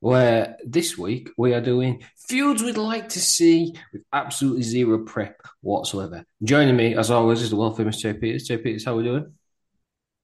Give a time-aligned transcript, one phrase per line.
[0.00, 5.40] where this week we are doing feuds we'd like to see with absolutely zero prep
[5.62, 6.24] whatsoever.
[6.42, 8.44] Joining me, as always, is the world famous Jay Peters.
[8.46, 9.32] Jay Peters, how are we doing?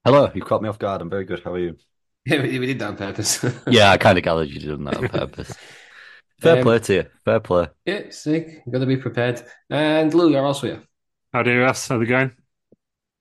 [0.05, 1.01] Hello, you caught me off guard.
[1.01, 1.41] I'm very good.
[1.43, 1.77] How are you?
[2.25, 3.43] Yeah, we, we did that on purpose.
[3.67, 5.53] Yeah, I kind of gathered you did that on purpose.
[6.39, 7.05] Fair Um, play to you.
[7.25, 7.67] Fair play.
[7.85, 8.63] yeah, sick.
[8.71, 9.43] Got to be prepared.
[9.69, 10.83] And Lou, you're also here.
[11.33, 11.89] How do you, Russ?
[11.89, 12.31] How's it going?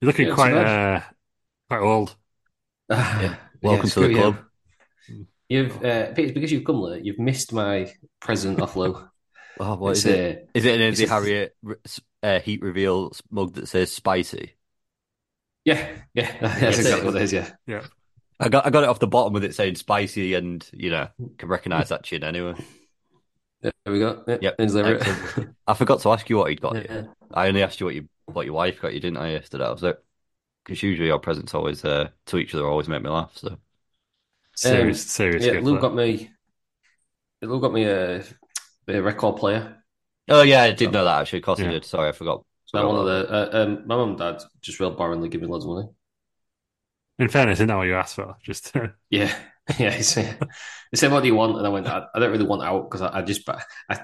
[0.00, 1.00] You're looking Yeah, quite uh,
[1.68, 2.14] quite old.
[2.88, 3.36] Yeah.
[3.60, 4.38] Welcome to screw the you.
[5.58, 5.72] Club.
[5.72, 8.96] You've uh, Peters, because you've come late, you've missed my present off Lou.
[9.60, 10.38] Oh, what It's, it?
[10.38, 11.56] uh, Is it an it's Andy a- Harriet
[12.22, 14.54] uh, heat reveal mug that says spicy?
[15.64, 17.32] Yeah, yeah, that's exactly what it is.
[17.32, 17.82] Yeah, Yeah.
[18.40, 21.08] I got I got it off the bottom with it saying spicy, and you know
[21.38, 22.54] can recognise that chin anyway.
[23.60, 24.24] there we go.
[24.26, 25.00] Yeah, Yep, Ends there.
[25.66, 26.74] I forgot to ask you what he'd got.
[26.74, 27.04] Yeah.
[27.32, 29.32] I only asked you what you what your wife got you, didn't I?
[29.32, 30.02] Yesterday, I was it?
[30.64, 33.36] Because usually our presents always uh, to each other always make me laugh.
[33.36, 33.58] So
[34.54, 35.44] Serious, serious.
[35.44, 36.30] Yeah, Lou got me.
[37.40, 38.22] Lou got me a,
[38.88, 39.82] a record player.
[40.28, 41.40] oh yeah, I did know that actually.
[41.40, 41.84] Of course I did.
[41.84, 42.44] Sorry, I forgot.
[42.66, 45.46] So one of the uh, um, my mum and dad just real boringly give me
[45.48, 45.88] loads of money.
[47.18, 48.36] In fairness, isn't that what you asked for?
[48.42, 48.72] Just
[49.10, 49.32] Yeah,
[49.78, 49.90] yeah.
[49.90, 50.38] He said,
[50.90, 52.90] he said, "What do you want?" And I went, "I, I don't really want out
[52.90, 54.00] because I, I just buy." I, it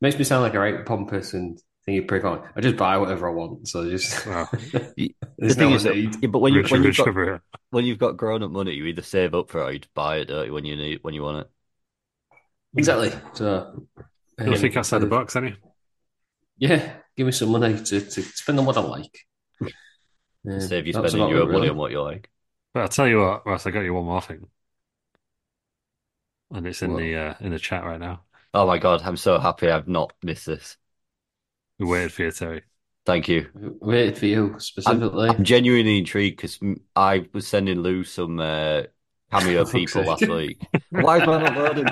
[0.00, 1.58] makes me sound like a right pompous and
[1.90, 2.48] thingy prick on.
[2.56, 3.68] I just buy whatever I want.
[3.68, 4.48] So just Wow.
[4.96, 6.16] The there's thing no is, need.
[6.20, 8.86] yeah, but when you when you've got over when you've got grown up money, you
[8.86, 11.14] either save up for it or you buy it, don't you, when you need when
[11.14, 11.50] you want it.
[12.76, 13.10] Exactly.
[13.34, 13.86] So
[14.44, 15.56] You'll um, think outside the box, any?
[16.58, 19.18] Yeah, give me some money to, to spend on what I like.
[20.44, 21.68] Yeah, Save you spending your it, money really.
[21.68, 22.30] on what you like.
[22.74, 24.48] But I'll tell you what, Russ, I got you one more thing,
[26.52, 26.96] and it's in What?
[26.96, 28.24] the uh, in the chat right now.
[28.54, 30.76] Oh my god, I'm so happy I've not missed this.
[31.80, 32.62] We waited for you, Terry.
[33.06, 33.48] Thank you.
[33.54, 35.30] Waited for you specifically.
[35.30, 36.58] I'm genuinely intrigued because
[36.94, 38.82] I was sending Lou some uh,
[39.32, 40.60] cameo Fuck's people last week.
[40.90, 41.86] Why is mine not loading?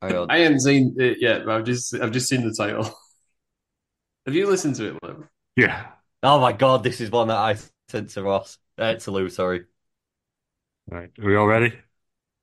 [0.00, 0.30] Hang on.
[0.30, 2.84] I haven't seen it yet, but I've just I've just seen the title.
[4.26, 5.26] Have you listened to it, Lou?
[5.56, 5.86] Yeah.
[6.22, 7.56] Oh my god, this is one that I
[7.88, 8.58] sent to Ross.
[8.78, 9.64] Uh, to Lou, sorry.
[10.88, 11.10] Right.
[11.18, 11.72] Are we all ready?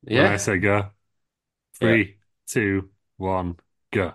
[0.02, 0.32] When Yeah.
[0.32, 0.90] I say go.
[1.80, 2.18] Three,
[2.48, 3.56] two, one,
[3.92, 4.14] go.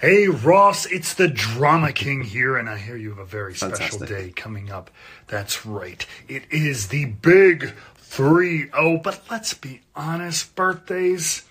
[0.00, 4.00] Hey Ross, it's the Drama King here, and I hear you have a very special
[4.00, 4.90] day coming up.
[5.28, 6.04] That's right.
[6.26, 9.00] It is the big 3 0.
[9.02, 11.44] But let's be honest, birthdays,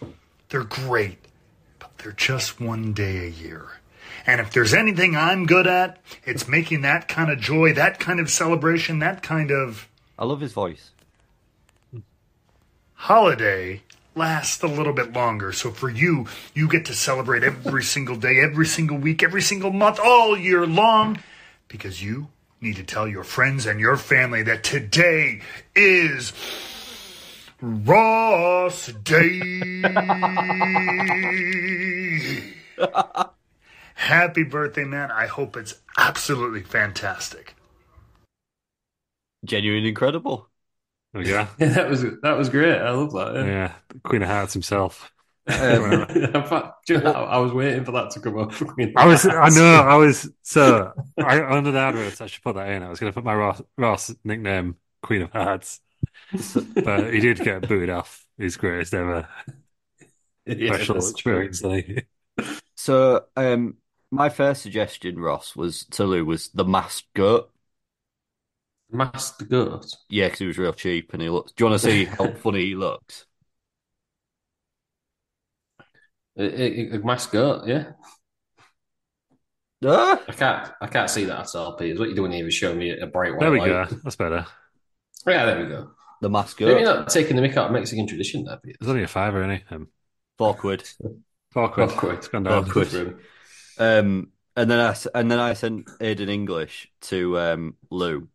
[0.50, 1.20] they're great,
[1.80, 3.80] but they're just one day a year.
[4.28, 8.20] And if there's anything I'm good at, it's making that kind of joy, that kind
[8.20, 9.88] of celebration, that kind of
[10.20, 10.92] I love his voice.
[12.94, 13.84] holiday
[14.16, 15.52] last a little bit longer.
[15.52, 19.72] So for you, you get to celebrate every single day, every single week, every single
[19.72, 21.20] month, all year long,
[21.68, 22.28] because you
[22.62, 25.42] need to tell your friends and your family that today
[25.76, 26.32] is
[27.62, 29.84] Ross Day.
[33.96, 35.12] Happy birthday, man.
[35.12, 37.56] I hope it's absolutely fantastic.
[39.46, 40.50] Genuine incredible.
[41.14, 41.48] There we go.
[41.60, 42.78] Yeah, that was that was great.
[42.80, 43.36] I love that.
[43.36, 43.46] Yeah.
[43.46, 43.74] Yeah.
[44.04, 45.12] Queen of Hearts himself.
[45.48, 48.54] In fact, you know, I, I was waiting for that to come up.
[48.96, 52.70] I was, I know, I was, so, I, under the adverts, I should put that
[52.70, 52.84] in.
[52.84, 55.82] I was going to put my Ross, Ross nickname, Queen of Hearts.
[56.84, 59.28] But he did get booted off his greatest ever
[60.46, 61.64] Yeah, special experience.
[61.64, 62.08] Like,
[62.76, 63.78] So, um,
[64.12, 67.52] my first suggestion, Ross, was to Lou was the masked goat.
[68.90, 69.94] Masked goat.
[70.10, 71.52] Yeah, because he was real cheap and he looks.
[71.52, 73.26] Do you want to see how funny he looks?
[76.38, 77.92] A, a, a masked goat, yeah.
[79.86, 80.22] Ah!
[80.28, 82.00] I can't I can't see that at all, Peters.
[82.00, 83.90] What you doing here is showing me a bright white There we light.
[83.90, 83.96] go.
[84.04, 84.46] That's better.
[85.28, 85.92] Yeah, there we go.
[86.22, 86.96] The masked Maybe goat.
[87.00, 88.78] not taking the mick out of Mexican tradition there, Peters.
[88.80, 89.64] There's only a fiver, any.
[89.70, 89.90] Um,
[90.38, 90.84] Four quid.
[91.52, 91.90] four quid.
[91.92, 92.16] Four quid.
[92.16, 92.70] It's gone Four down.
[92.70, 93.18] quid.
[93.78, 98.28] Um, and then I s- and then I sent Aiden English to um, Lou.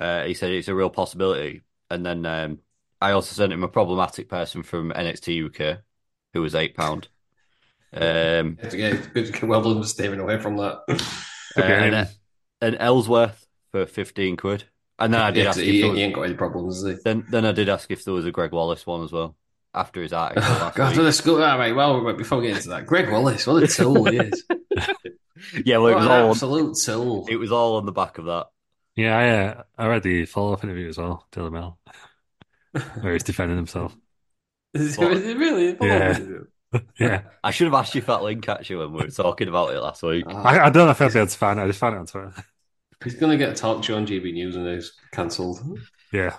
[0.00, 1.62] Uh, he said it's a real possibility.
[1.90, 2.58] And then um,
[3.00, 5.78] I also sent him a problematic person from NXT UK,
[6.34, 7.08] who was eight pound.
[7.96, 8.76] Um, Good to
[9.14, 10.82] good to get well done for steering away from that.
[11.56, 12.04] uh, and, uh,
[12.60, 14.64] and Ellsworth for fifteen quid.
[14.98, 16.82] And then I did Yeah, ask if he, there he was, ain't got any problems,
[16.82, 17.04] is he?
[17.04, 19.36] then then I did ask if there was a Gregg Wallace one as well
[19.72, 20.96] after his article last God, week.
[20.96, 21.72] for the school, ah, mate.
[21.72, 24.44] Well, wait, before we get into that, Gregg Wallace, what a tool he is.
[25.64, 27.26] Yeah, well, it What was an all absolute tool.
[27.26, 28.46] it was all on the back of that.
[28.96, 31.78] Yeah, I, uh, I read the follow-up interview as well, Daily Mail,
[33.00, 33.96] where he's defending himself.
[34.74, 35.76] Is it really?
[35.80, 36.18] Yeah.
[36.98, 39.72] Yeah, I should have asked you for that link actually when we were talking about
[39.72, 40.24] it last week.
[40.26, 41.62] Ah, I, I don't know if I'd be able to find it.
[41.62, 42.34] I just found it on Twitter.
[43.04, 45.60] he's going to get a talk show on GB News and it's cancelled.
[46.12, 46.34] Yeah,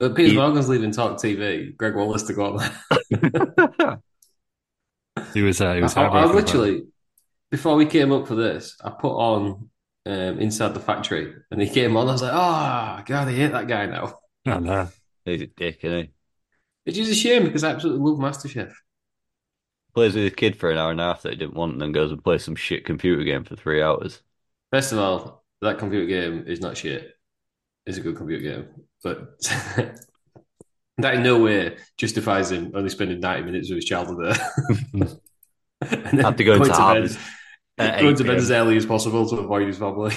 [0.00, 1.76] But Piers He- Morgan's leaving Talk TV.
[1.76, 4.00] Gregg Wallace to go on there.
[5.34, 5.60] he was.
[5.60, 5.96] Uh, he was.
[5.96, 6.34] I, I heartbroken about it.
[6.34, 6.82] literally,
[7.52, 9.70] before we came up for this, I put on
[10.06, 12.08] um, Inside the Factory and he came on.
[12.08, 14.18] I was like, oh, God, I hate that guy now.
[14.46, 14.88] Oh, no.
[15.24, 16.10] He's a dick, isn't he?
[16.84, 18.72] Which is a shame because I absolutely love MasterChef.
[19.94, 21.82] Plays with his kid for an hour and a half that he didn't want, and
[21.82, 24.20] then goes and plays some shit computer game for three hours.
[24.72, 27.14] First of all, that computer game is not shit.
[27.86, 28.68] It's a good computer game.
[29.02, 29.40] But
[30.98, 34.36] that in no way justifies him only spending 90 minutes with his child there.
[35.80, 37.16] and then Had to go into bed, Harvard
[37.78, 40.14] at going to bed as early as possible to avoid his family.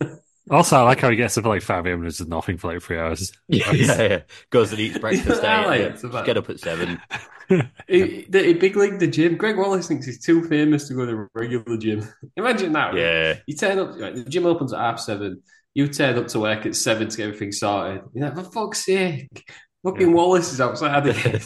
[0.50, 1.94] Also, I like how he gets up at like 5 a.m.
[2.02, 3.32] and does nothing for like three hours.
[3.48, 4.20] Yeah, yeah, yeah.
[4.50, 5.66] Goes and eats breakfast I at eh?
[5.66, 6.04] like eight.
[6.04, 7.00] about- Get up at seven.
[7.48, 9.36] He, he, he big league the gym.
[9.38, 12.06] Gregg Wallace thinks he's too famous to go to a regular gym.
[12.36, 12.88] Imagine that.
[12.88, 12.98] right?
[12.98, 13.34] Yeah.
[13.46, 15.40] You turn up, right, the gym opens at half seven.
[15.72, 18.02] You turn up to work at seven to get everything sorted.
[18.12, 19.50] You're like, for fuck's sake,
[19.82, 20.14] fucking Yeah.
[20.14, 21.40] Wallace is outside again.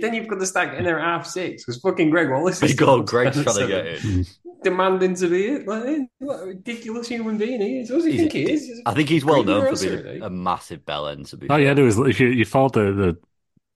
[0.00, 2.72] then you've got to start getting there at half six because fucking Gregg Wallace is
[2.72, 4.26] Big old still Gregg's trying to get seven, in.
[4.64, 5.66] Demanding to be it.
[5.66, 7.90] Like, eh, what a ridiculous human being he is.
[7.90, 8.66] What does he He's- think he is?
[8.66, 11.26] He's a I think he's well known for being isn't a, a massive bell end,
[11.26, 11.98] to be Oh yeah, there was.
[11.98, 13.18] If you you followed the the,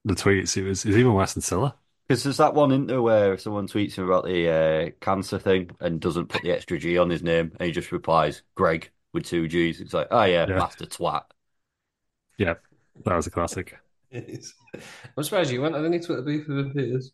[0.04, 1.74] the tweets, it was it was even worse than Silla.
[2.08, 5.70] Because there's that one in there where someone tweets him about the uh, cancer thing
[5.80, 9.24] and doesn't put the extra G on his name, and he just replies Greg with
[9.24, 9.80] two G's.
[9.80, 10.56] It's like, oh yeah, Yeah.
[10.56, 11.22] master twat.
[12.38, 12.54] Yeah,
[13.04, 13.76] that was a classic.
[14.08, 14.54] It is.
[15.16, 17.10] I'm surprised you went on any Twitter beef with him, Peters.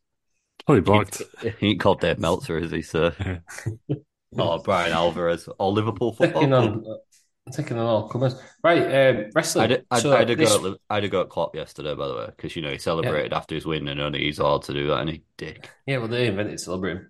[0.67, 1.23] Probably blocked.
[1.59, 3.43] He ain't called Dave Meltzer, is he, sir?
[4.39, 6.85] oh, Bryan Alvarez, or Liverpool football Taking club.
[6.87, 8.41] on, taking on all comers.
[8.63, 9.65] Right, um, wrestling.
[9.65, 11.95] I did, I, So I did this- go at, I did go at Klopp yesterday,
[11.95, 14.63] by the way, because you know he celebrated after his win, and only he's allowed
[14.65, 15.69] to do that, and he dick.
[15.87, 17.07] Yeah, well, they invented celebrating.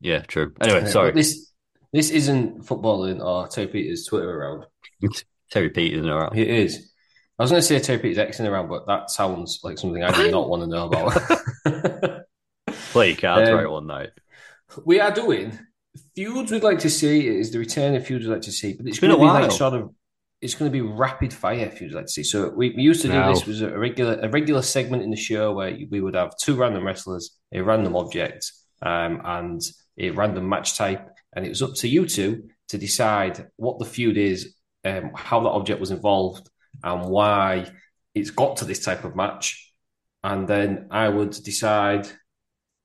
[0.00, 0.54] Yeah, true.
[0.60, 1.52] Anyway, Uh, sorry, but This
[1.92, 4.64] this isn't footballing or Terry Peters' Twitter around.
[5.50, 6.36] Terry Peters isn't around.
[6.36, 6.90] It is.
[7.38, 10.10] I was going to say Terry Peters' Xing around, but that sounds like something I
[10.12, 12.23] do not want to know about.
[12.94, 14.10] Play your cards Um, right one night.
[14.84, 15.58] we are doing
[16.14, 17.26] feuds we'd like to see.
[17.26, 19.24] is the return of feuds we'd like to see, but it's It's been going to
[19.26, 19.58] a be like while.
[19.58, 19.90] sort of.
[20.40, 22.22] It's going to be rapid fire feuds like to see.
[22.22, 23.32] So we, we used to do Wow.
[23.34, 26.54] this was a regular a regular segment in the show where we would have two
[26.54, 29.60] random wrestlers, a random object, um, and
[29.98, 31.02] a random match type,
[31.34, 35.40] and it was up to you two to decide what the feud is, um, how
[35.40, 36.48] that object was involved,
[36.82, 37.66] and why
[38.14, 39.72] it's got to this type of match,
[40.22, 42.06] and then I would decide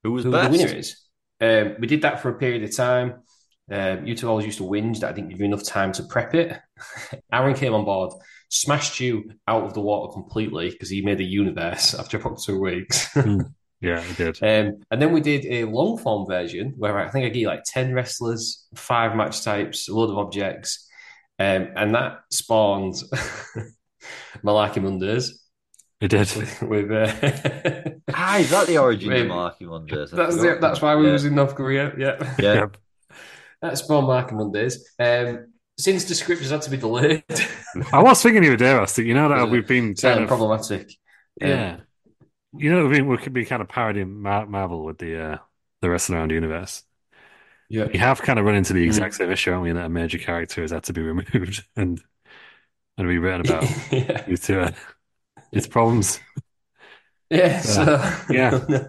[0.04, 0.52] Who was who best?
[0.52, 0.96] the winner is.
[1.42, 3.24] Um, we did that for a period of time.
[3.72, 6.04] Um, you two always used to whinge that I didn't give you enough time to
[6.04, 6.58] prep it.
[7.34, 8.12] Aaron came on board,
[8.50, 12.60] smashed you out of the water completely because he made a universe after about two
[12.60, 13.16] weeks.
[13.18, 14.40] um, Yeah, it did.
[14.42, 17.64] and then we did a long form version where I think I gave you like
[17.66, 20.86] 10 wrestlers, five match types, a load of objects.
[21.38, 22.96] Um, and that spawned
[24.44, 25.42] Malaki Mondays
[26.02, 26.32] It did.
[26.36, 29.28] with, with uh, Ah, is that the origin of Maybe.
[29.28, 30.14] Marky Mondays?
[30.14, 30.56] I that's forgot.
[30.58, 30.62] it.
[30.62, 31.12] That's why we Yeah.
[31.14, 31.94] was in North Korea.
[31.98, 32.34] Yeah.
[32.40, 32.54] Yeah.
[32.62, 32.78] Yep.
[33.62, 34.90] That's Spawn Mark Mondays.
[34.98, 37.24] Um, since the script has had to be delayed,
[37.92, 39.06] I was thinking you were there, Rusty.
[39.06, 40.92] You know that we've been kind kind of of problematic.
[41.42, 41.78] yeah.
[42.58, 45.38] You know, we we could be kind of parodying Mar- Marvel with the uh,
[45.82, 46.84] the wrestling around universe.
[47.70, 47.86] Yeah.
[47.92, 48.88] We have kind of run into the Mm.
[48.88, 49.72] exact same issue, haven't we?
[49.74, 52.02] That a major character has had to be removed and
[52.98, 54.24] and we written about yeah.
[54.26, 54.72] due to uh,
[55.52, 56.20] its problems.
[57.32, 57.62] Yeah.
[57.62, 57.84] So,
[58.32, 58.60] Yeah.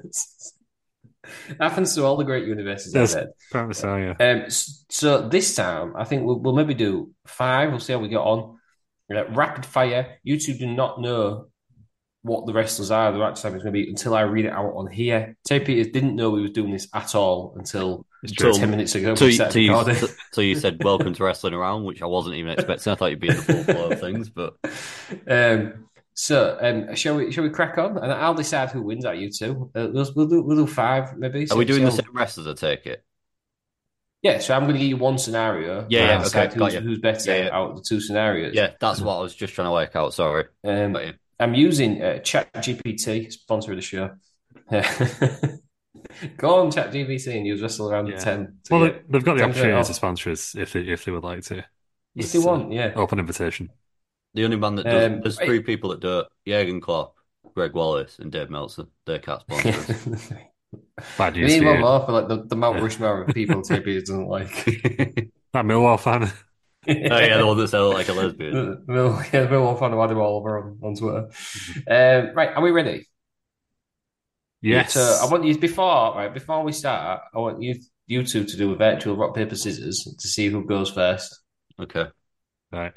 [1.61, 4.15] Happens to all the great universes I've apparently so, yeah.
[4.19, 7.71] Um, so this time, I think we'll, we'll maybe do five.
[7.71, 8.59] We'll see how we get on.
[9.15, 10.19] Uh, rapid fire.
[10.23, 11.49] You two do not know
[12.23, 13.13] what the wrestlers are.
[13.13, 15.37] The right time is going to be until I read it out on here.
[15.45, 19.15] Tay Peters didn't know we were doing this at all until Till- ten minutes ago.
[19.15, 22.37] So we you, so, you, so you said welcome to wrestling around, which I wasn't
[22.37, 22.93] even expecting.
[22.93, 24.55] I thought you'd be in the full flow of things, but
[25.29, 25.89] Um,
[26.23, 27.33] so, um, shall we?
[27.33, 27.97] Shall we crack on?
[27.97, 29.71] And I'll decide who wins out you two.
[29.75, 31.47] Uh, we'll, we'll do we'll do five maybe.
[31.51, 32.47] are we doing the So- same wrestlers?
[32.47, 33.03] I take it.
[34.21, 34.39] Yeah.
[34.39, 35.87] So I'm going to give you one scenario.
[35.89, 36.81] Yeah, yeah, I'll okay, got who's, you.
[36.81, 37.57] who's better Yeah, yeah.
[37.57, 38.55] out of the two scenarios.
[38.55, 40.13] Yeah, that's what I was just trying to work out.
[40.13, 40.45] Sorry.
[40.63, 40.95] Um,
[41.39, 44.11] I'm using uh, ChatGPT, sponsor of the show.
[46.37, 48.19] Go on Chat ChatGPT and use Wrestle Around Yeah.
[48.19, 48.59] the 10.
[48.71, 49.87] Well, get- they- they've got the opportunity off.
[49.87, 51.59] to sponsor us if they if they would like to.
[51.59, 51.65] If
[52.17, 52.93] It's, they uh, want, yeah.
[52.97, 53.71] Open invitation.
[54.35, 55.47] The only man that does, Um, there's right.
[55.47, 57.17] three people that do it: Jurgen Klopp,
[57.55, 58.87] Gregg Wallace, and Dave Meltzer.
[59.07, 59.99] They can't sponsor us.
[61.17, 61.81] Bad we news need for one you.
[61.81, 64.51] more for like the, the Mount Rushmore of people Tappies doesn't like.
[65.53, 66.33] That Millwall fan.
[67.11, 68.55] oh yeah, the one that sounded like a lesbian.
[68.55, 71.29] The Mill, yeah, Mill fan who had him all over on, on Twitter.
[71.89, 73.07] Um, right, are we ready?
[74.63, 74.93] Yes.
[74.95, 77.23] So I want you before right before we start.
[77.35, 80.65] I want you you two to do a virtual rock paper scissors to see who
[80.67, 81.41] goes first.
[81.81, 82.07] Okay.
[82.73, 82.97] right.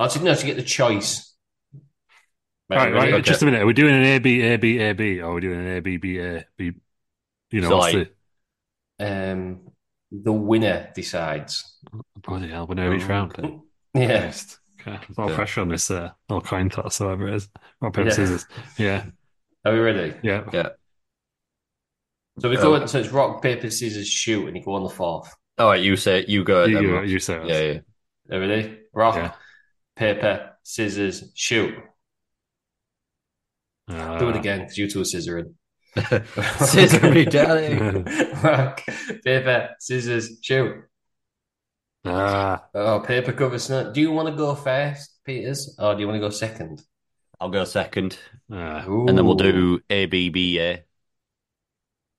[0.00, 1.34] Or to, no, to get the choice.
[2.70, 3.10] Right, right.
[3.12, 3.22] ready?
[3.22, 3.62] Just a minute.
[3.62, 5.76] Are we doing an A B A B A B or are we doing an
[5.76, 6.72] A B B A B?
[7.50, 8.14] You know, So, what's like-
[8.98, 9.60] Um,
[10.10, 11.78] the winner decides.
[12.22, 12.66] bloody hell?
[12.66, 13.32] We know each round.
[13.38, 13.58] Okay.
[13.94, 14.22] Yeah.
[14.22, 14.58] Christ.
[14.80, 14.98] Okay.
[15.06, 15.34] There's no Okay.
[15.34, 17.48] pressure on this uh, little coin toss, whatever it is.
[17.82, 18.14] Rock, paper, Yeah.
[18.14, 18.46] scissors.
[18.78, 19.04] Yeah.
[19.66, 20.14] Are we ready?
[20.22, 20.44] Yeah.
[20.50, 20.68] Yeah.
[22.40, 22.86] So we go.
[22.86, 25.30] so it's rock paper scissors shoot, and you go on the fourth.
[25.58, 26.64] All right, you say you go.
[26.64, 27.46] You, then, you, you say it.
[27.46, 28.34] yeah, yeah.
[28.36, 28.78] Are we ready?
[28.94, 29.32] Rock, Yeah.
[29.96, 31.74] Paper, scissors, shoot.
[33.88, 35.54] Uh, Do it again because you two are scissoring.
[36.58, 38.04] Scissor me, darling.
[38.42, 38.82] Rock,
[39.24, 40.84] paper, scissors, shoot.
[42.04, 43.92] Ah, Oh, paper covers snow.
[43.92, 46.82] Do you want to go first, Peters, or do you want to go second?
[47.40, 48.18] I'll go second,
[48.50, 48.84] ah.
[48.86, 49.52] and then we'll Ooh.
[49.52, 50.84] do A B B A.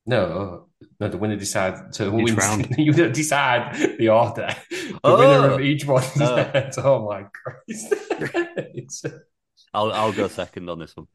[0.06, 0.68] No,
[1.00, 1.98] no, the winner decides.
[1.98, 2.38] So who Each wins?
[2.38, 2.68] round.
[2.78, 4.48] you decide the order.
[4.70, 5.18] The Oh.
[5.20, 6.04] winner of each one.
[6.20, 6.70] Oh.
[6.78, 9.06] Oh my Christ!
[9.74, 11.08] I'll I'll go second on this one.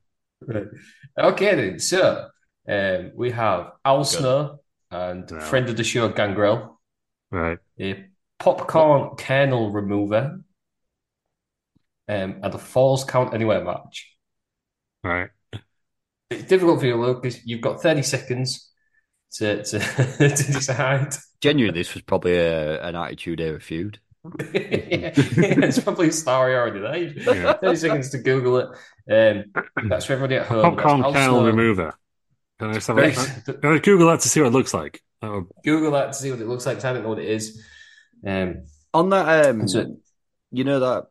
[0.47, 0.67] right.
[1.19, 1.79] Okay then.
[1.79, 2.29] So
[2.69, 4.61] um, we have Al Snow
[4.91, 5.41] and Yeah.
[5.41, 6.81] friend of the show Gangrel,
[7.31, 7.59] Right.
[7.81, 8.07] a
[8.39, 10.41] popcorn kernel remover,
[12.09, 14.15] um, and a falls count anywhere match.
[15.05, 15.31] Right.
[16.31, 18.71] It's difficult for you, Luke, because you've got thirty seconds
[19.33, 19.79] to to,
[20.19, 21.15] to decide.
[21.41, 24.01] Genuinely, this was probably a, an attitude era feud.
[24.25, 24.41] yeah,
[25.15, 27.35] it's probably a story already there.
[27.37, 27.53] Yeah.
[27.55, 28.69] 30 seconds to Google it.
[29.11, 29.45] Um,
[29.89, 30.63] that's for everybody at home.
[30.77, 31.95] Popcorn That's kernel remover.
[32.59, 35.03] Can I just have a, can I Google that to see what it looks like?
[35.23, 36.77] Oh, Google that to see what it looks like.
[36.79, 37.63] 'cause I don't know what it is.
[38.27, 39.97] Um, On that, um, so-
[40.51, 41.07] you know that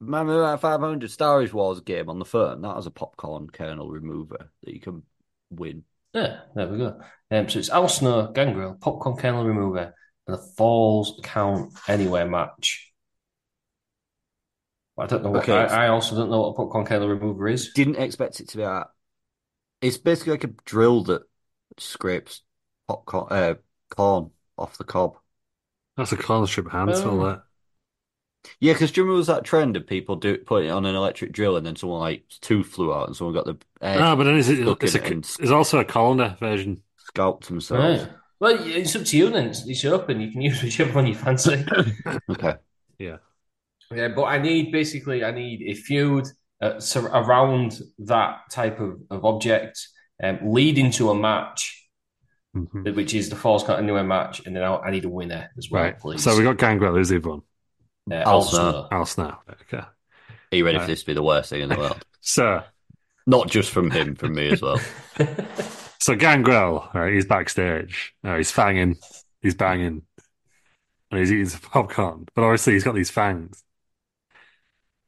[0.00, 2.60] remember that 500 Star Wars game on the phone?
[2.62, 5.02] That has a popcorn kernel remover that you can
[5.50, 5.84] win.
[6.14, 7.00] Yeah, there we go.
[7.30, 9.94] Um, so it's Al Snow, Gangrel, Popcorn Kernel Remover,
[10.26, 12.92] and a Falls Count Anywhere match.
[14.96, 15.42] I don't know what.
[15.42, 15.52] Okay.
[15.52, 17.72] I, I also don't know what a Popcorn Kernel Remover is.
[17.72, 18.88] Didn't expect it to be that.
[19.80, 21.22] It's basically like a drill that
[21.78, 22.42] scrapes
[22.86, 23.54] popcorn, uh,
[23.90, 25.16] corn off the cob.
[25.96, 27.28] that's a corner strip hand smell Oh.
[27.28, 27.42] that.
[28.60, 30.94] Yeah, because do you remember was that trend of people do putting it on an
[30.94, 34.14] electric drill and then someone like tooth flew out and someone got the edge Ah,
[34.16, 36.82] but then it's, stuck it's, in a, it and it's also a colander version.
[36.98, 38.02] scalped themselves.
[38.02, 38.12] Right.
[38.40, 39.46] Well, it's up to you then.
[39.48, 40.20] It's, it's open.
[40.20, 41.64] You can use whichever one you fancy.
[42.30, 42.54] Okay.
[42.98, 43.16] Yeah.
[43.94, 46.26] Yeah, but I need basically I need a feud
[46.60, 49.86] uh, sur- around that type of, of object,
[50.22, 51.80] um, leading to a match,
[52.56, 52.94] Mhm.
[52.94, 55.68] which is the Falls Count Anywhere match, and then I'll, I need a winner as
[55.70, 55.98] well, Right.
[55.98, 56.22] please.
[56.22, 56.94] So we got Gangrel.
[56.94, 57.42] Who's the other one?
[58.10, 58.88] Uh, Al Snow.
[58.90, 59.36] Al Snow.
[59.62, 59.78] Okay.
[59.78, 62.04] Are you ready for this to be the worst thing in the world?
[62.20, 62.64] Sir.
[63.26, 64.78] Not just from him, from me as well.
[65.98, 67.12] so Gangrel, right?
[67.12, 68.14] He's backstage.
[68.22, 68.96] Uh, he's fanging.
[69.40, 70.02] He's banging.
[71.10, 72.26] And he's eating some popcorn.
[72.34, 73.64] But obviously, he's got these fangs.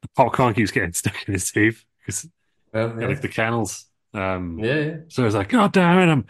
[0.01, 2.27] The popcorn keeps getting stuck in his teeth because
[2.73, 3.07] Well, yeah.
[3.07, 3.85] like the kennels.
[4.13, 4.95] Um, yeah, yeah.
[5.09, 6.25] So it's like, God damn it, I'm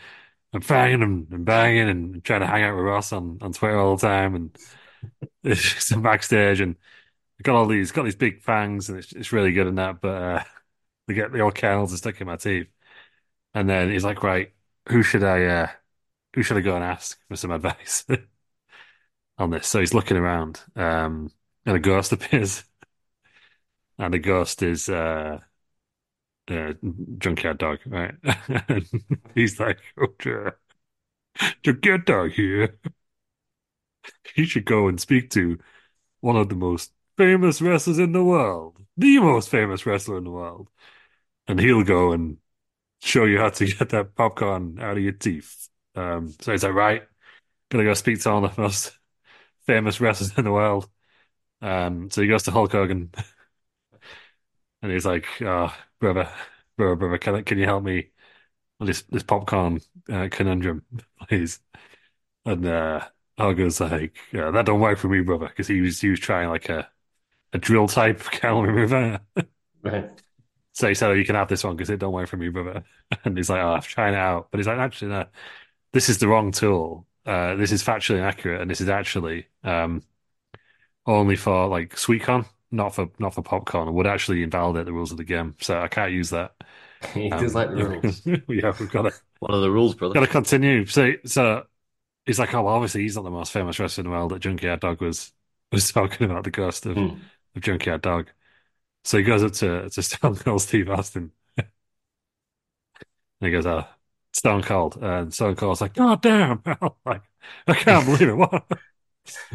[0.54, 3.78] I'm fanging him and banging and trying to hang out with Ross on, on Twitter
[3.78, 4.58] all the time and
[5.94, 6.76] I'm backstage and
[7.44, 10.24] got all these got these big fangs and it's it's really good in that, but
[10.24, 10.44] uh
[11.08, 12.68] they get the old kernels are stuck in my teeth.
[13.56, 14.54] And then he's like, Right,
[14.90, 15.68] who should I uh
[16.36, 18.06] who should I go and ask for some advice
[19.38, 19.68] on this?
[19.68, 21.32] So he's looking around, um
[21.66, 22.64] and a ghost appears.
[24.00, 25.40] And the ghost is uh
[26.50, 26.74] uh,
[27.18, 28.16] junkyard dog, right?
[29.36, 30.52] He's like, oh,
[31.64, 32.78] get down here,
[34.36, 35.58] you should go and speak to
[36.22, 40.32] one of the most famous wrestlers in the world, the most famous wrestler in the
[40.32, 40.70] world,
[41.48, 42.38] and he'll go and
[43.02, 45.70] show you how to get that popcorn out of your teeth.
[45.96, 47.04] Um, so he's like, right,
[47.70, 48.98] gonna go speak to one of the most
[49.68, 50.90] famous wrestlers in the world.
[51.62, 53.12] Um, so he goes to Hulk Hogan,
[54.82, 56.30] and he's like, oh, brother,
[56.78, 58.10] brother, brother, can can you help me
[58.80, 60.84] with this this popcorn uh, conundrum,
[61.30, 61.60] please?
[62.46, 66.10] And uh, Hogan's like, yeah, that don't work for me, brother, because he was he
[66.10, 66.90] was trying like a
[67.54, 69.22] a drill type kettle remover.
[69.82, 70.22] Right.
[70.74, 72.50] So he said, oh, you can have this one because it don't work for me,
[72.50, 72.84] brother.
[73.26, 74.50] And he's like, oh, I'm trying it out.
[74.52, 75.26] But he's like, actually, no,
[75.94, 77.08] this is the wrong tool.
[77.26, 80.04] Uh, this is factually inaccurate, and this is actually um,
[81.06, 84.94] only for like sweet corn, not for not for popcorn, It would actually invalidate the
[84.94, 85.56] rules of the game.
[85.62, 86.56] So I can't use that.
[87.14, 88.28] He Um, does like the rules.
[88.50, 90.16] yeah, we've got to One of the rules, brother.
[90.16, 90.86] got to continue.
[90.86, 91.66] So so
[92.28, 94.32] he's like, oh, well, obviously he's not the most famous wrestler in the world.
[94.34, 95.34] That Junkyard Dog was
[95.74, 97.30] was talking about the ghost of, Hmm.
[97.56, 98.32] of Junkyard Dog.
[99.06, 101.68] So he goes up to to Stone Cold Steve Austin, and
[103.42, 103.86] he goes, "Oh,
[104.34, 106.62] Stone Cold," and Stone Cold's like, "God damn!"
[107.06, 107.22] like,
[107.68, 108.34] I can't believe it.
[108.36, 108.66] What?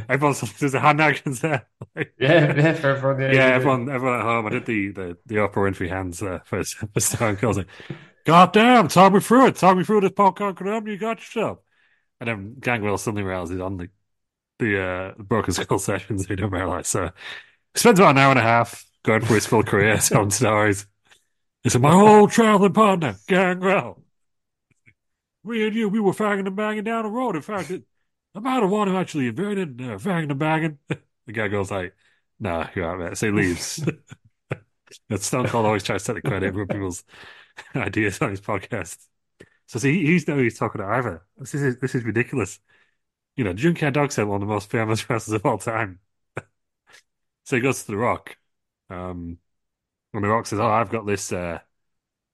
[0.09, 1.67] Everyone's there's a hand actions there.
[1.97, 3.21] Like, Yeah, yeah, for everyone.
[3.21, 4.47] Yeah, yeah, everyone, everyone at home.
[4.47, 7.57] I did the the, the Oprah Winfrey hands there for, for Stone Cold.
[7.57, 7.69] Like,
[8.25, 9.57] God damn, talk me through it.
[9.57, 11.59] Talk me through this popcorn you got yourself.
[12.23, 13.89] And then Gangrel suddenly realizes on the
[14.61, 16.87] the uh, Broken Skull sessions he didn't realize.
[16.87, 17.11] So
[17.75, 20.87] he spends about an hour and a half going through his full career, telling stories.
[21.65, 24.05] He said, My old traveling partner, Gangrel.
[25.43, 27.35] We and you, we were fagging and banging down the road.
[27.35, 27.83] In fact, it,
[28.37, 30.79] I'm not the one who actually invented uh, fanging and banging.
[31.27, 31.95] The guy goes like,
[32.39, 33.17] Nah, you're out, man.
[33.17, 33.85] So he leaves.
[35.11, 37.05] and Stone Cold always tries to take the credit for people's
[37.75, 38.99] ideas on his podcast.
[39.73, 41.23] So see, he's no he's talking to either.
[41.39, 42.61] This is this is ridiculous.
[43.37, 46.01] You know, Junkyard Dog said one of the most famous wrestlers of all time.
[47.45, 48.37] so he goes to The Rock.
[48.91, 49.39] Um,
[50.15, 51.33] and The Rock says, "Oh, I've got this.
[51.33, 51.61] Uh,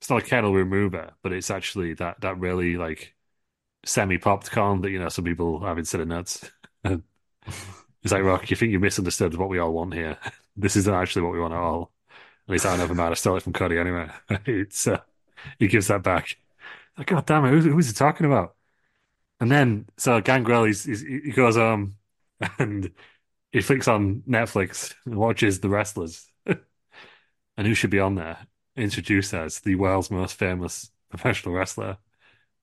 [0.01, 3.15] it's not a kettle remover, but it's actually that that really like
[3.87, 6.51] semi-popped corn that you know some people have instead of nuts."
[8.03, 10.19] He's like, "Rock, you think you misunderstood what we all want here?
[10.57, 11.93] This isn't actually what we want at all."
[12.49, 13.13] At least "I never mind.
[13.13, 14.11] I stole it from Cody anyway."
[14.47, 15.01] it's uh,
[15.59, 16.37] he gives that back.
[16.99, 18.57] Like, God damn it, who's, who's he talking about?
[19.41, 21.95] And then, so Gangrel, he's, he's, he goes home
[22.59, 22.91] and
[23.53, 26.27] he flicks on Netflix and watches The Wrestlers.
[26.47, 28.39] and who should be on there?
[28.77, 31.99] Introduced as the world's most famous professional wrestler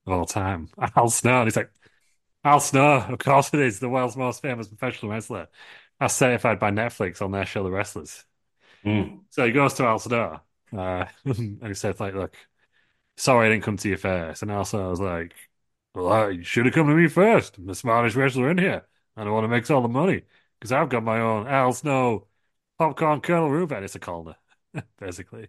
[0.05, 1.39] of all time, Al Snow.
[1.39, 1.71] And he's like,
[2.43, 5.47] Al Snow, of course it is, the world's most famous professional wrestler.
[5.99, 8.25] As certified by Netflix on their show, The Wrestlers.
[8.85, 9.21] Mm.
[9.29, 10.41] So he goes to Al Snow
[10.77, 12.35] uh, and he says, like, look,
[13.17, 14.41] sorry I didn't come to you first.
[14.41, 15.33] And also I was like,
[15.93, 17.57] well, you should have come to me first.
[17.57, 18.85] I'm the smartest wrestler in here.
[19.15, 20.23] And I don't want to make all the money
[20.59, 22.27] because I've got my own Al Snow
[22.77, 23.83] popcorn kernel Reuben.
[23.83, 24.35] It's a calendar,
[24.99, 25.47] basically.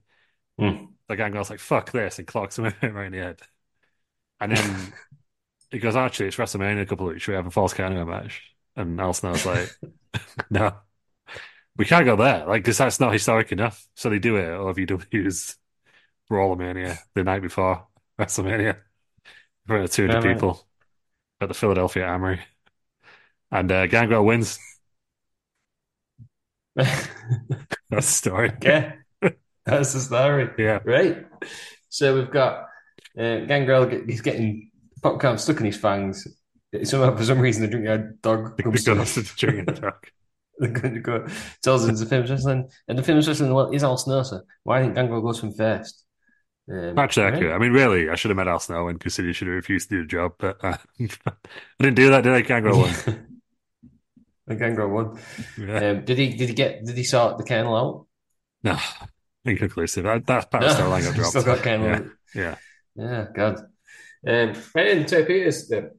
[0.60, 0.88] Mm.
[1.08, 3.40] The gang was like, fuck this, and clocks him right in the head.
[4.40, 4.92] And then
[5.70, 7.24] he goes, actually, it's WrestleMania a couple of weeks.
[7.24, 8.54] Should we have a falls count match?
[8.76, 9.74] And Al Snow's like,
[10.50, 10.74] no,
[11.76, 12.46] we can't go there.
[12.46, 13.86] Like, because that's not historic enough.
[13.94, 15.56] So they do it at OVW's
[16.30, 17.86] Brawlermania the night before
[18.18, 18.76] WrestleMania in
[19.66, 20.66] front of 200 Yeah, people
[21.40, 22.40] at the Philadelphia Armory.
[23.50, 24.58] And uh, Gangrel wins.
[26.76, 27.08] That's
[27.88, 28.52] the story.
[28.62, 28.92] yeah,
[29.64, 30.50] that's the story.
[30.58, 30.80] Yeah.
[30.84, 31.26] Right.
[31.88, 32.66] So we've got
[33.18, 33.88] uh, Gangrel.
[34.06, 34.70] He's getting
[35.02, 36.26] popcorn stuck in his fangs.
[36.82, 40.10] Somehow, for some reason, the junkyard dog comes to Because it's a drinking truck.
[40.58, 41.26] the go
[41.62, 43.96] tells him it's a famous wrestling, and the famous wrestling well, is Al.
[43.96, 46.05] So why didn't Gangrel go to him first?
[46.68, 47.34] Um, Actually, right?
[47.34, 47.54] accurate.
[47.54, 49.88] I mean, really, I should have met Al Snow and considered he should have refused
[49.88, 51.08] to do the job, but uh, I
[51.78, 52.40] didn't do that, did I?
[52.40, 52.94] Gangrel won.
[54.46, 55.20] The Gangrel won.
[55.56, 55.90] Yeah.
[55.90, 56.34] Um, did he?
[56.34, 56.84] Did he get?
[56.84, 58.06] Did he sort the kennel out?
[58.64, 58.78] No,
[59.44, 60.04] inconclusive.
[60.04, 61.30] That, that part still line got dropped.
[61.30, 61.86] Still got kennel.
[61.86, 62.06] Yeah, out.
[62.34, 62.56] yeah.
[62.96, 63.58] Yeah, God.
[64.26, 65.68] Um, right in Terry Peters.
[65.68, 65.92] The,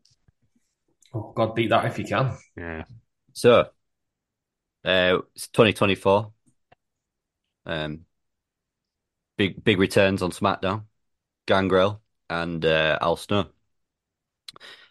[1.13, 2.35] oh God, beat that if you can.
[2.57, 2.83] Yeah.
[3.31, 3.69] So,
[4.83, 6.31] uh, it's 2024.
[7.67, 8.05] Um,
[9.37, 10.85] big big returns on SmackDown.
[11.47, 13.49] Gangrel and uh, Al Snow.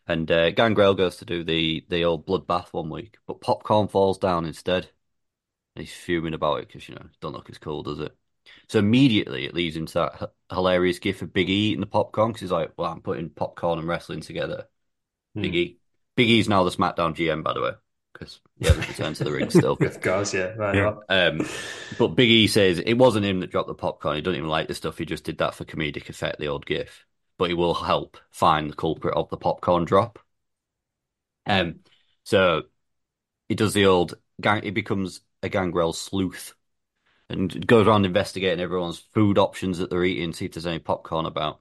[0.06, 4.18] And uh, Gangrel goes to do the the old bloodbath one week, but Popcorn falls
[4.18, 4.90] down instead.
[5.76, 8.16] And he's fuming about it because you know it don't look as cool, does it?
[8.68, 12.30] So immediately it leads into that h- hilarious gif of Big E eating the popcorn
[12.30, 14.68] because he's like, "Well, I'm putting popcorn and wrestling together."
[15.40, 15.56] Big Hmm.
[15.56, 15.80] E,
[16.16, 17.72] Big E's now the SmackDown GM, by the way,
[18.18, 19.76] because he hasn't returned to the ring still.
[19.80, 20.54] Of course, yeah.
[20.56, 20.94] Right Yeah.
[21.08, 21.46] Um,
[21.98, 24.16] but Big E says it wasn't him that dropped the popcorn.
[24.16, 24.98] He doesn't even like the stuff.
[24.98, 27.04] He just did that for comedic effect, the old gif.
[27.38, 30.18] But he will help find the culprit of the popcorn drop.
[31.44, 31.80] Um,
[32.24, 32.62] so
[33.48, 34.62] he does the old gang.
[34.62, 36.54] He becomes a Gangrel sleuth
[37.28, 41.26] and goes around investigating everyone's food options that they're eating, see if there's any popcorn
[41.26, 41.60] about.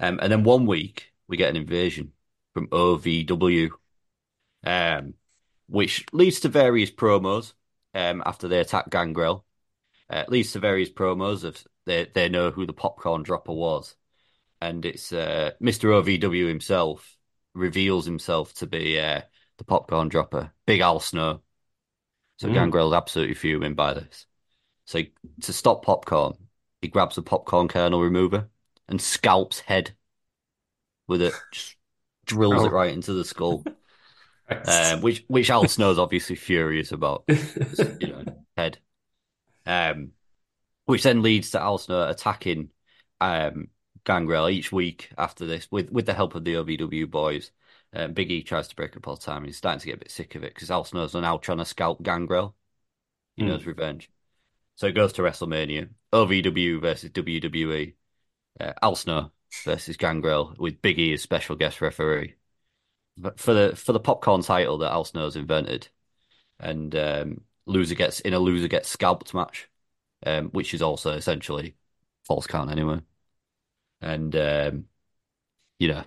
[0.00, 2.12] Um, and then one week we get an invasion
[2.52, 3.70] from OVW,
[4.64, 5.14] um,
[5.68, 7.52] which leads to various promos
[7.94, 9.44] um, after they attack Gangrel.
[10.10, 13.96] Uh, leads to various promos of they they know who the popcorn dropper was,
[14.60, 15.88] and it's uh, Mr.
[15.90, 17.16] OVW himself
[17.54, 19.22] reveals himself to be uh,
[19.58, 21.40] the popcorn dropper, Big Al Snow.
[22.36, 22.54] So Mm.
[22.54, 24.26] Gangrel's absolutely fuming by this.
[24.86, 26.34] So he- to stop popcorn,
[26.82, 28.50] he grabs the popcorn kernel remover
[28.88, 29.94] and scalps head
[31.06, 31.76] with it, just
[32.26, 32.66] drills Oh.
[32.66, 33.64] it right into the skull.
[34.50, 37.24] um, which which Al Snow's obviously furious about.
[38.00, 38.24] You know,
[38.56, 38.78] head.
[39.66, 40.12] Um,
[40.86, 42.70] which then leads to Al Snow attacking
[43.20, 43.68] um,
[44.04, 47.50] Gangrel each week after this with with the help of the OVW boys.
[47.92, 49.44] Um, Big E tries to break up all the time.
[49.44, 51.64] He's starting to get a bit sick of it because Al Snow's now trying to
[51.64, 52.54] scalp Gangrel.
[53.36, 53.48] He Hmm.
[53.50, 54.10] knows revenge.
[54.76, 55.90] So it goes to WrestleMania.
[56.12, 57.94] OVW versus WWE.
[58.60, 59.32] Uh, Al Snow
[59.64, 62.34] versus Gangrel with Big E as special guest referee.
[63.16, 65.88] But for the for the popcorn title that Al Snow's invented,
[66.58, 69.68] and um, loser gets in a loser gets scalped match,
[70.26, 71.76] um, which is also essentially
[72.26, 73.00] false count anyway.
[74.00, 74.84] And um,
[75.78, 76.04] you know,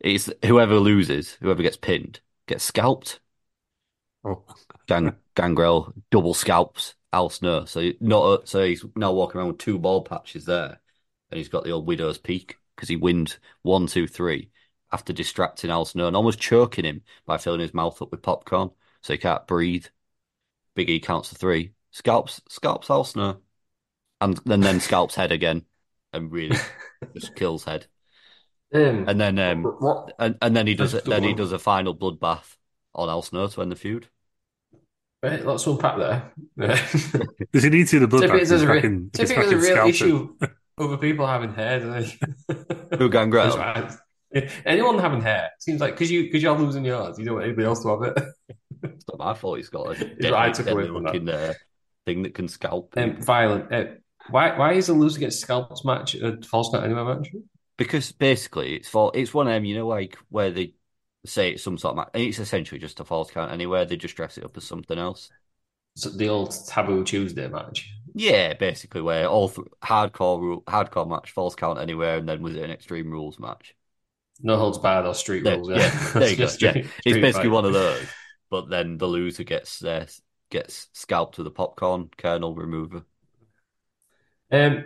[0.00, 3.20] it's whoever loses, whoever gets pinned, gets scalped.
[4.24, 4.42] Oh,
[4.88, 9.78] Gang, Gangrel double scalps Al Snow, so not so he's now walking around with two
[9.78, 10.80] ball patches there,
[11.30, 14.50] and he's got the old widow's peak because he wins one, two, three
[14.92, 18.70] after distracting Al Snow and almost choking him by filling his mouth up with popcorn,
[19.02, 19.86] so he can't breathe.
[20.74, 23.42] Big E counts to three, scalps scalps Al Snow,
[24.20, 25.66] and then then scalps head again,
[26.12, 26.66] and really
[27.16, 27.88] just kills head,
[28.74, 30.12] Um, and then um what?
[30.18, 32.56] and, and then he does That's the then he does a final bloodbath
[32.94, 34.08] on Al Snow to end the feud.
[35.22, 36.32] Right, let's unpack there.
[37.52, 38.48] does he need to the blood Typically, bath?
[38.48, 40.36] there's a, re- fucking, typically there's a real scalped issue
[40.78, 41.80] over people having hair.
[41.80, 42.18] Don't they?
[42.98, 43.44] Who Gangrel?
[43.44, 43.92] That's right.
[44.66, 47.46] Anyone having hair It seems like because you because you're losing yours, you don't want
[47.46, 48.22] anybody else to have it.
[48.82, 49.56] It's not my fault.
[49.58, 51.04] He's got a deadly, right, I took away deadly that.
[51.04, 51.54] looking uh,
[52.04, 52.94] thing that can scalp.
[52.96, 53.72] Um, violent.
[53.72, 53.84] Uh,
[54.30, 57.28] why why is the loser gets scalped match a falls count anywhere match?
[57.76, 60.74] Because basically, it's for it's one of them, you know, like where they
[61.24, 63.84] say it's some sort of match, and it's essentially just a falls count anywhere.
[63.84, 65.30] They just dress it up as something else.
[65.96, 67.90] So the old taboo Tuesday match.
[68.14, 72.56] Yeah, basically, where all th- hardcore rule, hardcore match, falls count anywhere, and then was
[72.56, 73.74] it an extreme rules match?
[74.42, 75.70] No holds barred or street There, rules.
[75.70, 76.44] yeah, Yeah, there you go.
[76.44, 77.54] Just Yeah, street- it's basically fight.
[77.54, 78.06] one of those.
[78.50, 80.06] But then the loser gets uh,
[80.50, 83.02] gets scalped with a popcorn kernel remover.
[84.52, 84.84] Um,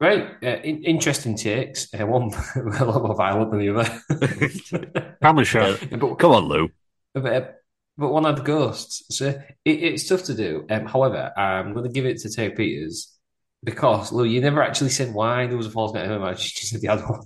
[0.00, 1.88] right, uh, in- interesting takes.
[1.98, 2.30] Uh, one
[2.78, 5.14] a lot more violent than the other.
[5.22, 5.76] Family show.
[5.90, 5.96] Yeah.
[5.96, 6.68] but, Come on, Lou.
[7.14, 7.62] but,
[7.96, 10.66] but one had ghosts, so it, it's tough to do.
[10.68, 13.16] Um, however, I'm going to give it to Terry Peters
[13.64, 16.44] because Lou, you never actually said why there was a false net match.
[16.44, 17.22] You just said the other one.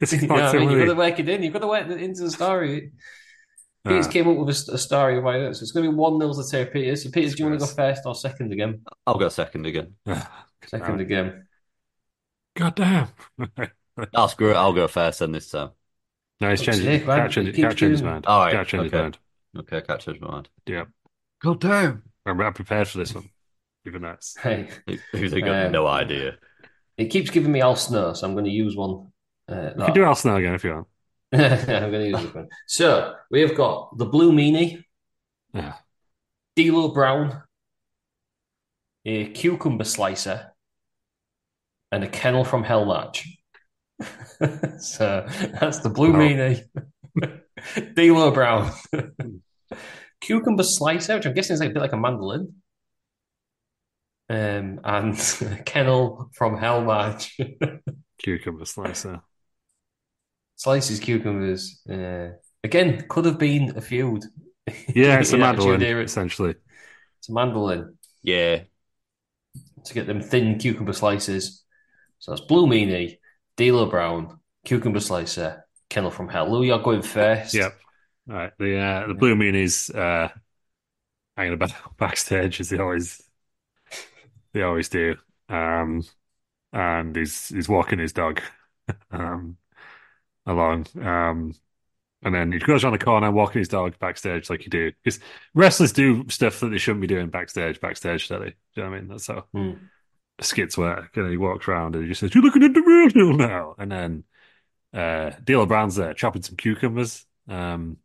[0.00, 0.70] It's you know I mean?
[0.70, 1.42] You've got to work it in.
[1.42, 2.92] You've got to work it into the story.
[3.84, 5.38] Peters came up with a, a story of why.
[5.52, 7.04] So it's going to be one 0 to Terry Peters.
[7.04, 8.80] So Peters, do you want to go first or second again?
[9.06, 9.94] I'll go second again.
[10.66, 11.46] Second again.
[12.56, 13.08] God damn.
[14.14, 14.56] I'll screw it.
[14.56, 15.70] I'll go first then this time.
[16.40, 16.84] No, he's Fuck's changed.
[16.84, 17.18] sake, man.
[17.18, 18.24] Can't change, It keeps can't change his mind.
[18.26, 18.82] All right, Can't okay.
[18.84, 19.18] his mind.
[19.58, 20.48] Okay, catch his mind.
[20.66, 20.84] Yeah.
[21.42, 22.02] God damn.
[22.24, 23.28] I'm, I'm prepared for this one.
[23.86, 24.36] Even that's.
[24.38, 24.68] Hey,
[25.12, 26.38] Who's got Um, no idea?
[26.96, 29.12] it keeps giving me Al Snow, so I'm going to use one.
[29.50, 30.86] Uh, You can do Al Snow again if you want.
[31.32, 32.48] I'm going to use one.
[32.66, 34.82] So we have got the Blue Meanie,
[35.52, 35.74] Yeah.
[36.56, 37.42] D'Lo Brown,
[39.04, 40.52] a cucumber slicer,
[41.90, 43.26] and a kennel from Hell match.
[44.78, 45.26] so
[45.60, 46.18] that's the Blue Wow.
[46.20, 46.62] Meanie,
[47.94, 48.70] D'Lo Brown,
[50.20, 52.54] cucumber slicer, which I'm guessing is like a bit like a mandolin.
[54.30, 57.36] Um, and kennel from Hell match.
[58.18, 59.20] Cucumber slicer.
[60.64, 61.82] Slices cucumbers.
[61.86, 62.30] Uh,
[62.62, 64.24] again, could have been a feud.
[64.94, 66.54] Yeah, it's a mandolin, essentially.
[67.18, 68.62] It's a mandolin Yeah.
[69.84, 71.64] to get them thin cucumber slices.
[72.18, 73.18] So that's Blue Meanie,
[73.58, 76.50] D'Lo Brown, cucumber slicer, Kennel from Hell.
[76.50, 77.52] Lou, you're going first.
[77.52, 77.76] Yep.
[78.30, 78.52] All right.
[78.58, 80.30] The uh, the blue meanies uh,
[81.36, 83.22] hanging about backstage as they always
[84.54, 85.16] they always do.
[85.50, 86.04] Um,
[86.72, 88.40] and he's he's walking his dog
[89.10, 89.58] um,
[90.46, 90.86] along.
[91.00, 91.54] Um,
[92.22, 94.92] and then he goes around the corner walking his dog backstage like you do.
[95.04, 95.20] Because
[95.54, 98.50] wrestlers do stuff that they shouldn't be doing backstage, backstage, don't they?
[98.50, 99.08] Do you know what I mean?
[99.08, 99.88] That's how Hmm.
[100.40, 101.16] skits work.
[101.16, 103.74] And he walks around and he just says, You're looking at the real deal now.
[103.78, 104.24] And then
[104.94, 107.98] uh D'Lo Brown's there chopping some cucumbers Um,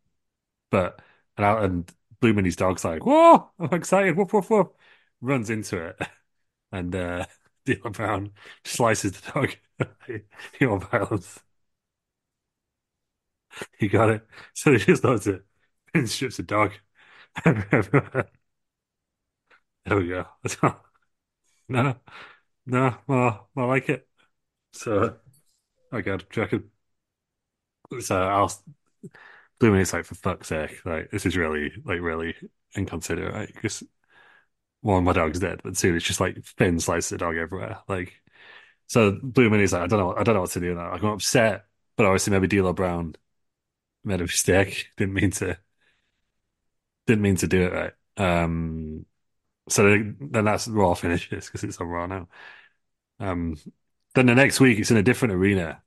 [0.72, 1.02] but
[1.38, 4.78] and out and Blue Meanie's dog's like, "Whoa, I'm excited!" Whoop whoop whoop,
[5.22, 6.00] runs into it,
[6.74, 7.26] and uh,
[7.66, 8.32] D'Lo Brown
[8.66, 9.56] slices the dog.
[10.62, 11.42] Your violence.
[13.80, 14.28] He got it.
[14.54, 15.44] So he just loads it
[15.94, 16.74] and strips the dog.
[17.46, 18.26] there
[19.88, 20.26] we go.
[21.70, 21.96] no,
[22.66, 24.08] no, more, more like it.
[24.74, 25.18] So,
[25.92, 26.72] oh do you reckon?
[28.02, 28.52] So I'll.
[29.60, 32.36] Blue Meanie's like, for fuck's sake, like this is really, like, really
[32.76, 33.34] inconsiderate.
[33.34, 33.54] Right?
[33.54, 33.84] Because
[34.82, 37.80] one, my dog's dead, but two, it's just like thin slices of dog everywhere.
[37.88, 38.14] Like,
[38.88, 40.92] so Blue Meanie's like, I don't know, I don't know what to do now.
[40.92, 41.66] Like, I'm upset,
[41.98, 43.16] but obviously maybe D'Lo Brown
[44.04, 44.90] made a mistake.
[44.98, 45.60] Didn't mean to.
[47.08, 47.94] Didn't mean to do it right.
[48.18, 49.06] Um,
[49.70, 52.28] so then that's Raw finishes because it's on Raw now.
[53.20, 53.58] Um,
[54.16, 55.82] then the next week it's in a different arena,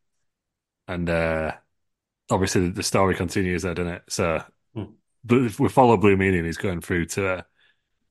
[0.89, 1.53] and uh,
[2.31, 4.03] obviously the story continues there, doesn't it?
[4.09, 4.45] So
[4.75, 4.93] Hmm.
[5.29, 7.43] we follow Blue Meanie and he's going through to uh,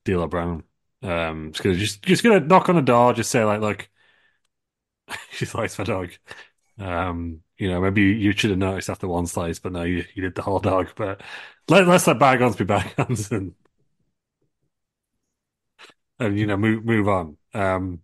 [0.04, 0.64] D'Lo Brown.
[1.02, 3.88] Um, just gonna just just gonna knock on the door, just say like, look,
[5.32, 6.10] she likes my dog.
[6.78, 10.22] Um, you know, maybe you should have noticed after one slice, but no, you, you
[10.24, 10.88] did the whole dog.
[10.96, 11.22] But
[11.68, 13.54] let, let's let bygones be bygones and
[16.18, 17.36] and you know move move on.
[17.54, 18.00] Um,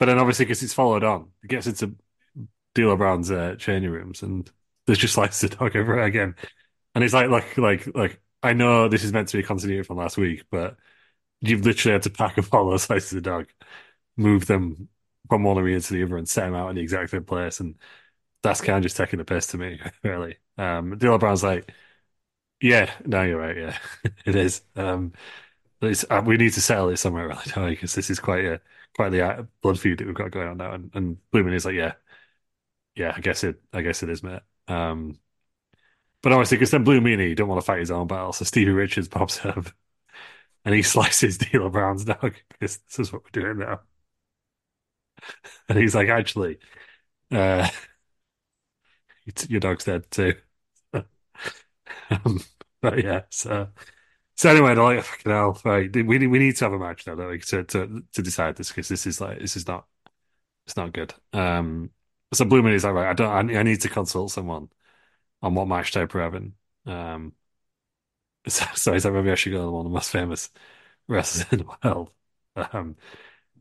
[0.00, 1.94] but then obviously because it's followed on, it gets into
[2.74, 4.50] D'Lo Brown's uh, changing rooms and
[4.86, 6.34] there's just slices of dog everywhere again,
[6.96, 9.98] and it's like like like like I know this is meant to be continuity from
[9.98, 10.76] last week, but
[11.40, 13.48] you've literally had to pack up all those slices of dog,
[14.16, 14.88] move them
[15.28, 17.60] from one arena to the other, and set them out in the exact same place,
[17.60, 17.76] and
[18.42, 20.38] that's kind of just taking the piss to me, really.
[20.58, 21.72] Um, Brown's like,
[22.60, 23.78] yeah, no, you're right, yeah,
[24.26, 24.62] it is.
[24.76, 25.12] Um,
[25.82, 27.70] it's, uh, we need to settle this somewhere, really, don't we?
[27.72, 28.60] Because this is quite a
[28.96, 31.18] quite the uh, blood feud that we've got going on now, and and
[31.54, 31.94] is like, yeah,
[32.94, 34.42] yeah, I guess it, I guess it is, mate.
[34.68, 35.18] Um,
[36.22, 38.72] but obviously, because then Blue Meanie don't want to fight his own battle, so Stevie
[38.72, 39.66] Richards pops up
[40.64, 43.80] and he slices D'Lo Brown's dog this is what we're doing now.
[45.68, 46.58] And he's like, actually,
[47.32, 47.68] uh,
[49.48, 50.34] your dog's dead too.
[52.10, 52.40] um,
[52.80, 53.68] but yeah, so
[54.36, 55.94] so anyway, like, fucking hell, right?
[55.94, 58.88] We we need to have a match now, though, to to to decide this because
[58.88, 59.86] this is like this is not
[60.66, 61.14] it's not good.
[61.32, 61.90] Um,
[62.32, 64.70] so Blue is like, right, I don't, I, I need to consult someone
[65.42, 66.54] on what match type we're having.
[66.86, 67.34] Um,
[68.48, 70.50] so, so he's like, maybe I should go to one of the most famous
[71.08, 72.10] wrestlers in the world.
[72.56, 72.96] Um,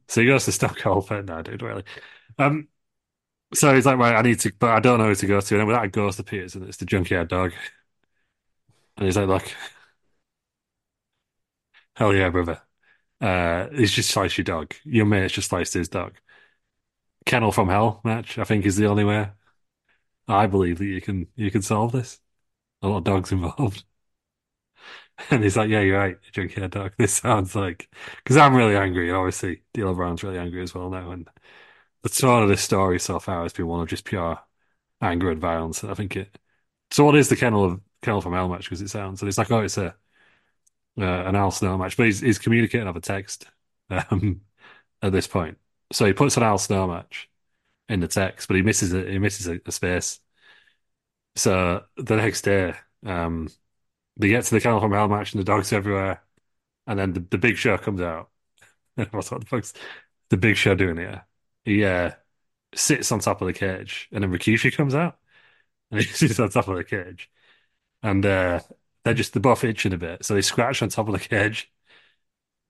[0.08, 1.84] so he goes to Cold, but no, dude, really.
[2.38, 2.70] Um,
[3.54, 5.56] so he's like, right, I need to, but I don't know who to go to.
[5.56, 7.54] And then with that ghost appears, and it's the junkyard dog.
[8.98, 9.52] And he's like, look,
[11.96, 12.62] hell yeah, brother.
[13.22, 14.74] Uh, he's just sliced your dog.
[14.86, 16.18] Your mate's just sliced his dog.
[17.26, 19.32] Kennel from Hell match, I think, is the only way.
[20.30, 22.22] I believe that you can you can solve this.
[22.84, 23.86] A lot of dogs involved.
[25.32, 26.94] And he's like, yeah, you're right, junkyard dog.
[26.98, 30.90] This sounds like because I'm really angry, and obviously D'Lo Brown's really angry as well
[30.90, 31.12] now.
[31.12, 31.28] And
[32.04, 34.40] the start of this story so far has been one of just pure
[35.02, 35.84] anger and violence.
[35.84, 36.38] I think it.
[36.92, 38.66] So what is the kennel of kennel from Hell match?
[38.66, 39.96] Because it sounds and it's like, oh, it's a
[41.00, 43.46] uh, an Al Snow match, but he's he's communicating over text
[43.90, 44.42] um,
[45.02, 45.58] at this point.
[45.94, 47.30] So he puts an Al Snow match
[47.90, 49.10] in the text, but he misses it.
[49.10, 50.22] He misses a, a space.
[51.36, 52.74] So the next day,
[53.06, 53.48] um,
[54.18, 56.24] they get to the Kennel from Hell match, and the dogs everywhere,
[56.88, 58.30] and then the, the Big Show comes out.
[59.12, 59.74] What the fuck's
[60.30, 61.26] the Big Show doing here?
[61.66, 62.12] He uh,
[62.76, 65.20] sits on top of the cage, and then Rikishi comes out,
[65.92, 67.32] and he sits on top of the cage,
[68.04, 68.62] and uh,
[69.06, 71.72] they're just they're both itching a bit, so they scratch on top of the cage,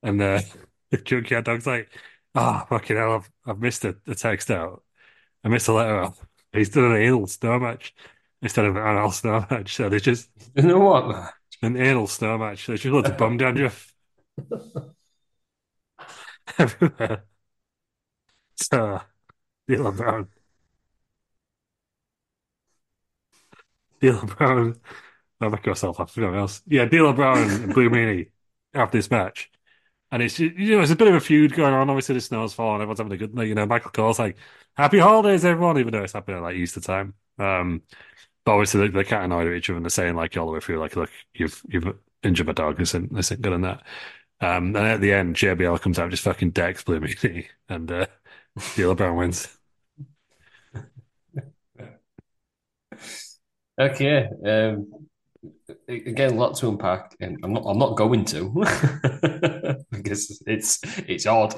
[0.03, 0.41] and uh,
[0.91, 1.89] the junkyard dog's like,
[2.35, 4.83] "Ah, fucking hell, I've I've missed a, a text out,
[5.43, 6.17] I missed a letter out."
[6.53, 7.95] He's done an anal snow match
[8.41, 11.33] instead of an anal snow match, so they just You know what?
[11.61, 12.67] an anal snow match.
[12.67, 13.93] There's just loads of bum dandruff
[16.57, 17.25] everywhere.
[19.67, 20.29] D'Lo Brown.
[24.01, 24.79] D'Lo Brown.
[25.41, 26.11] I'll make myself laugh.
[26.11, 26.61] Something else.
[26.67, 28.31] Yeah, D'Lo Brown and Blue Meanie
[28.73, 29.51] have this match.
[30.11, 31.89] And it's, you know, it's a bit of a feud going on.
[31.89, 32.81] Obviously, the snow's falling.
[32.81, 33.47] Everyone's having a good, night.
[33.47, 34.37] you know, Michael Cole's like,
[34.77, 37.15] happy holidays, everyone, even though it's happening at like Easter time.
[37.39, 37.83] Um,
[38.45, 40.53] but obviously, they, they can't annoy at each other and they're saying, like, all the
[40.53, 42.77] way through, like, look, you've, you've injured my dog.
[42.77, 43.83] This isn't, this isn't good in that.
[44.41, 47.91] Um, and at the end, JBL comes out and just fucking decks Blue Meanie and,
[47.91, 48.07] uh,
[48.75, 49.47] D'Lo Brown wins.
[53.79, 54.27] Okay.
[54.45, 54.91] Um,
[55.87, 57.63] again, a lot to unpack, and I'm not.
[57.65, 58.49] I'm not going to
[59.91, 61.55] because it's it's odd.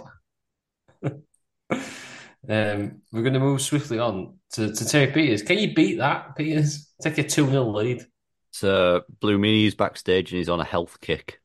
[2.49, 5.43] Um, we're going to move swiftly on to, to Terry Peters.
[5.43, 6.91] Can you beat that, Peters?
[7.01, 8.05] Take a 2 0 lead.
[8.51, 11.39] So Blue Meanie's backstage and he's on a health kick.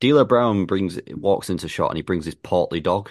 [0.00, 3.10] D'Lo Brown brings walks into shot and he brings his portly dog.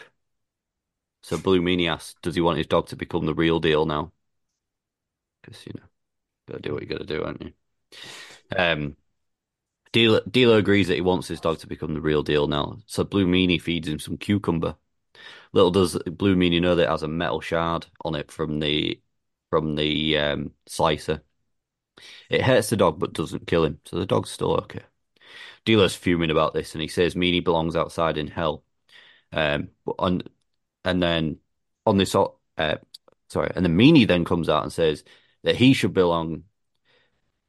[1.24, 4.12] So Blue Meanie asks, does he want his dog to become the real deal now?
[5.42, 5.88] Because you know,
[6.48, 7.54] gotta do what you gotta do, aren't you?
[8.56, 8.98] Um,
[9.94, 12.80] D'Lo agrees that he wants his dog to become the real deal now.
[12.88, 14.76] So Blue Meanie feeds him some cucumber.
[15.54, 19.02] Little does Blue Meanie know that it has a metal shard on it from the
[19.52, 21.24] from the um, slicer.
[22.30, 24.82] It hurts the dog but doesn't kill him, so the dog's still okay.
[25.66, 28.64] D'Lo's fuming about this and he says Meanie belongs outside in hell.
[29.34, 30.24] Um, on
[30.86, 31.38] and then
[31.86, 32.78] on this, uh,
[33.30, 35.04] sorry, and then Meanie then comes out and says
[35.44, 36.44] that he should belong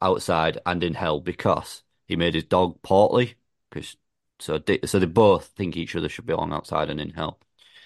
[0.00, 3.34] outside and in hell because he made his dog portly.
[3.70, 3.96] Because
[4.38, 7.38] so so they both think each other should belong outside and in hell.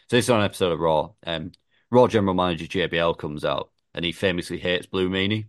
[0.08, 1.10] So this is on an episode of Raw.
[1.26, 1.52] Um,
[1.90, 5.46] Raw general manager JBL comes out and he famously hates Blue Meanie.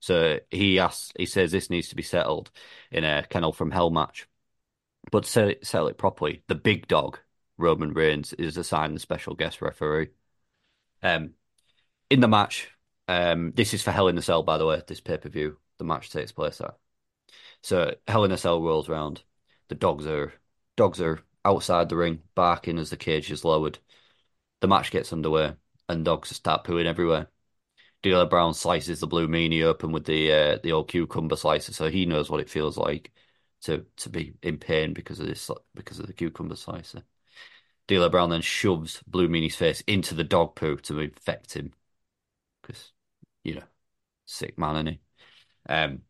[0.00, 2.50] So he asks, he says this needs to be settled
[2.90, 4.28] in a kennel from hell match.
[5.10, 7.18] But it, settle it properly, the big dog,
[7.58, 10.10] Roman Reigns, is assigned the special guest referee.
[11.02, 11.34] Um,
[12.10, 12.70] in the match,
[13.08, 15.58] um, this is for Hell in a Cell, by the way, this pay per view.
[15.78, 16.78] The match takes place at.
[17.62, 19.22] So Hell in a Cell rolls round.
[19.68, 20.32] The dogs are
[20.76, 23.78] dogs are outside the ring, barking as the cage is lowered.
[24.60, 25.54] The match gets underway,
[25.88, 27.28] and dogs start pooing everywhere.
[28.02, 31.90] D'Lo Brown slices the blue meanie open with the uh, the old cucumber slicer, so
[31.90, 33.12] he knows what it feels like
[33.62, 37.02] to to be in pain because of this because of the cucumber slicer.
[37.88, 41.72] D'Lo Brown then shoves Blue Meanie's face into the dog poo to infect him,
[42.62, 42.92] because
[43.42, 43.62] you know,
[44.26, 45.00] sick man, is he?
[45.72, 46.02] Um,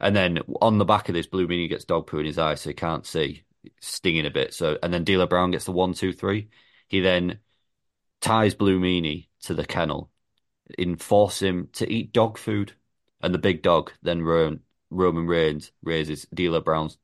[0.00, 2.54] and then on the back of this, Blue Meanie gets dog poo in his eye,
[2.54, 3.44] so he can't see,
[3.80, 4.54] stinging a bit.
[4.54, 6.48] So and then D'Lo Brown gets the one, two, three.
[6.88, 7.38] He then
[8.20, 10.10] ties Blue Meanie to the kennel,
[10.78, 12.72] enforce him to eat dog food,
[13.20, 16.98] and the big dog then Roman Reigns raises D'Lo Brown's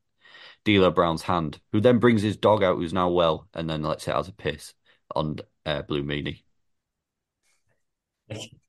[0.67, 4.07] D'Lo Brown's hand, who then brings his dog out, who's now well, and then lets
[4.07, 4.73] it out a piss
[5.15, 6.43] on uh, Blue Meanie.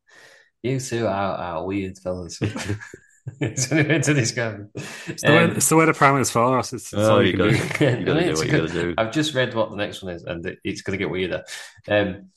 [0.62, 2.38] You two are, are weird fellas.
[3.40, 4.70] it's into this game.
[5.06, 6.72] It's the, way, Um, it's the way the parameters for us.
[6.72, 8.00] It's, it's Oh, all you you got can do.
[8.00, 8.94] You gotta do what you gotta do.
[8.98, 11.44] I've just read what the next one is, and it- it's going to get weirder.
[11.86, 12.30] Um,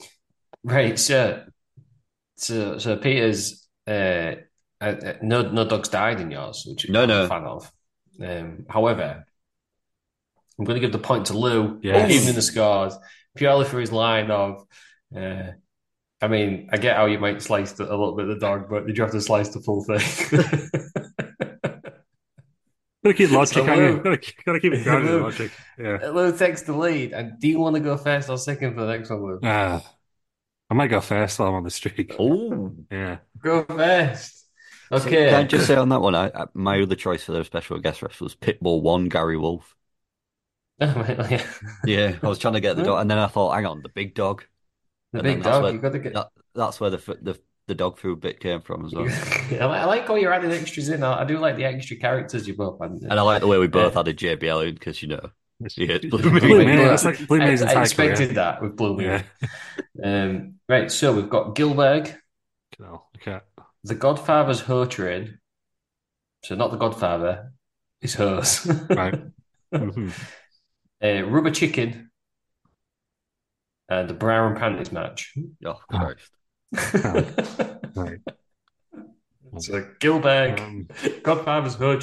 [0.64, 1.46] right, so
[2.36, 4.36] so so Peter's uh,
[4.82, 7.28] uh, uh, no no dogs died in yours, which No, I'm no.
[7.28, 7.72] fan of.
[8.22, 9.26] Um, however,
[10.62, 12.12] I'm going to give the point to Lew, Yes.
[12.12, 12.94] even in the scores,
[13.36, 14.64] purely for his line of.
[15.16, 15.54] Uh,
[16.22, 18.70] I mean, I get how you might slice the, a little bit of the dog,
[18.70, 20.00] but did you have to slice the full thing?
[23.04, 23.98] Gotta keep logic So on you.
[24.04, 25.52] Gotta, keep- gotta keep it grounded Lew- logic.
[25.80, 26.10] Yeah.
[26.14, 27.14] Lew takes the lead.
[27.14, 29.40] And do you want to go first or second for the next one, Lew?
[29.44, 29.84] Ah,
[30.70, 32.16] I might go first while I'm on the streak.
[32.20, 33.18] Oh, Yeah.
[33.42, 34.46] Go first.
[34.92, 35.34] Okay, can Okay.
[35.34, 36.14] I just say on that one?
[36.14, 39.76] I, I, my other choice for the special guest ref was Pitbull One, Gary Wolfe.
[40.82, 41.46] The
[41.86, 43.90] Yeah, I was trying to get the dog, and then I thought, hang on, the
[43.90, 44.44] big dog.
[45.14, 45.64] And big that's dog.
[45.64, 46.14] where- You got to get.
[46.14, 49.08] That, that's where the the the dog food bit came from as well.
[49.72, 51.04] I like- all your added extras in.
[51.04, 52.92] I I do like the extra characters you both had.
[52.92, 54.00] And I like the way we both Yeah.
[54.02, 55.30] added JBL in because you know
[55.76, 56.42] he hates Blue Blue Meanie.
[56.42, 56.66] Meanie.
[56.66, 58.34] Meanie, that's like Blue I, Meanie's I expected career.
[58.34, 59.24] that with Blue Meanie.
[60.04, 60.24] Yeah.
[60.26, 62.16] Um, right, so we've got Gillberg,
[62.80, 63.40] No, okay.
[63.84, 65.38] The Godfather's Ho Train.
[66.44, 67.52] So not The Godfather,
[68.02, 68.66] it's hers.
[68.90, 69.16] Right.
[69.74, 70.12] Mhm.
[71.04, 72.12] Uh, Rubber Chicken,
[73.90, 75.34] and the Bra and Panties match.
[75.66, 76.32] Oh Christ!
[77.96, 78.20] Right.
[79.60, 80.88] so Gillberg, Um,
[81.24, 81.98] Godfather's Her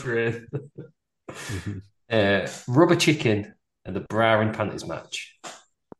[1.28, 1.82] mhm.
[2.10, 5.38] uh, Rubber Chicken, and the Bra and Panties match.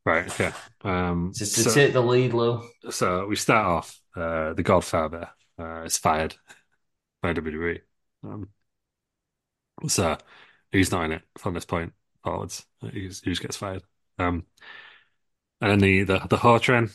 [0.05, 0.53] Right, okay.
[0.83, 2.63] Um, So to so, take the lead, Lew.
[2.91, 6.35] so we start off, uh, The Godfather uh, is fired
[7.23, 7.81] by WWE.
[8.25, 8.49] Um,
[9.87, 10.17] so
[10.73, 11.93] he's not in it from this point
[12.29, 12.67] forwards.
[12.93, 13.83] He's, he just gets fired.
[14.19, 14.45] Um,
[15.61, 16.91] and then the, the, the whore train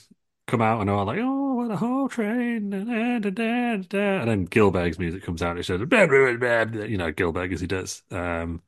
[0.48, 2.74] come out and all like, oh, what a whore train.
[2.74, 7.54] And then Gillberg's music comes out and he says, blah, blah, blah, you know, Gillberg
[7.54, 8.04] as he does.
[8.12, 8.62] Um,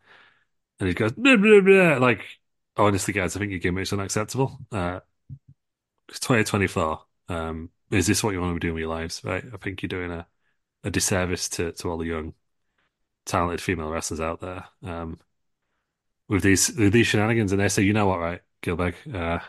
[0.79, 1.97] and he goes, blah, blah, blah.
[1.97, 2.23] like,
[2.77, 4.59] honestly, guys, I think your gimmick is unacceptable.
[4.71, 4.99] Uh,
[6.09, 6.99] it's 2024.
[7.29, 9.23] Um, is this what you want to be doing with your lives?
[9.23, 9.43] Right?
[9.53, 10.27] I think you're doing a,
[10.83, 12.33] a disservice to, to all the young,
[13.25, 14.65] talented female wrestlers out there.
[14.83, 15.19] Um,
[16.27, 19.39] with these with these shenanigans, and they say, you know what, right, Gilbert, uh,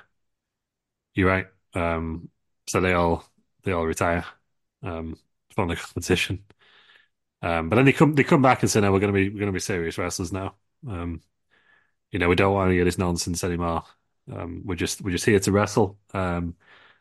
[1.15, 1.47] you're right.
[1.75, 2.29] Um,
[2.67, 3.25] so they all
[3.65, 4.25] they all retire
[4.83, 5.17] um,
[5.55, 6.45] from the competition.
[7.43, 9.41] Um, but then they come they come back and say, no, we're gonna be we're
[9.41, 10.57] gonna be serious wrestlers now.
[10.89, 11.23] Um,
[12.11, 13.85] you know, we don't want any of this nonsense anymore.
[14.33, 15.99] Um, we're just we're just here to wrestle.
[16.15, 16.57] Um,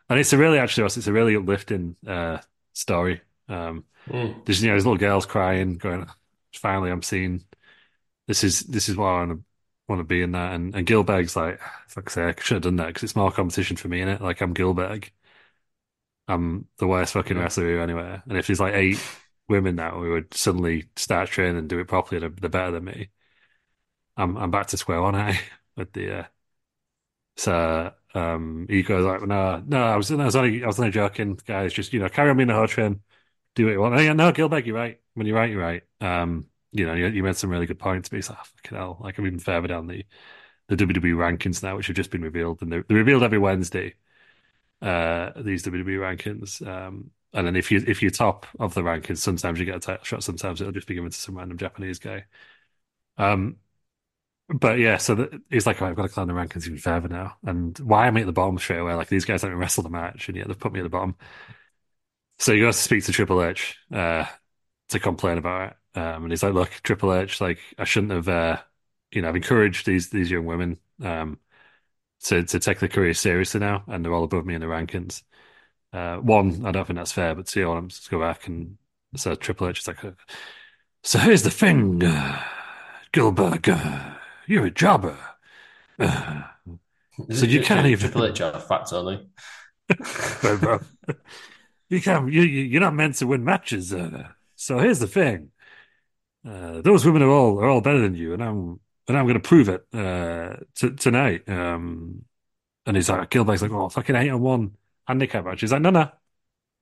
[0.10, 2.40] and it's a really actually it's a really uplifting uh,
[2.74, 3.22] story.
[3.50, 4.46] Um, Mm.
[4.46, 6.08] there's you know there's little girls crying, going,
[6.54, 7.44] finally I'm seeing
[8.28, 9.45] this is this is what I want to
[9.88, 10.54] want to be in that.
[10.54, 13.78] And and Gillberg's like, fuck sake, I should have done that because it's more competition
[13.78, 14.22] for me in it.
[14.22, 15.10] Like I'm Gillberg.
[16.28, 18.24] I'm the worst fucking wrestler here anywhere.
[18.28, 19.00] And if there's like eight
[19.48, 22.86] women now who would suddenly start training and do it properly, they're, they're better than
[22.86, 23.10] me.
[24.18, 25.40] I'm I'm back to square one, I
[25.76, 26.20] with the.
[26.20, 26.26] Uh,
[27.38, 30.92] so um, he goes like, no, no, I was, I was only, I was only
[30.92, 31.74] joking, guys.
[31.74, 33.02] Just you know, carry on being the Ho train,
[33.56, 33.96] do what you want.
[33.96, 35.02] And yeah, no, Gillberg, you're right.
[35.16, 35.84] When you're right, you're right.
[36.02, 38.10] Um, you know, you, you made some really good points.
[38.10, 40.06] But he's like, fucking hell, like I'm even further down the
[40.68, 43.96] the WWE rankings now, which have just been revealed, and they're, they're revealed every Wednesday.
[44.82, 49.18] Uh, these WWE rankings, um, and then if you if you're top of the rankings,
[49.20, 50.24] sometimes you get a title shot.
[50.24, 52.26] Sometimes it'll just be given to some random Japanese guy.
[53.18, 53.58] Um,
[54.50, 57.38] but yeah, so he's like, oh, I've got to climb the rankings even further now.
[57.46, 58.94] And why am I at the bottom straight away?
[58.94, 61.16] Like these guys haven't wrestled a match, and yet they've put me at the bottom.
[62.40, 64.26] So he goes to speak to Triple H uh,
[64.90, 68.28] to complain about it, um, and he's like, "Look, Triple H, like I shouldn't have,
[68.30, 68.62] uh,
[69.12, 71.40] you know, I've encouraged these these young women um,
[72.26, 75.24] to to take their career seriously now, and they're all above me in the rankings.
[75.94, 78.48] Uh, one, I don't think that's fair, but two, I want them to go back
[78.48, 78.78] and
[79.16, 80.00] so Triple H is like,
[81.04, 82.44] so here's the thing, uh,
[83.14, 84.16] Gillberg, uh,
[84.48, 85.18] you're a jobber.
[86.00, 86.44] Uh,
[87.32, 89.28] so you can't even Triple H are fat only.
[91.90, 92.32] You can't.
[92.32, 93.94] You, you you're not meant to win matches.
[93.94, 95.52] Uh, so here's the thing.
[96.48, 99.36] Uh, those women are all are all better than you, and I'm and I'm going
[99.36, 101.48] to prove it uh, t- tonight.
[101.50, 102.26] Um,
[102.86, 104.78] and he's like, Gilbert's like, oh, fucking eight on one
[105.08, 105.62] handicap match.
[105.62, 106.12] He's like, no, no,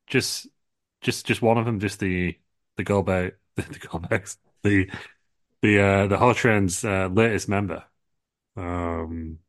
[0.07, 0.47] just
[1.01, 2.37] just just one of them, just the
[2.77, 4.91] the Goldberg, the, the Goldbergs, the
[5.61, 7.85] the uh, the Ho Train's uh, latest member.
[8.57, 9.39] Um,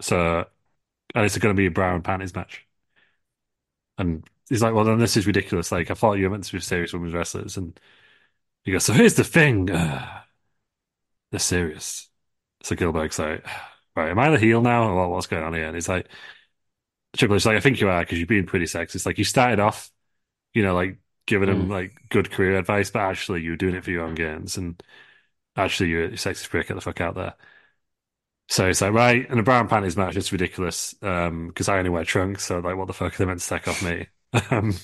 [0.00, 0.44] so
[1.14, 2.66] and it's going to be a bra and panties match.
[3.98, 5.72] And he's like, well, then this is ridiculous.
[5.72, 7.56] Like, I thought you were meant to be serious women's wrestlers.
[7.56, 7.78] And
[8.68, 9.70] he goes, so here's the thing.
[9.70, 10.22] Uh,
[11.30, 12.08] they're serious.
[12.62, 13.46] So Gillberg's like,
[13.96, 14.90] right, am I the heel now?
[14.90, 15.66] Or what's going on here?
[15.66, 16.08] And he's like,
[17.16, 18.94] Triple H's like, I think you are because you've been pretty sexist.
[18.96, 19.90] It's like you started off,
[20.54, 21.70] you know, like giving him Mm.
[21.70, 24.58] like good career advice, but actually you were doing it for your own gains.
[24.58, 24.82] And
[25.56, 26.68] actually you're a sexist prick.
[26.68, 27.36] Get the fuck out there.
[28.48, 30.94] So it's like, right, and a bra and panties match, it's ridiculous.
[31.02, 33.44] Um, because I only wear trunks, so like what the fuck are they meant to
[33.44, 34.06] stack off me?
[34.50, 34.74] Um,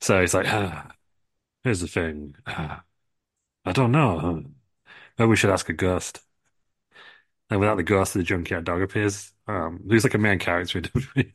[0.00, 0.90] so he's like, ah,
[1.68, 2.34] here's the thing.
[2.46, 2.82] Ah,
[3.66, 4.44] I don't know.
[5.18, 6.20] Maybe we should ask a ghost.
[7.50, 9.32] And without the ghost, the junkyard dog appears.
[9.46, 11.32] Um, he's like a main character in WWE.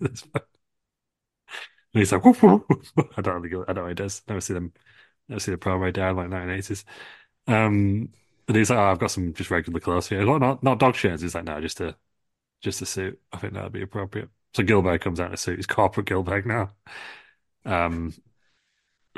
[1.93, 3.07] And he's like, woof, woof, woof.
[3.17, 4.21] I don't really, I don't know he does.
[4.27, 4.73] Never see them,
[5.29, 6.85] never see the promo down like 1980s.
[7.47, 8.09] Um,
[8.47, 10.25] and he's like, oh, I've got some just regular clothes here.
[10.25, 11.21] Not, not, not dog shirts.
[11.21, 11.95] He's like, no, just a,
[12.61, 13.21] just a suit.
[13.31, 14.29] I think that'd be appropriate.
[14.55, 15.57] So Gilbert comes out in a suit.
[15.57, 16.71] He's corporate Gilbert now.
[17.65, 18.13] Um,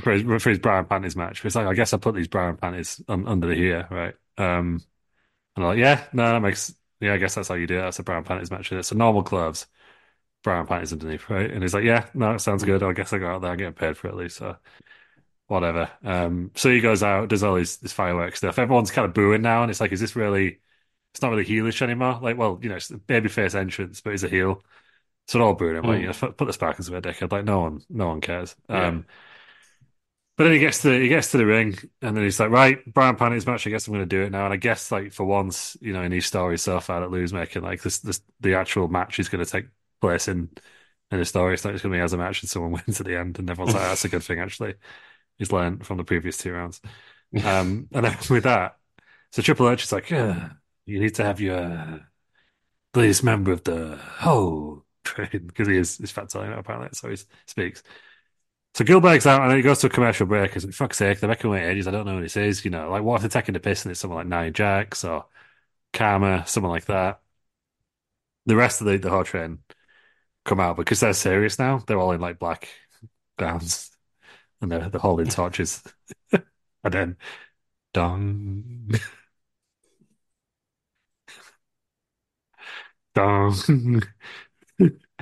[0.01, 1.43] for his, for his bra and panties match.
[1.45, 4.15] It's like, I guess I put these brown panties un, under the here, right?
[4.37, 4.81] Um,
[5.55, 7.81] and I'm like, yeah, no, that makes, yeah, I guess that's how you do it.
[7.81, 8.71] That's a bra and panties match.
[8.71, 9.67] It's a normal gloves,
[10.43, 11.49] brown panties underneath, right?
[11.49, 12.83] And he's like, yeah, no, it sounds good.
[12.83, 14.37] I guess I go out there, I'm getting paid for it at least.
[14.37, 14.57] So
[15.47, 15.89] whatever.
[16.03, 18.59] Um, so he goes out, does all his, his fireworks stuff.
[18.59, 20.59] Everyone's kind of booing now, and it's like, is this really?
[21.13, 22.19] It's not really heelish anymore.
[22.21, 24.61] Like, well, you know, it's a babyface entrance, but he's a heel.
[25.27, 25.85] So they're all booing him.
[25.85, 26.01] Like, Mm.
[26.01, 27.31] you know, put put the sparkles away, dickhead.
[27.31, 28.55] Like, no one, no one cares.
[28.69, 28.87] Yeah.
[28.87, 29.05] Um,
[30.38, 32.83] but then he gets to he gets to the ring, and then he's like, right,
[32.93, 33.65] Bra and Panties match.
[33.65, 34.45] I guess I'm going to do it now.
[34.45, 37.31] And I guess like for once, you know, in his story so far that Lew's
[37.33, 39.67] making, like this, this the actual match is going to take
[40.01, 40.49] place in
[41.11, 41.53] in the story.
[41.53, 43.39] It's not just going to be as a match and someone wins at the end,
[43.39, 44.75] and everyone's like, that's a good thing actually.
[45.38, 46.81] He's learned from the previous two rounds.
[47.43, 48.77] Um, and then with that,
[49.31, 50.51] so Triple H is like, yeah,
[50.86, 52.07] you need to have your
[52.93, 57.09] latest member of the whole train because he is he's fat telling it apparently, so
[57.09, 57.83] he speaks.
[58.76, 60.53] So Gillberg's out and then he goes to a commercial break.
[60.53, 61.88] He's like, fuck's sake, they're making away ages.
[61.88, 62.65] I don't know what this is.
[62.65, 65.03] You know, like what if they're taking the piss and it's someone like Nia Jax
[65.05, 65.26] or
[65.93, 67.21] Kharma, someone like that.
[68.45, 69.59] The rest of the, the Ho train
[70.45, 71.80] come out because they're serious now.
[71.80, 72.69] They're all in like black
[73.39, 73.91] gowns
[74.61, 75.84] and they're, they're holding torches.
[76.34, 76.43] and
[76.93, 77.17] then,
[77.93, 78.91] dong,
[83.15, 83.55] dong.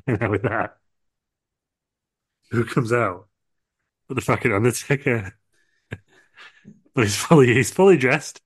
[0.08, 0.78] and with that,
[2.52, 3.28] who comes out?
[4.14, 5.34] But the fucking Undertaker.
[6.94, 8.42] But he's fully he's fully dressed.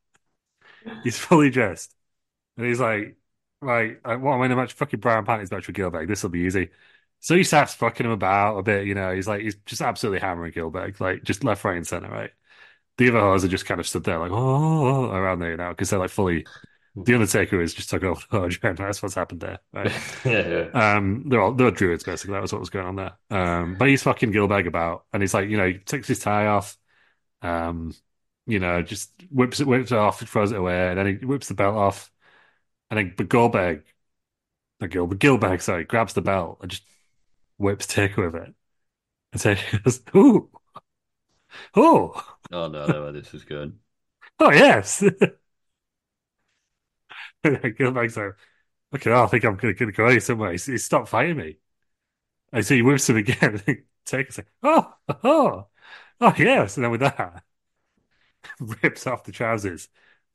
[1.03, 1.93] He's fully dressed.
[2.57, 3.18] And he's like,
[3.61, 6.07] right, I want to win a match, fucking bra and panties match with Gilbert.
[6.07, 6.72] This will be easy.
[7.22, 9.13] So he starts fucking him about a bit, you know.
[9.13, 12.32] He's like, he's just absolutely hammering Gilbert, like just left, right, and center, right?
[12.97, 15.57] The other hoes are just kind of stood there, like, oh, oh, oh around there
[15.57, 16.47] now, because they're like fully.
[17.04, 19.91] The Undertaker is just took over the Hodge, and that's what's happened there, right?
[20.26, 20.70] yeah, yeah.
[20.74, 22.34] Um, they're all they're druids basically.
[22.34, 23.18] That was what was going on there.
[23.30, 26.48] Um, but he's fucking Gilbag about, and he's like, you know, he takes his tie
[26.48, 26.78] off.
[27.41, 27.93] Um,
[28.48, 31.48] you know, just whips it, whips it off, throws it away, and then he whips
[31.50, 32.12] the belt off,
[32.91, 33.86] and then but Goldberg,
[34.82, 36.84] not Goldberg, Gilbert, sorry, grabs the belt and just
[37.58, 38.56] whips Taker with it,
[39.34, 40.50] and Taker goes, "Ooh,
[41.76, 43.80] oh, Oh no, no, where this is good.
[44.39, 45.04] oh yes."
[47.77, 48.33] Gilbert's like,
[48.95, 51.57] "Okay, I think I'm gonna, gonna go away somewhere." He, he stopped fighting me.
[52.53, 53.61] I see he whips him again.
[54.05, 55.67] Taker's like, "Oh, oh,
[56.21, 57.43] oh yes," and then with that,
[58.59, 59.89] rips off the trousers,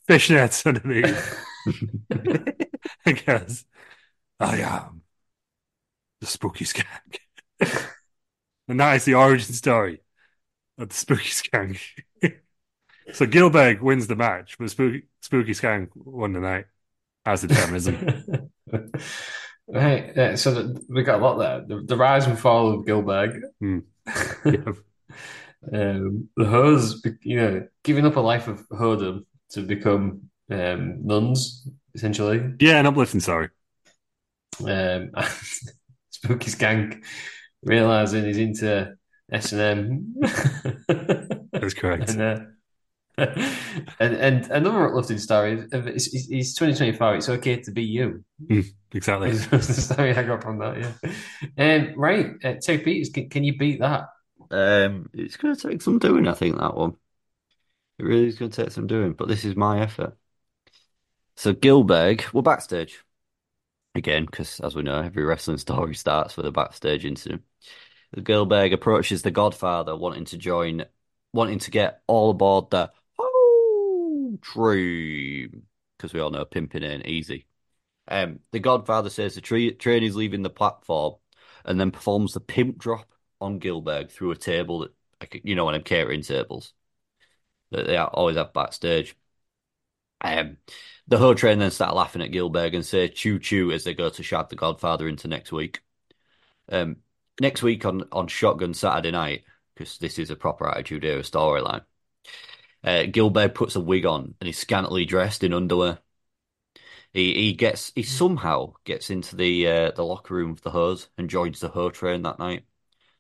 [0.09, 1.39] fishnets underneath.
[3.07, 3.65] and goes,
[4.41, 5.03] I am
[6.21, 7.19] the spooky skank.
[8.69, 10.03] and that is the origin story
[10.79, 11.81] of the spooky skank.
[13.13, 16.67] so Gilbert wins the match, but spooky, spooky skank won the night
[17.25, 18.51] as the terrorism.
[19.69, 21.65] right, yeah, so the, we got a lot there.
[21.67, 23.43] The, the rise and fall of Gilbert.
[23.61, 23.79] Hmm.
[24.45, 24.73] Yeah.
[25.73, 31.69] um, the hose, you know, giving up a life of whoredom to become um, nuns,
[31.95, 32.55] essentially.
[32.59, 33.49] yeah, an uplifting story.
[34.67, 35.13] Um,
[36.11, 37.05] Spooky Skank
[37.63, 38.95] realizing he's into
[39.31, 40.15] S and M.
[41.53, 42.11] That's correct.
[42.11, 42.41] And, uh,
[43.19, 43.57] and
[43.99, 47.17] and another uplifting story is, is, is 2025.
[47.17, 48.25] It's okay to be you.
[48.95, 49.31] Exactly.
[49.31, 50.79] Is the story I got from that.
[50.79, 51.75] Yeah.
[51.77, 54.09] Um, right, uh, Terry Peters, can, can you beat that?
[54.51, 56.97] Um, it's going to take some doing, I think, that one.
[57.99, 60.17] It really is going to take some doing, but this is my effort.
[61.37, 63.03] So Gillberg, we're backstage
[63.95, 67.43] again, because as we know, every wrestling story starts with a backstage incident.
[68.17, 70.85] Gillberg approaches the Godfather, wanting to join,
[71.33, 73.02] wanting to get all aboard the whole
[74.43, 75.63] dream,
[75.97, 77.47] because we all know pimping ain't easy.
[78.09, 81.15] Um, the Godfather says the tra- train is leaving the platform,
[81.65, 83.07] and then performs the pimp drop
[83.41, 84.89] on Gilbert through a table
[85.21, 86.75] that, you know, of them catering tables
[87.71, 89.17] that they always have backstage.
[90.21, 90.59] Um,
[91.09, 94.11] the Ho train then start laughing at Gilbert and say "choo choo" as they go
[94.11, 95.81] to shag the Godfather into next week.
[96.69, 96.99] Um,
[97.41, 101.83] next week on on Shotgun Saturday night, because this is a proper Attitude Era storyline.
[102.85, 105.99] Uh, Gilbert puts a wig on and he's scantily dressed in underwear.
[107.13, 111.09] He he gets he somehow gets into the uh, the locker room of the hose
[111.19, 112.65] and joins the Ho train that night.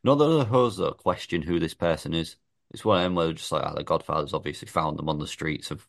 [0.02, 2.36] Not that the hose though question who this person is.
[2.70, 5.18] It's one of them where they're just like, oh, the Godfather's obviously found them on
[5.18, 5.86] the streets of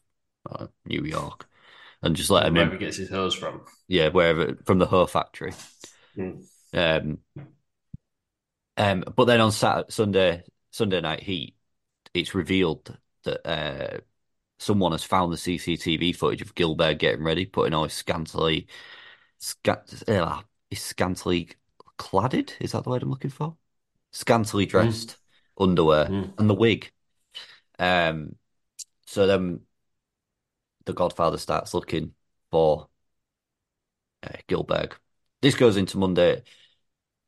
[0.50, 1.48] uh, New York
[2.02, 2.80] and just let him Wherever in.
[2.80, 3.62] he gets his hose from.
[3.88, 5.54] Yeah, wherever from the Ho factory.
[6.16, 6.42] Hmm.
[6.74, 7.20] Um,
[8.76, 11.56] um, but then on Saturday, Sunday, Sunday night heat,
[12.14, 14.00] it's revealed that uh,
[14.60, 18.68] someone has found the CCTV footage of Gilbert getting ready, putting on his scantily,
[19.40, 21.50] scant, uh, his scantily
[21.98, 22.52] cladded.
[22.60, 23.58] Is that the word I'm looking for?
[24.12, 25.18] Scantily dressed
[25.58, 26.34] underwear Mm.
[26.38, 26.92] and the wig.
[27.80, 28.36] Um,
[29.06, 29.62] so then
[30.86, 32.14] the Godfather starts looking
[32.52, 32.90] for
[34.24, 34.98] uh, Gilbert.
[35.42, 36.44] This goes into Monday.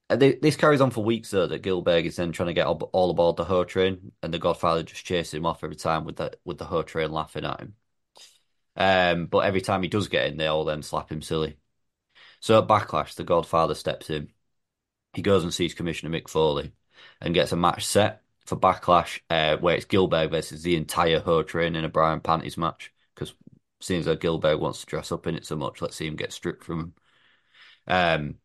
[0.10, 1.48] Uh, This carries on for weeks, though.
[1.48, 4.84] That Gilbert is then trying to get all aboard the Ho train, and the Godfather
[4.84, 7.76] just chases him off every time with the with the Ho train laughing at him.
[8.76, 11.58] Um, but every time he does get in, they all then slap him silly.
[12.40, 14.32] So at Backlash, the Godfather steps in.
[15.14, 16.74] He goes and sees Commissioner Mick Foley
[17.22, 21.42] and gets a match set for Backlash, uh, where it's Gilbert versus the entire Ho
[21.42, 22.94] train in a Bra and Panties match.
[23.16, 23.34] Because
[23.90, 26.34] as though Gilbert wants to dress up in it so much, let's see him get
[26.34, 26.94] stripped from him.
[27.88, 28.36] Um,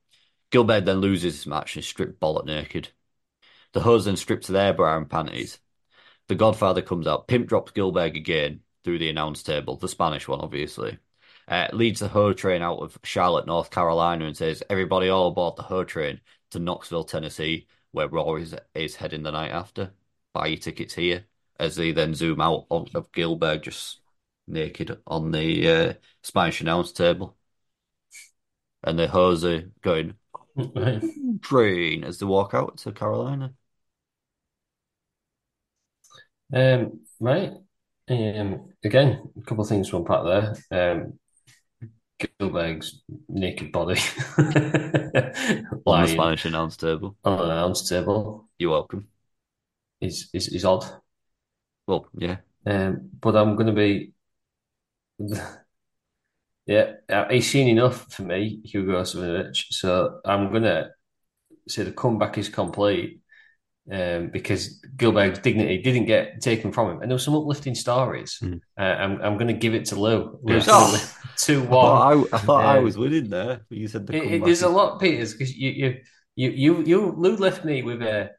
[0.51, 2.89] Gilbert then loses his match and is stripped bollock naked.
[3.73, 5.59] The Hoes then stripped to their Bra and Panties.
[6.29, 10.41] The Godfather comes out, pimp drops Gilbert again through the announce table, the Spanish one,
[10.41, 10.99] obviously.
[11.49, 15.57] Uh, leads the Ho train out of Charlotte, North Carolina, and says, Everybody all aboard
[15.57, 16.21] the Ho train
[16.51, 19.93] to Knoxville, Tennessee, where Raw is, is heading the night after.
[20.33, 21.27] Buy your tickets here.
[21.59, 24.01] As they then zoom out of, Gilbert just
[24.47, 27.37] naked on the uh, Spanish announce table.
[28.83, 30.15] And the Hoes are going,
[30.75, 31.03] Right.
[31.43, 33.55] train as they walk out to Carolina.
[36.53, 37.53] Um, right.
[38.09, 40.55] Um, again, a couple of things to unpack there.
[40.93, 41.19] Um,
[42.39, 43.99] Gillberg's naked body
[44.39, 47.17] On the Spanish announce table.
[47.25, 49.09] on an announce table You're welcome.
[50.01, 50.85] is, is, is odd.
[51.87, 52.39] Well, yeah.
[52.67, 54.13] Um, but I'm going to be,
[56.75, 59.67] yeah, uh, he's seen enough for me, Hugo Savinovich.
[59.71, 60.89] So I'm going to
[61.69, 63.21] say the comeback is complete
[63.91, 64.63] um, because
[64.97, 68.39] Gilbert's dignity didn't get taken from him, and there were some uplifting stories.
[68.43, 68.61] Mm.
[68.79, 70.39] Uh, I'm I'm going to give it to Lew.
[70.43, 70.73] Lew's Yeah.
[70.73, 71.01] gonna win
[71.47, 71.71] two I one.
[71.71, 72.03] thought
[72.33, 73.61] I, I, thought I Um, was winning there.
[73.69, 75.89] but You said the It, comeback it, there's a is- lot, Peters, because you, you,
[76.37, 78.31] you, you, you, Lew left me with a,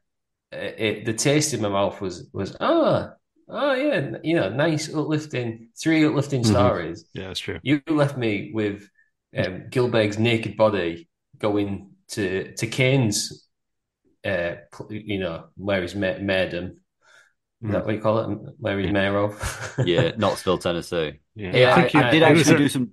[0.52, 3.10] a, a- the taste in my mouth was was ah Oh
[3.52, 6.46] yeah, you know, nice uplifting, three uplifting Mhm.
[6.46, 7.04] stories.
[7.14, 7.58] Yeah, that's true.
[7.62, 8.88] You left me with
[9.36, 13.48] um, Gillberg's naked body going to to Kane's,
[14.24, 14.54] uh,
[14.90, 16.78] you know, where he's ma- made him.
[17.64, 18.38] Is that what you call it?
[18.58, 19.74] Where he's mayor of?
[19.84, 21.20] Yeah, Knoxville, Tennessee.
[21.36, 22.90] Yeah, Yeah, I I, think I did he actually a- do some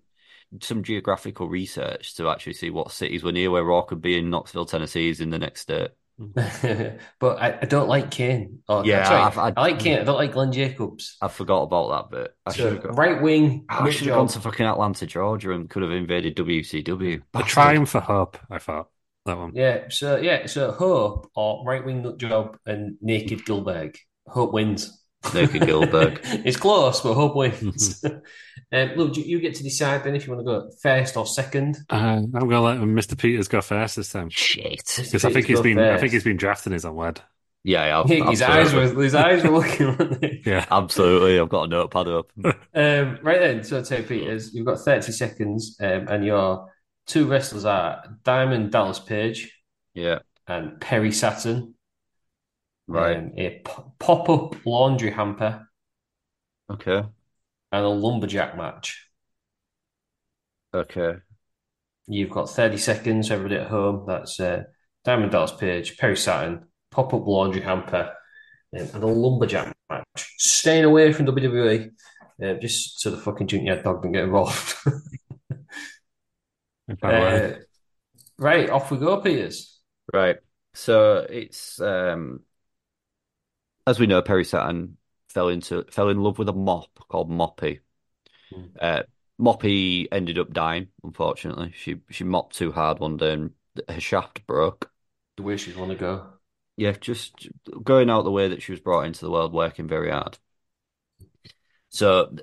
[0.61, 4.29] some geographical research to actually see what cities were near where Raw could be in
[4.29, 5.89] Knoxville, Tennessee is in the next state.
[7.19, 8.59] but I, I don't like Kane.
[8.67, 9.99] Oh, Yeah, sorry, I've- I, I- like Kane.
[9.99, 11.17] I don't like Glenn Jacobs.
[11.21, 12.35] I forgot about that bit.
[12.45, 15.51] I So, have gone, right wing, I Mick should have gone to fucking Atlanta, Georgia,
[15.51, 17.15] and could have invaded WCW.
[17.15, 17.49] A Bastard.
[17.49, 18.89] triumph for hope, I thought.
[19.25, 19.51] That one.
[19.53, 23.97] Yeah, so yeah, so Hope or right wing nut job and naked Gillberg.
[24.27, 24.98] Hope wins.
[25.33, 26.19] Naked Gilbert.
[26.23, 28.03] it's close, but Hope wins.
[28.71, 31.25] um, look, you you get to decide then if you want to go first or
[31.25, 31.77] second.
[31.89, 33.17] Uh, I'm going to let Mr.
[33.17, 34.93] Peters go first this time Shit.
[34.97, 35.79] because I think he's Go been.
[35.79, 37.21] I think he's been drafted as unwed.
[37.63, 38.29] Yeah, yeah.
[38.29, 39.87] his eyes were his eyes were looking.
[39.87, 40.41] weren't they?
[40.45, 40.65] Yeah.
[40.71, 41.39] Absolutely.
[41.39, 42.45] I've got a notepad open.
[42.73, 46.71] Um, right then, so Ted Peters, you've got 30 seconds, um, and your
[47.05, 49.51] two wrestlers are Diamond Dallas Page
[49.93, 51.73] Yeah, and Perry Saturn.
[52.89, 53.17] Right.
[53.17, 53.61] Um, a
[53.99, 55.67] pop up laundry hamper
[56.69, 57.03] Okay.
[57.71, 59.09] and a lumberjack match.
[60.73, 61.15] Okay.
[62.07, 64.05] You've got 30 seconds, everybody at home.
[64.07, 64.63] That's uh,
[65.03, 68.11] Diamond Dallas Page, Perry Saturn, pop up laundry hamper,
[68.77, 70.05] um, and a lumberjack match.
[70.37, 71.91] Staying away from WWE,
[72.43, 74.75] uh, just so the fucking junkyard dog doesn't get involved.
[77.01, 77.53] By the way.
[77.53, 77.55] Uh,
[78.37, 79.79] right, off we go, Peters.
[80.13, 80.37] Right.
[80.73, 82.41] So it's um
[83.89, 84.97] as we know, Perry Saturn
[85.29, 87.79] fell into fell in love with a mop called Moppy.
[88.51, 88.63] Hmm.
[88.79, 89.03] Uh
[89.39, 91.73] Moppy ended up dying, unfortunately.
[91.75, 93.51] She she mopped too hard one day and
[93.87, 94.91] her shaft broke.
[95.37, 96.27] The way she'd want to go.
[96.75, 97.49] Yeah, just
[97.83, 100.37] going out the way that she was brought into the world, working very hard.
[101.89, 102.35] So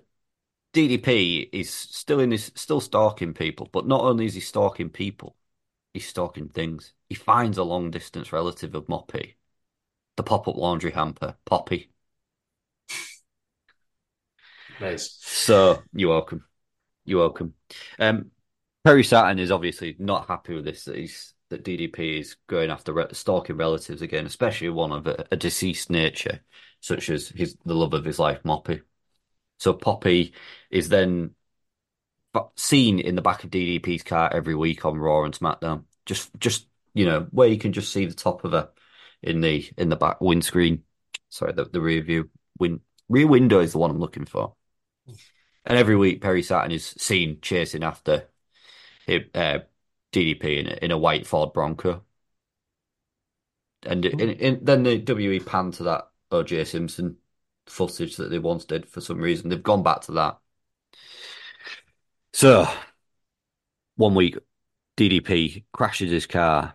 [0.73, 5.37] DDP is still in his still stalking people, but not only is he stalking people,
[5.95, 6.93] he's stalking things.
[7.09, 9.36] He finds a long distance relative of Moppy,
[10.17, 11.91] the pop up laundry hamper, Poppy.
[14.81, 15.19] Nice.
[15.21, 16.45] So you're welcome.
[17.05, 17.55] You're welcome.
[17.99, 18.31] Um,
[18.85, 20.85] Perry Saturn is obviously not happy with this.
[20.85, 25.27] That he's that DDP is going after re stalking relatives again, especially one of a,
[25.31, 26.41] a deceased nature,
[26.81, 28.83] such as his the love of his life, Moppy.
[29.59, 30.35] So Poppy
[30.71, 31.35] is then
[32.57, 35.85] seen in the back of DDP's car every week on Raw and SmackDown.
[36.05, 38.69] Just, just you know, where you can just see the top of her
[39.23, 40.83] in the in the back windscreen.
[41.29, 44.55] Sorry, the, the rear view win rear window is the one I'm looking for.
[45.65, 48.29] And every week, Perry Saturn is seen chasing after
[49.07, 49.59] him, uh,
[50.13, 52.05] DDP in a, in a white Ford Bronco.
[53.83, 57.17] And in, in, then the WE pan to that OJ Simpson
[57.67, 59.49] footage that they once did for some reason.
[59.49, 60.39] They've gone back to that.
[62.33, 62.69] So,
[63.97, 64.39] one week,
[64.97, 66.75] DDP crashes his car.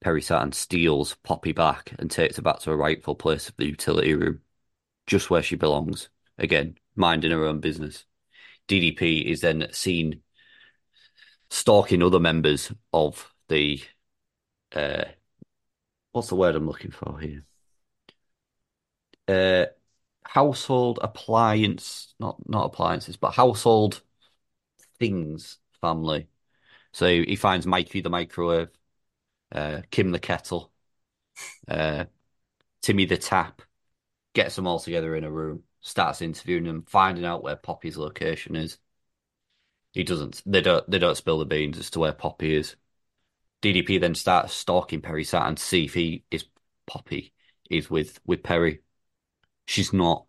[0.00, 3.66] Perry Saturn steals Poppy back and takes her back to her rightful place of the
[3.66, 4.40] utility room,
[5.06, 6.08] just where she belongs.
[6.38, 8.06] Again, minding her own business.
[8.66, 10.22] DDP is then seen
[11.50, 13.82] stalking other members of the
[14.72, 15.04] uh,
[16.12, 17.44] what's the word I'm looking for here?
[19.28, 19.66] Uh,
[20.24, 24.02] household appliance, not not appliances, but household
[24.98, 26.28] things family.
[26.92, 28.70] So he finds Mikey the microwave,
[29.52, 30.72] uh, Kim the kettle,
[31.68, 32.04] uh,
[32.82, 33.62] Timmy the tap,
[34.34, 38.56] gets them all together in a room, starts interviewing them, finding out where Poppy's location
[38.56, 38.78] is.
[39.92, 40.42] He doesn't.
[40.46, 40.88] They don't.
[40.88, 42.76] They don't spill the beans as to where Poppy is.
[43.62, 46.44] DDP then starts stalking Perry Saturn to see if he is
[46.86, 47.32] Poppy
[47.68, 48.82] is with with Perry.
[49.66, 50.26] She's not.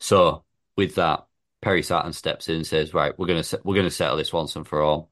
[0.00, 0.44] So
[0.76, 1.26] with that,
[1.60, 4.66] Perry Saturn steps in and says, "Right, we're gonna we're gonna settle this once and
[4.66, 5.10] for all."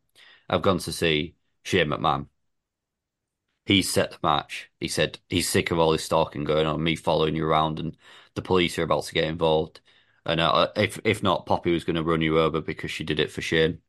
[0.49, 2.27] I've gone to see Shane McMahon.
[3.71, 4.69] He's set the match.
[4.81, 7.97] He said he's sick of all this stalking going on, me following you around, and
[8.35, 9.81] the police are about to get involved.
[10.27, 13.21] And uh, if if not, Poppy was going to run you over because she did
[13.21, 13.81] it for Shane.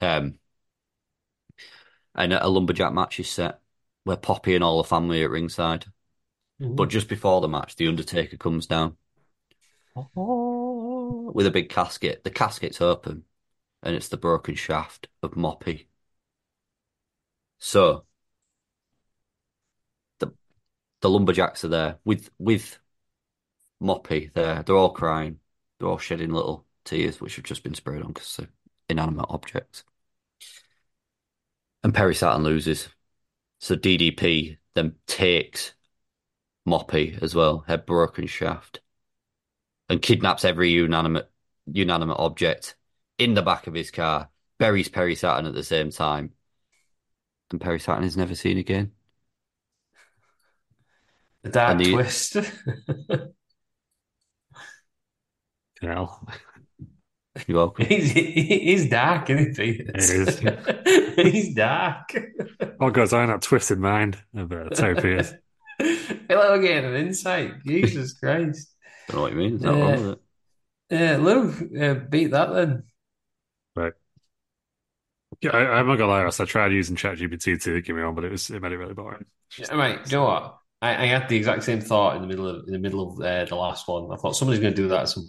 [0.00, 0.38] Um,
[2.14, 3.60] and a lumberjack match is set
[4.04, 5.84] where Poppy and all the family are at ringside.
[6.76, 8.96] But just before the match, the Undertaker comes down
[11.34, 12.24] with a big casket.
[12.24, 13.24] The casket's open,
[13.82, 15.88] and it's the broken shaft of Moppy.
[17.58, 18.06] So
[21.04, 22.78] the lumberjacks are there with with
[23.78, 24.32] Moppy.
[24.32, 25.38] There, they're all crying.
[25.78, 28.48] They're all shedding little tears, which have just been sprayed on because they're
[28.88, 29.84] inanimate objects.
[31.82, 32.88] And Perry Saturn loses.
[33.60, 35.74] So DDP then takes
[36.66, 38.80] Moppy as well, her broken shaft,
[39.90, 41.30] and kidnaps every unanimate
[41.66, 42.76] unanimate object
[43.18, 46.32] in the back of his car, buries Perry Saturn at the same time,
[47.50, 48.92] and Perry Saturn is never seen again.
[51.44, 52.36] The dark twist.
[55.82, 56.18] You know,
[57.46, 57.84] You're welcome.
[57.84, 59.82] he's, he's dark, isn't he?
[59.94, 60.38] is.
[61.16, 62.10] he's dark.
[62.78, 65.22] what goes on in that twisted mind uh, Terry
[65.78, 67.62] Hello again, an insight.
[67.66, 68.72] Jesus Christ.
[69.08, 69.54] Don't know what you mean.
[69.56, 69.82] Is that Yeah.
[69.82, 70.20] wrong with it?
[70.90, 72.84] Yeah, Lew, uh, beat that then.
[73.76, 73.92] Right.
[75.42, 78.24] Yeah, I, I'm not gonna lie, I tried using ChatGPT to get me on, but
[78.24, 79.26] it was it made it really boring.
[79.58, 80.58] Yeah, Right, do you know what?
[80.84, 83.20] I, I had the exact same thought in the middle of in the middle of
[83.20, 84.12] uh, the last one.
[84.12, 85.26] I thought somebody's going to do that at some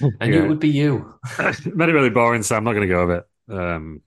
[0.20, 0.42] and Yeah.
[0.44, 1.14] it would be you.
[1.38, 3.54] it really boring, so I'm not gonna go with it.
[3.54, 4.02] Um,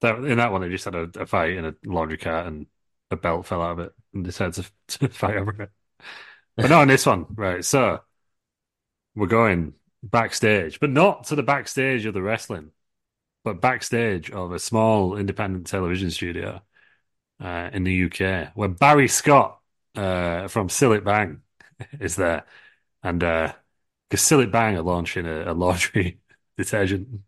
[0.00, 2.66] that in that one, they just had a, a fight in a laundry cart, and
[3.10, 4.54] a belt fell out of it, and decided
[4.88, 5.70] to, to fight over it.
[6.56, 7.64] But not in this one, right?
[7.64, 8.00] So
[9.14, 12.70] we're going backstage, but not to the backstage of the wrestling,
[13.44, 16.62] but backstage of a small independent television studio
[17.42, 19.60] uh, in the UK, where Barry Scott
[19.94, 21.42] uh, from Cillit Bang
[22.00, 22.46] is there,
[23.02, 23.64] and because
[24.14, 26.20] Cillit Bang are launching a, a laundry
[26.58, 27.22] detergent,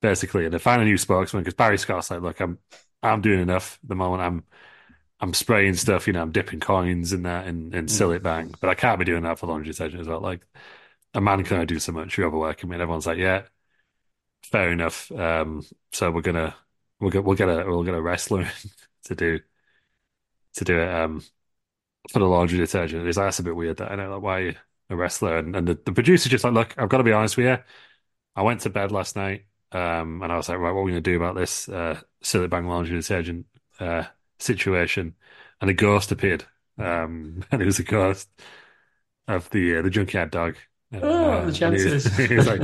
[0.00, 2.58] basically, and they find a new spokesman because Barry Scott's like, look, I'm
[3.02, 4.22] I'm doing enough at the moment.
[4.22, 4.44] I'm
[5.20, 8.70] I'm spraying stuff, you know, I'm dipping coins in that in, in Cillit Bang, but
[8.70, 10.20] I can't be doing that for laundry detergent as well.
[10.20, 10.42] Like
[11.14, 12.18] a man can only do so much.
[12.18, 12.76] You're overworking me.
[12.76, 13.44] And everyone's like, yeah,
[14.44, 15.10] fair enough.
[15.12, 16.54] Um, so we're gonna
[17.00, 18.50] we'll get we'll get a we'll get a wrestler
[19.04, 19.40] to do
[20.54, 21.22] to do it um
[22.10, 23.06] for the laundry detergent.
[23.06, 23.78] It's like, that's a bit weird.
[23.78, 24.56] That I know like why
[24.90, 27.36] a wrestler and, and the, the producer's just like, look, I've got to be honest
[27.36, 27.58] with you.
[28.36, 30.92] I went to bed last night, um, and I was like, right, what are we
[30.92, 33.46] gonna do about this uh Cillit Bang laundry detergent
[33.80, 34.04] uh
[34.38, 35.16] situation?
[35.60, 36.44] And a ghost appeared.
[36.78, 38.28] Um, and it was a ghost
[39.28, 40.56] of the uh, the junkyard dog.
[40.94, 42.06] Uh, Oh, the he chances.
[42.28, 42.62] He's like,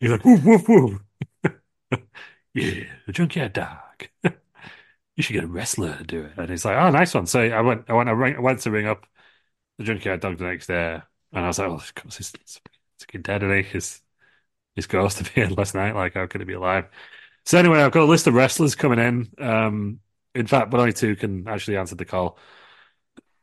[0.00, 1.00] he's like, woof woof woof.
[2.54, 4.08] yeah, the junkyard dog.
[5.18, 6.32] You should get a wrestler to do it.
[6.36, 7.26] And he's like, oh, nice one.
[7.26, 9.04] So I went, I went, I, ring, I went to ring up
[9.76, 11.02] the junkyard dog the next day,
[11.32, 12.60] and I was like, oh, of course, he's, he's
[13.22, 13.62] dead, and he?
[13.62, 14.00] His,
[14.76, 15.96] his ghost appeared last night.
[15.96, 16.86] Like, how could he be alive?
[17.44, 19.28] So anyway, I've got a list of wrestlers coming in.
[19.44, 19.98] Um,
[20.36, 22.38] in fact, but only two can actually answer the call.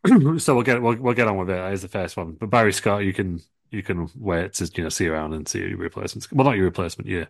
[0.38, 1.58] so we'll get we'll, we'll get on with it.
[1.58, 2.38] Here's the first one.
[2.40, 5.60] But Barry Scott, you can you can wait to you know see around and see
[5.60, 6.32] your replacements.
[6.32, 7.28] Well, not your replacement, your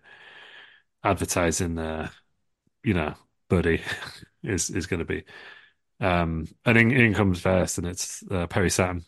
[1.03, 1.79] advertising.
[1.79, 2.09] Uh,
[2.83, 3.15] you know,
[3.49, 3.81] buddy
[4.45, 5.23] is is going to be.
[5.99, 9.03] Um, and in, in comes first, and it's uh, Perry Saturn.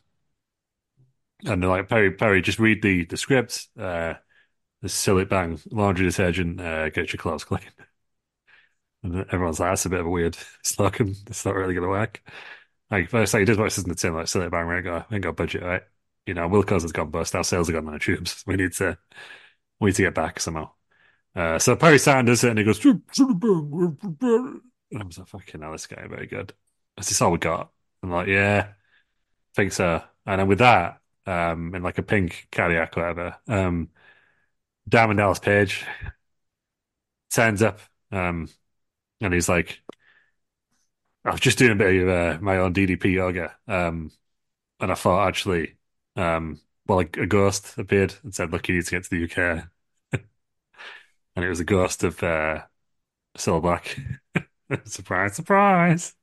[1.46, 3.68] And they're like Perry, Perry, just read the the script.
[3.78, 4.16] Uh,
[4.82, 6.62] the Cillit Bang laundry detergent.
[6.62, 7.62] Uh, get your clothes clean.
[9.04, 11.16] And everyone's like, that's a bit of a weird slogan.
[11.28, 12.22] It's not really going to work.
[12.90, 15.16] Like, first, like, he does voices in the tin, like, Cillit Bang, we ain't we
[15.16, 15.84] ain't got budget, right?
[16.26, 17.36] You know, Wilko's has gone bust.
[17.36, 18.44] Our sales have gone on the tubes.
[18.48, 18.98] We need to,
[19.80, 20.72] we need to get back somehow.
[21.36, 22.80] Uh, so Perry Saturn does it and he goes,
[24.92, 26.54] and I was like, fucking hell, this guy, very good.
[26.98, 27.72] Is this all we got?
[28.04, 28.74] I'm like, yeah, I
[29.56, 30.04] think so.
[30.26, 33.90] And then with that, um, in like a pink Cadillac, or whatever, um,
[34.90, 35.86] Diamond Dallas Page
[37.30, 37.80] turns up,
[38.12, 38.50] um,
[39.22, 39.82] and he's like,
[41.26, 44.12] I was just doing a bit of uh, my own DDP yoga, um,
[44.80, 45.78] and I thought actually,
[46.16, 49.18] um, well, a, a ghost appeared and said, "Look, you need to get to the
[49.20, 49.70] UK,"
[51.36, 52.64] and it was a ghost of uh,
[53.38, 54.00] Silver Black.
[54.86, 56.16] surprise, surprise!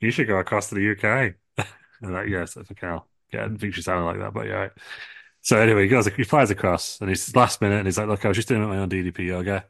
[0.00, 1.34] You should go across to the UK.
[2.02, 3.08] and like, yes, think I'll.
[3.32, 4.54] Yeah, I didn't think she sounded like that, but yeah.
[4.54, 4.72] Right.
[5.42, 8.24] So anyway, he goes, he flies across, and he's last minute, and he's like, "Look,
[8.24, 9.66] I was just doing my own DDP yoga."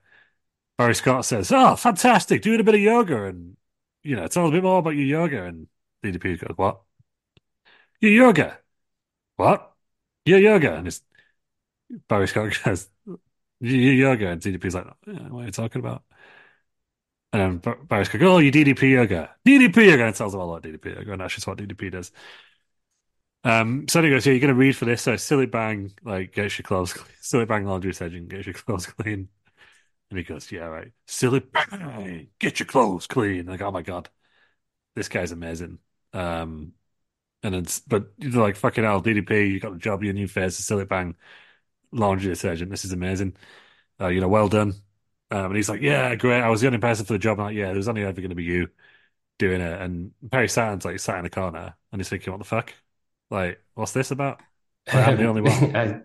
[0.79, 2.43] Barry Scott says, "Oh, fantastic!
[2.43, 3.57] Doing a bit of yoga, and
[4.05, 5.69] you know, tell us a bit more about your yoga." And
[6.03, 6.83] DDP goes, "What?
[8.01, 8.59] Your yoga?
[9.37, 9.75] What?
[10.27, 11.03] Your yoga?" And it's
[12.09, 12.89] Barry Scott goes,
[13.61, 16.05] "Your yoga," and DDP's like, "What are you talking about?"
[17.37, 20.51] And then Bar- Barry Scott "Oh, you DDP yoga, DDP yoga," and tells them all
[20.51, 22.11] about DDP yoga, and that's just what DDP does.
[23.45, 26.59] Um, so goes, "Yeah, you're going to read for this." So Cillit Bang, like, gets
[26.59, 27.15] your clothes, clean.
[27.23, 29.29] Cillit Bang laundry detergent, get your clothes clean.
[30.11, 30.93] And he goes, Yeah, right.
[31.09, 33.47] Cillit bang, get your clothes clean.
[33.47, 34.09] Like, oh my God,
[34.97, 35.79] this guy's amazing.
[36.15, 36.75] Um,
[37.43, 40.61] and it's, but you're like, fucking hell, DDP, you got the job, your new face,
[40.61, 41.17] Cillit Bang,
[41.93, 42.71] laundry detergent.
[42.71, 43.37] This is amazing.
[44.01, 44.75] Uh, you know, well done.
[45.31, 46.41] Um, and he's like, Yeah, great.
[46.43, 47.39] I was the only person for the job.
[47.41, 48.69] I'm like, Yeah, there's only ever going to be you
[49.39, 49.81] doing it.
[49.83, 52.75] And Perry Saturn's like, sat in the corner and he's thinking, What the fuck?
[53.31, 54.41] Like, what's this about?
[54.93, 55.65] Like, I'm the only one.
[55.77, 56.03] I,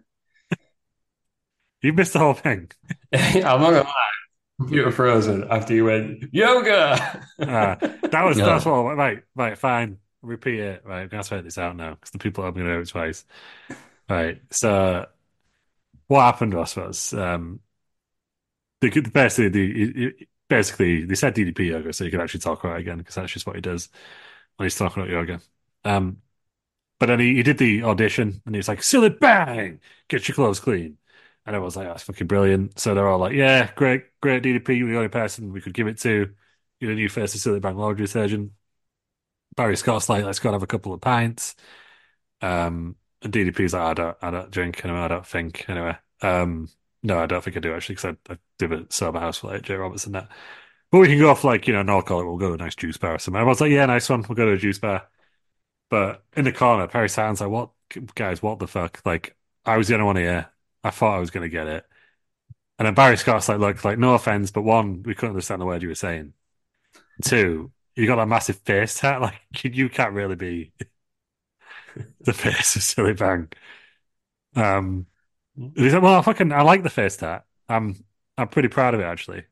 [1.81, 2.71] You missed the whole thing.
[3.13, 3.93] I'm not gonna lie.
[4.59, 7.25] Computer frozen after you went yoga.
[7.45, 7.77] Ah,
[8.11, 8.45] that was No.
[8.45, 11.95] that's what I, right, right fine repeat it right I'm gonna edit this out now
[11.95, 13.25] because the people are going to know it twice
[14.09, 14.41] Right.
[14.51, 15.07] So
[16.07, 17.59] what happened was was um,
[18.81, 22.81] the basically the basically they said DDP yoga so you could actually talk about it
[22.81, 23.89] again because that's just what he does
[24.57, 25.41] when he's talking about yoga.
[25.85, 26.21] Um,
[26.99, 29.79] but then he, he did the audition and he was like, "Cillit bang,
[30.09, 30.97] get your clothes clean."
[31.45, 34.75] And I was like, "That's fucking brilliant." So they're all like, "Yeah, great, great DDP.
[34.75, 36.33] You're the only person we could give it to.
[36.79, 38.53] You're the new of Cillit Bang laundry surgeon."
[39.55, 41.55] Barry Scott's like, "Let's go and have a couple of pints."
[42.41, 45.01] Um, and DDP's like, "I don't, I don't drink anyway.
[45.01, 46.69] I don't think anyway." Um,
[47.03, 49.47] no, I don't think I do actually because I, I do a sober house for
[49.47, 50.29] like Jay Robertson that.
[50.91, 52.25] But we can go off like you know, no call it.
[52.25, 53.41] We'll go to a nice juice bar or something.
[53.41, 54.25] I was like, "Yeah, nice one.
[54.27, 55.07] We'll go to a juice bar."
[55.89, 57.71] But in the corner, Perry Saturn's like, "What
[58.15, 58.43] guys?
[58.43, 60.49] What the fuck?" Like, I was the only one here.
[60.83, 61.85] I thought I was to get it.
[62.79, 65.65] And then Barry Scott's like, look, like, no offense, but one, we couldn't understand the
[65.67, 66.33] word you were saying.
[67.23, 69.21] Two, you got that massive face tat.
[69.23, 70.73] Like, you can't really be
[72.21, 73.49] the face of Cillit Bang.
[74.55, 75.07] Um,
[75.55, 77.45] well, I fucking, I like the face tat.
[77.69, 78.03] I'm,
[78.37, 79.43] I'm pretty proud of it actually.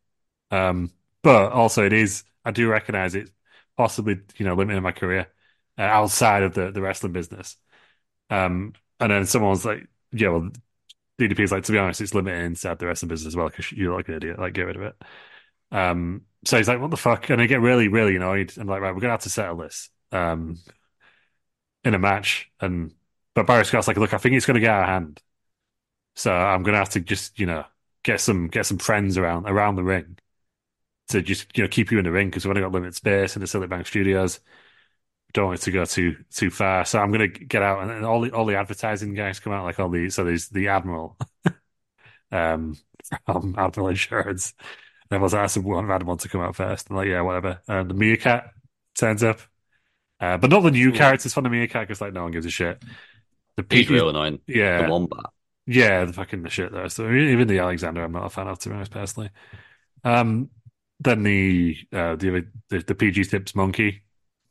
[0.52, 0.92] Um,
[1.24, 3.30] but also it is, I do recognize it
[3.78, 5.28] possibly, you know, limiting my career
[5.78, 7.58] uh, outside of the, the wrestling business.
[8.30, 10.52] Um, and then someone's like, yeah, well,
[11.20, 13.96] DDP's like, to be honest, it's limiting inside the wrestling business as well because you're
[13.96, 14.96] like an idiot, like get rid of it.
[15.72, 17.30] Um, so he's like, what the fuck?
[17.30, 18.58] And I get really, really annoyed.
[18.58, 20.58] And like, right, we're gonna have to settle this um,
[21.84, 22.52] in a match.
[22.60, 22.94] And
[23.34, 25.22] but Barry Scott's like, look, I think it's gonna get out of hand.
[26.20, 27.66] So I'm gonna have to just, you know,
[28.04, 30.18] get some get some friends around around the ring
[31.10, 33.36] to just, you know, keep you in the ring because we've only got limited space
[33.36, 34.40] in the Cillit Bang Studios
[35.34, 36.86] don't want it to go too too far.
[36.86, 39.64] So I'm gonna get out and, and all the all the advertising guys come out,
[39.64, 41.18] like all the so there's the Admiral
[42.32, 42.78] um
[43.26, 44.54] from Admiral Insurance.
[45.10, 46.90] And everyone's like, I one Adam want to come out first.
[46.90, 47.60] I'm like, yeah, whatever.
[47.68, 48.52] And the Meerkat
[48.98, 49.40] turns up.
[50.20, 52.52] Uh, but not the new characters from the Meerkat because like no one gives a
[52.52, 52.84] shit.
[53.56, 54.40] The He's real annoying.
[54.48, 54.84] Yeah.
[54.84, 55.26] The Wombat.
[55.72, 56.90] Yeah, the fucking the shit there.
[56.90, 59.30] So even the Alexander I'm not a fan of to be honest personally.
[60.04, 60.50] Um
[61.00, 64.02] then the uh the the, the PG tips monkey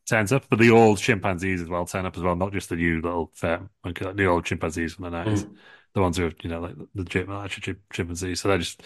[0.09, 2.77] turns up, but the old chimpanzees as well turn up as well, not just the
[2.77, 5.57] new little fat monkey, like the old chimpanzees from the nineties, mm.
[5.93, 8.41] the ones who are you know like the legit actual chimpanzees.
[8.41, 8.83] So they're just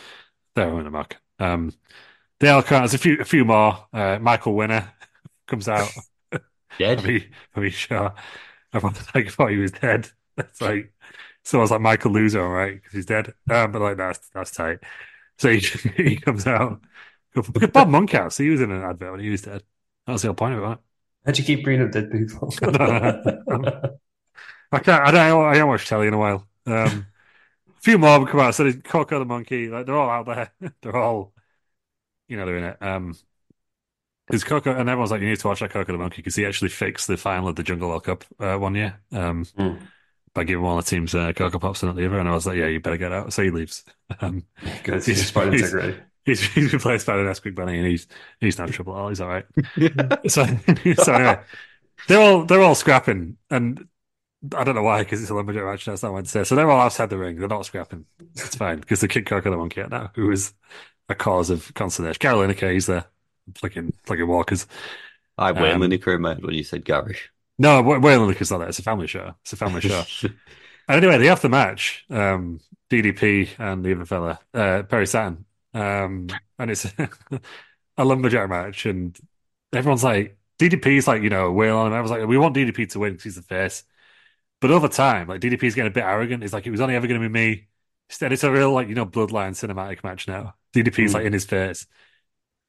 [0.54, 1.18] they're in the muck.
[1.38, 1.72] Um,
[2.40, 3.86] the There's a few a few more.
[3.92, 4.90] Uh, Michael Winner
[5.46, 5.90] comes out.
[6.78, 7.00] Dead?
[7.54, 8.14] I mean, sure.
[8.72, 10.08] Everyone like thought he was dead.
[10.36, 10.92] That's like
[11.44, 11.58] so.
[11.58, 13.34] I was like Michael all right, because he's dead.
[13.50, 14.78] Um, but like that's that's tight.
[15.38, 15.58] So he
[15.96, 16.80] he comes out.
[17.34, 18.36] Look at Bob Monkhouse.
[18.36, 19.62] He was in an advert when he was dead.
[20.06, 20.78] That was the whole point of it.
[21.24, 22.52] How'd you keep bringing up dead people?
[24.72, 25.02] I can't.
[25.06, 25.44] I don't.
[25.44, 26.46] I don't watch telly in a while.
[26.66, 27.06] Um,
[27.68, 28.54] a few more have come out.
[28.54, 29.68] So there's Coco the monkey.
[29.68, 30.52] Like they're all out there.
[30.82, 31.32] they're all,
[32.28, 32.76] you know, they're in it.
[32.80, 33.14] Um,
[34.26, 36.46] because Coco and everyone's like, you need to watch that Coco the monkey because he
[36.46, 39.00] actually fixed the final of the Jungle World Cup uh, one year.
[39.12, 39.80] Um, mm.
[40.34, 42.18] By giving one of the teams uh, Coco Pops and not the other.
[42.18, 43.32] And I was like, yeah, you better get out.
[43.32, 43.84] So he leaves.
[44.20, 45.74] Um, because he's, he's, he's,
[46.24, 48.06] He's, he's replaced by the Nesquik Bunny, and he's
[48.40, 49.08] he's no trouble at all.
[49.08, 49.44] He's all right.
[50.30, 50.44] so,
[51.02, 51.40] so anyway,
[52.06, 53.88] they're all they're all scrapping, and
[54.56, 55.84] I don't know why because it's a lumberjack match.
[55.84, 56.44] That's not what to say.
[56.44, 57.38] So they're all outside the ring.
[57.38, 58.06] They're not scrapping.
[58.36, 60.54] It's fine because the Kid Coco the monkey out now, who is
[61.08, 62.18] a cause of consternation.
[62.20, 63.06] Gary Lineker, he's there,
[63.56, 64.66] flicking flicking walkers.
[65.36, 67.16] I Wayne um, Lineker in when you said Gary.
[67.62, 68.68] No, Wayne Lineker's not there.
[68.68, 69.36] It's a family show.
[69.42, 70.02] It's a family show.
[70.88, 72.04] anyway, they have the match.
[72.10, 72.58] Um,
[72.90, 76.26] DDP and the other fella, uh, Perry Saturn, um,
[76.58, 76.84] and it's
[77.96, 79.16] a lumberjack match, and
[79.72, 81.92] everyone's like, DDP's like, you know, whale on.
[81.92, 83.84] I was like, we want DDP to win because he's the face.
[84.60, 86.42] But over time, like DDP's getting a bit arrogant.
[86.42, 87.68] He's like, it was only ever going to be me.
[88.08, 90.56] Instead, it's a real like you know bloodline cinematic match now.
[90.74, 91.14] DDP's mm.
[91.14, 91.86] like in his face,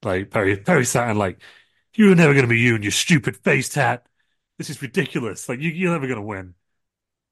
[0.04, 1.40] like Perry Perry Saturn, like
[1.96, 4.06] you were never going to be you and your stupid face tat.
[4.64, 5.50] This is ridiculous.
[5.50, 6.54] Like you, you're never going to win.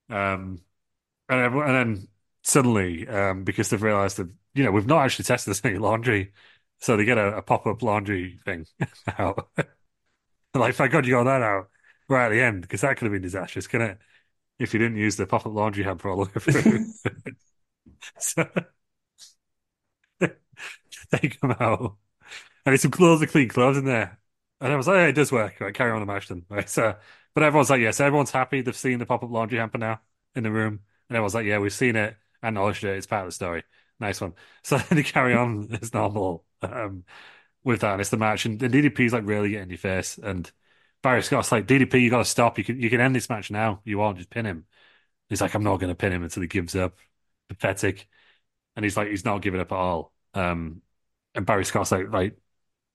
[0.10, 0.60] Um,
[1.30, 2.08] and, and then
[2.44, 6.34] suddenly, um, because they've realised that you know we've not actually tested this any laundry,
[6.80, 8.66] so they get a, a pop up laundry thing
[9.18, 9.48] out.
[10.54, 11.70] like, thank God you got that out
[12.10, 13.98] right at the end because that could have been disastrous, couldn't it?
[14.60, 16.86] If you didn't use the pop up laundry hamper all the way through.
[18.20, 18.46] so
[20.20, 21.96] they come out,
[22.66, 24.20] and it's some clothes, the clean clothes in there.
[24.62, 25.60] And I was like, yeah, it does work.
[25.60, 26.46] Right, carry on the match then.
[26.50, 26.96] Right, so,
[27.34, 28.62] but everyone's like, yes, everyone's happy.
[28.62, 30.02] They've seen the pop up laundry hamper now
[30.36, 30.82] in the room.
[31.10, 32.98] And everyone's like, yeah, we've seen it acknowledged it.
[32.98, 33.64] It's part of the story.
[34.00, 34.34] Nice one.
[34.64, 37.06] So they carry on as normal um,
[37.64, 37.94] with that.
[37.94, 38.46] And it's the match.
[38.46, 40.18] And, and DDP's like really getting your face.
[40.20, 40.52] And
[41.04, 42.58] Barry Scott's like, DDP, you got to stop.
[42.58, 43.82] You can you can end this match now.
[43.86, 44.66] You won't just pin him.
[45.30, 46.98] He's like, I'm not going to pin him until he gives up.
[47.50, 48.08] Pathetic.
[48.76, 50.14] And he's like, he's not giving up at all.
[50.34, 50.82] Um,
[51.36, 52.38] and Barry Scott's like, like,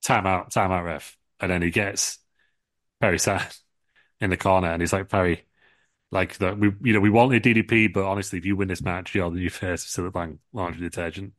[0.02, 1.18] time out, time out, ref.
[1.40, 2.18] And then he gets
[3.00, 3.58] Perry sat
[4.20, 5.46] in the corner and he's like, Perry,
[6.12, 9.14] Like that, we you know we wanted DDP, but honestly, if you win this match,
[9.14, 11.34] you're the new face of Cillit Bang laundry detergent.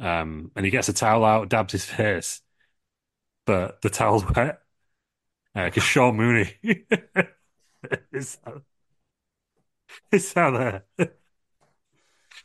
[0.00, 2.42] Um, and he gets a towel out, dabs his face,
[3.46, 4.60] but the towel's wet
[5.54, 6.54] because uh, Sean Mooney
[8.12, 8.38] is
[10.12, 11.10] is out there.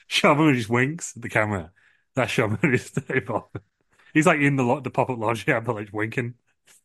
[0.08, 1.72] Sean Mooney just winks at the camera.
[2.16, 3.52] That's Sean Mooney's table.
[4.14, 6.36] He's like in the the pop up laundry but like winking.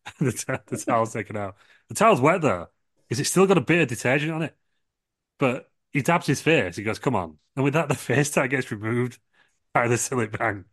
[0.20, 1.56] the, t- the towel's taken out.
[1.88, 2.68] The towel's wet though,
[3.08, 4.56] because it's still got a bit of detergent on it.
[5.38, 6.76] But he taps his face.
[6.76, 9.20] He goes, "Come on!" And with that, the face tag gets removed
[9.74, 10.66] of the Cillit Bang.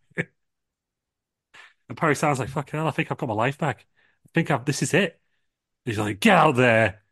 [1.88, 2.86] and Perry sounds like, "Fuck hell!
[2.86, 3.86] I think I've got my life back.
[4.26, 5.20] I think I've this is it."
[5.84, 7.02] He's like, "Get out there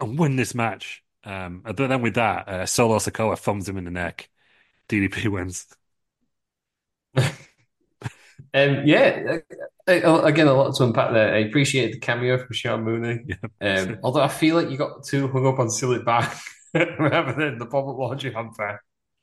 [0.00, 3.84] and win this match." Um, but then with that, uh, Solo Sikoa thumbs him in
[3.84, 4.30] the neck.
[4.88, 5.66] DDP wins.
[8.56, 9.38] um, yeah,
[9.86, 11.34] again, a lot to unpack there.
[11.34, 13.24] I appreciated the cameo from Sean Mooney.
[13.60, 13.80] Yeah.
[13.80, 16.28] Um, although I feel like you got too hung up on Cillit Bang
[16.98, 18.82] rather than the public laundry hamper.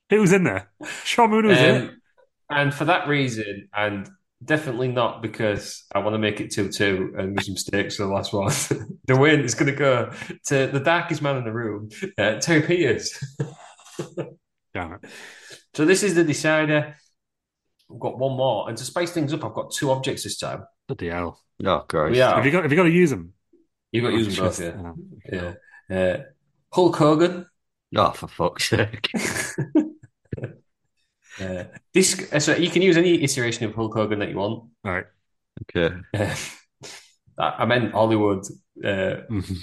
[0.09, 0.69] He was in there.
[1.03, 2.01] Sean Mooney was um, in.
[2.49, 4.07] And for that reason, and
[4.43, 8.03] definitely not because I want to make it 2 2 and make some mistakes for
[8.03, 8.51] the last one,
[9.05, 10.11] the win is going to go
[10.47, 13.17] to the darkest man in the room, uh, Terry Peters.
[14.73, 15.05] Damn it.
[15.73, 16.95] So this is the decider.
[17.91, 20.65] I've got one more, and to spice things up, I've got two objects this time.
[20.87, 21.39] Bloody hell!
[21.63, 22.15] Oh, great!
[22.15, 22.35] Yeah.
[22.35, 22.63] Have you got?
[22.63, 23.33] Have you got to use them?
[23.91, 25.05] You've got to use them both.
[25.31, 25.53] Yeah.
[25.89, 25.95] Yeah.
[25.95, 26.23] Uh,
[26.71, 27.45] Hulk Hogan.
[27.95, 29.11] Oh, for fuck's sake!
[31.41, 31.63] uh,
[31.93, 34.63] this so you can use any iteration of Hulk Hogan that you want.
[34.83, 35.05] All right.
[35.77, 35.95] Okay.
[36.13, 36.35] Uh,
[37.37, 38.45] I meant Hollywood,
[38.83, 39.55] uh, mm-hmm.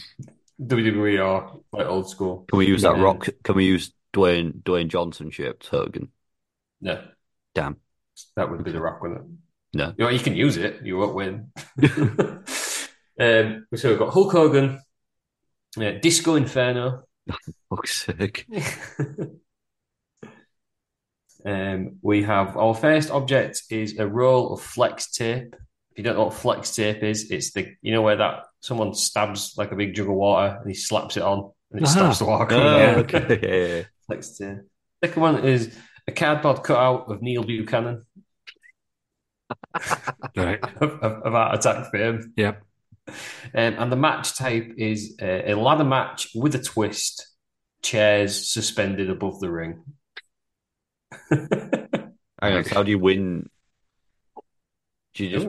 [0.60, 2.44] WWE or like old school.
[2.48, 3.28] Can we use that rock?
[3.44, 6.10] Can we use Dwayne Dwayne Johnson shaped Hogan?
[6.80, 7.02] No.
[7.54, 7.76] Damn.
[8.36, 9.26] That would be the rock, wouldn't it?
[9.72, 9.94] No.
[9.96, 11.52] You, know, you can use it, you won't win.
[13.20, 14.80] um, so we've got Hulk Hogan,
[15.78, 17.04] uh, Disco Inferno.
[17.70, 18.46] fuck's sake.
[21.44, 25.54] um, we have our first object is a roll of flex tape.
[25.92, 28.94] If you don't know what flex tape is, it's the you know where that someone
[28.94, 32.12] stabs like a big jug of water and he slaps it on and it uh-huh.
[32.12, 32.54] stops the water.
[32.54, 32.94] Oh, yeah.
[32.98, 33.40] okay.
[33.42, 33.82] yeah, yeah.
[34.06, 34.58] Flex tape.
[35.04, 35.74] Second one is
[36.06, 38.04] a cardboard cutout of Neil Buchanan.
[40.36, 40.62] Right.
[40.80, 42.32] of, of, of Art Attack fame.
[42.36, 42.62] Yep.
[43.08, 43.14] Um,
[43.54, 47.26] and the match type is a, a ladder match with a twist,
[47.82, 49.82] chairs suspended above the ring.
[51.30, 53.48] Hang on, so how do you win?
[55.14, 55.48] Do you just...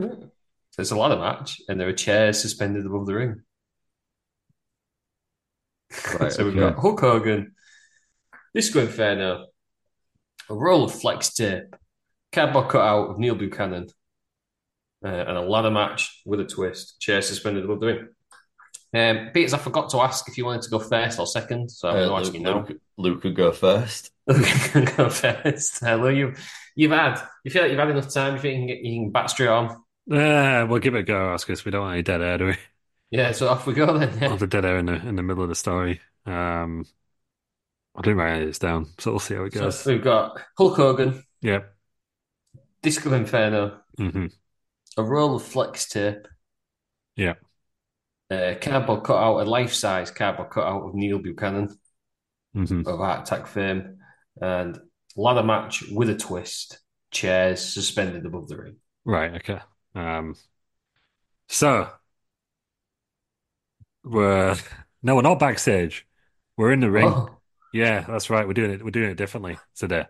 [0.72, 3.42] So it's a ladder match, and there are chairs suspended above the ring.
[6.20, 6.44] Right, so okay.
[6.46, 7.56] we've got Hulk Hogan,
[8.56, 9.48] Disco Inferno,
[10.50, 11.76] a roll of flex tape,
[12.32, 13.88] cardboard cutout of Neil Buchanan,
[15.04, 18.08] uh, and a ladder match with a twist, chair suspended above the ring.
[18.94, 21.90] Um, Peters, I forgot to ask if you wanted to go first or second, so
[21.90, 22.66] I'm uh, going to ask you now.
[22.68, 24.12] Luke, Luke could go first.
[24.28, 25.80] Luke can go first.
[25.80, 26.34] Hello, you.
[26.76, 27.22] You've had.
[27.44, 28.36] You feel like you've had enough time.
[28.36, 29.82] You think you can, get, you can bat straight on?
[30.08, 32.46] Yeah, uh, we'll give it a go, because we don't want any dead air, do
[32.48, 32.56] we?
[33.12, 34.18] Yeah, so off we go then.
[34.22, 34.36] Yeah.
[34.36, 36.00] the dead air in the in the middle of the story.
[36.26, 36.86] Um,
[37.96, 39.80] I didn't write this down, so we'll see how it goes.
[39.80, 41.24] So we've got Hulk Hogan.
[41.42, 41.76] Yep.
[42.82, 43.80] Disco Inferno.
[44.00, 44.28] Mm-hmm.
[44.98, 46.28] A roll of flex tape.
[47.16, 47.36] Yeah.
[48.30, 51.78] A cardboard cutout, a life size cardboard cutout of Neil Buchanan
[52.56, 52.88] mm-hmm.
[52.88, 53.98] of Art Attack fame,
[54.42, 54.80] and
[55.16, 56.80] ladder match with a twist,
[57.12, 58.76] chairs suspended above the ring.
[59.04, 59.36] Right.
[59.36, 59.60] Okay.
[59.96, 60.36] Um,
[61.50, 61.90] so
[64.04, 64.56] we're
[65.04, 66.08] no, we're not backstage.
[66.58, 67.08] We're in the ring.
[67.08, 67.38] Oh.
[67.74, 68.48] Yeah, that's right.
[68.48, 68.84] We're doing it.
[68.84, 70.06] We're doing it differently today.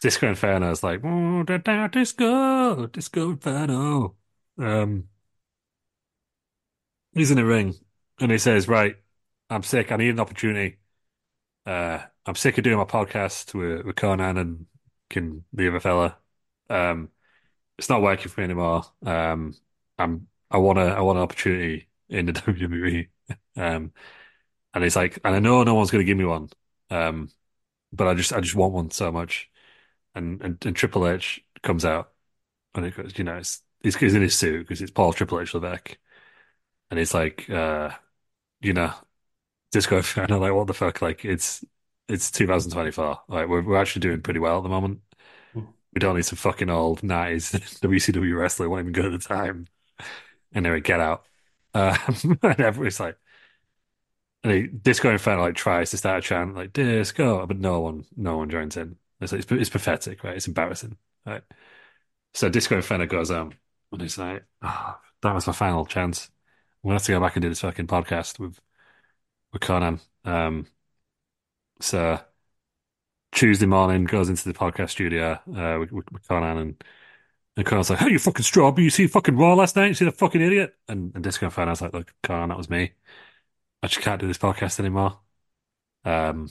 [0.00, 4.16] Disco Inferno is like oh, da, da, disco, disco Inferno.
[4.58, 5.08] Um,
[7.14, 7.74] he's in the ring,
[8.20, 8.96] and he says, "Right,
[9.50, 9.92] I'm sick.
[9.92, 10.78] I need an opportunity.
[11.66, 14.66] Uh, I'm sick of doing my podcast with, with Konnan and
[15.10, 16.18] can the other fella.
[16.70, 17.10] Um,
[17.78, 18.84] it's not working for me anymore.
[19.04, 19.54] Um,
[19.98, 23.10] I'm I want a I want an opportunity in the WWE.
[23.56, 23.92] um,
[24.74, 26.50] and he's like, and I know no one's going to give me one.
[26.90, 27.30] Um,
[27.92, 29.50] but I just I just want one so much.
[30.14, 32.12] And and, and Triple H comes out,
[32.74, 35.40] and it goes, you know, it's he's, he's in his suit because it's Paul Triple
[35.40, 35.98] H Levesque,
[36.90, 37.90] and he's like, uh,
[38.62, 38.94] you know,
[39.72, 41.64] Disco Inferno, like what the fuck, like it's
[42.08, 45.00] it's 2024, like we're we're actually doing pretty well at the moment.
[45.54, 49.66] We don't need some fucking old 90s WCW wrestler, won't even go at the time.
[50.52, 51.26] And then we get out.
[51.74, 53.18] Uh, and everybody's like,
[54.44, 58.04] and he, Disco Inferno like tries to start a chant like Disco, but no one,
[58.16, 58.96] no one joins in.
[59.22, 60.36] It's, it's, it's pathetic, right?
[60.36, 60.96] It's embarrassing,
[61.26, 61.42] right?
[62.34, 63.52] So Disco Inferno goes um,
[63.92, 66.30] and he's like, oh, that was my final chance.
[66.84, 68.60] I'm gonna have to go back and do this fucking podcast with
[69.52, 70.00] with Konnan.
[70.24, 70.66] Um,
[71.80, 72.18] So
[73.32, 76.84] Tuesday morning goes into the podcast studio uh, with, with, with Konnan and
[77.56, 78.84] and Konnan's like, "Hey, you fucking strawberry!
[78.84, 79.88] You see fucking Raw last night?
[79.88, 82.92] You see the fucking idiot?" And, and Disco Inferno's like, "Look, Konnan, that was me.
[83.82, 85.20] I just can't do this podcast anymore.
[86.04, 86.50] Um,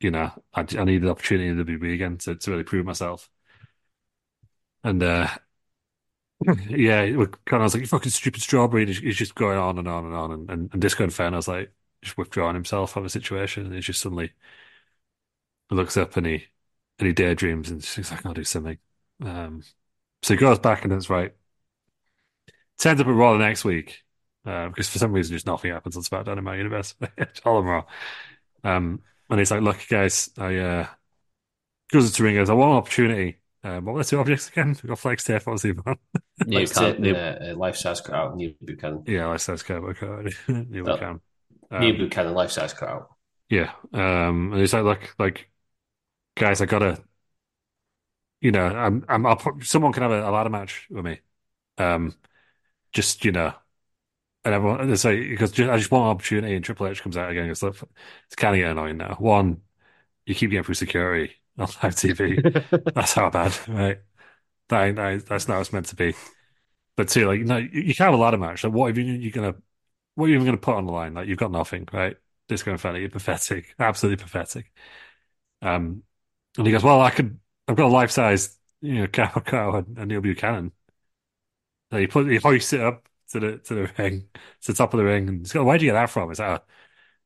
[0.00, 3.30] you know, I, I need the opportunity in WB again to, to really prove myself."
[4.84, 5.28] And uh,
[6.68, 10.04] yeah, I was like, "You fucking stupid strawberry!" And he's, just going on and on
[10.04, 11.72] and on, and, and, disco and Disco Inferno's like
[12.02, 14.32] just withdrawing himself from the situation, and he's just suddenly
[15.70, 16.44] looks up and he
[16.98, 18.78] and he daydreams and he's like, "I'll do something."
[19.24, 19.62] Um,
[20.22, 21.34] so he goes back and it's right.
[22.78, 24.02] Turns up at Raw the next week
[24.44, 26.94] uh, because for some reason just nothing happens on SmackDown in my universe.
[27.44, 27.84] all in Raw.
[28.64, 29.00] Um,
[29.30, 30.86] and he's like, "Look, guys, I uh,
[31.92, 32.36] goes to ring.
[32.36, 33.38] Goes, I want an opportunity.
[33.64, 34.68] Um, what were the two objects again?
[34.68, 35.46] We've got flex tape.
[35.46, 35.96] What was the other one?
[36.46, 37.18] Neil Life, Can- Neil- uh,
[37.52, 39.02] uh, life size cutout, Neil Buchanan.
[39.06, 40.34] yeah, I says Cabo Code.
[40.48, 40.92] Neil Oh.
[40.94, 41.20] Buchanan.
[41.70, 43.08] Neil Um, Buchanan, life size cutout.
[43.48, 43.72] Yeah.
[43.92, 45.48] Um, and he's like, look, like,
[46.36, 47.00] guys, I gotta,
[48.40, 51.20] you know, I'm, I'm, I'll put, someone can have a, a ladder match with me.
[51.78, 52.14] Um,
[52.92, 53.54] just, you know,
[54.46, 57.18] and everyone, it's like, because ju- I just want an opportunity and Triple H comes
[57.18, 57.50] out again.
[57.50, 57.74] It's like,
[58.26, 59.16] it's kind of getting annoying now.
[59.20, 59.62] One,
[60.26, 62.42] you keep getting through security on live TV.
[62.94, 63.98] That's how bad, right?
[64.68, 66.14] That, that, that's not what it's meant to be.
[66.96, 68.64] But two, like, no, you, you can't have a ladder match.
[68.64, 69.54] Like, what are you, you're gonna,
[70.16, 71.14] what are you even gonna put on the line?
[71.14, 72.16] Like, you've got nothing, right?
[72.48, 74.72] Disco Inferno, you're pathetic, absolutely pathetic.
[75.62, 76.02] Um,
[76.58, 77.38] and he goes, "Well, I could.
[77.68, 80.72] I've got a life size, you know, Cow Cow and, and Neil Buchanan."
[81.90, 84.28] And he put he hoists it up to the to the ring,
[84.62, 86.60] to the top of the ring, and he's "Where'd you get that from?" It's like,
[86.60, 86.64] oh,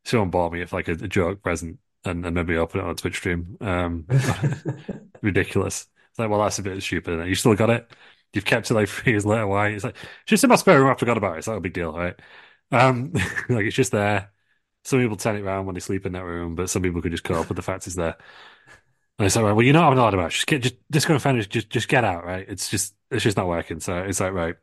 [0.05, 2.85] someone bought me it like a, a joke present, and, and maybe I'll put it
[2.85, 3.57] on a Twitch stream.
[3.61, 4.07] Um,
[5.23, 5.87] ridiculous.
[6.11, 7.27] It's like, well, that's a bit stupid.
[7.29, 7.91] You still got it.
[8.33, 9.47] You've kept it like three years later.
[9.47, 9.69] Why?
[9.69, 10.91] It's like it's just in my spare room.
[10.91, 11.39] I forgot about it.
[11.39, 12.19] It's not a big deal, right?
[12.73, 13.13] Um,
[13.49, 14.33] like it's just there.
[14.85, 17.13] Some people turn it around when they sleep in that room, but some people could
[17.13, 18.17] just cope with the fact it's there.
[19.19, 20.31] And it's like, right, well, you're not having a lot about.
[20.31, 21.47] Just get, just, just go and finish.
[21.47, 22.47] Just, just get out, right?
[22.49, 23.81] It's just, it's just not working.
[23.81, 24.57] So it's like, right,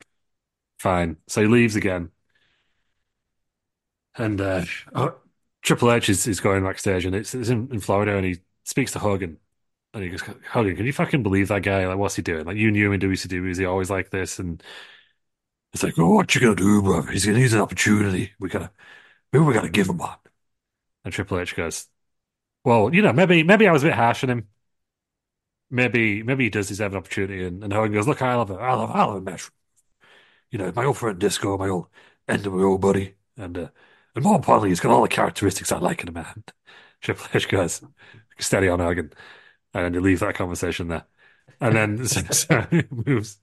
[0.78, 1.18] fine.
[1.28, 2.12] So he leaves again,
[4.18, 4.66] and uh,
[4.96, 5.16] oh,
[5.62, 8.92] Triple H is, is going backstage, and it's, it's in, in Florida, and he speaks
[8.94, 9.38] to Hogan,
[9.94, 10.22] and he goes,
[10.52, 11.88] Hogan, can you fucking believe that guy?
[11.88, 12.46] Like, what's he doing?
[12.46, 13.52] Like, you knew him in WCW.
[13.52, 14.40] Is he always like this?
[14.40, 14.62] And
[15.74, 17.02] it's like, oh, what you gonna do, bro?
[17.04, 18.34] He's gonna use an opportunity.
[18.40, 18.72] We gotta,
[19.34, 20.18] maybe we gotta give him one.
[21.06, 21.88] And Triple H goes,
[22.66, 24.50] well, you know, maybe maybe I was a bit harsh on him.
[25.70, 27.46] Maybe maybe he does deserve an opportunity.
[27.46, 28.56] And, and Hogan goes, look, I love it.
[28.56, 29.50] I love, I love a match.
[30.52, 31.88] You know, my old friend Disco, my old
[32.28, 33.70] end of my old buddy, and uh,
[34.16, 36.44] and more importantly, he's got all the characteristics I like in a man.
[37.02, 37.82] Triple H goes,
[38.40, 39.12] steady on Hogan,
[39.74, 41.06] and they leave that conversation there,
[41.62, 43.40] and then so, so it moves.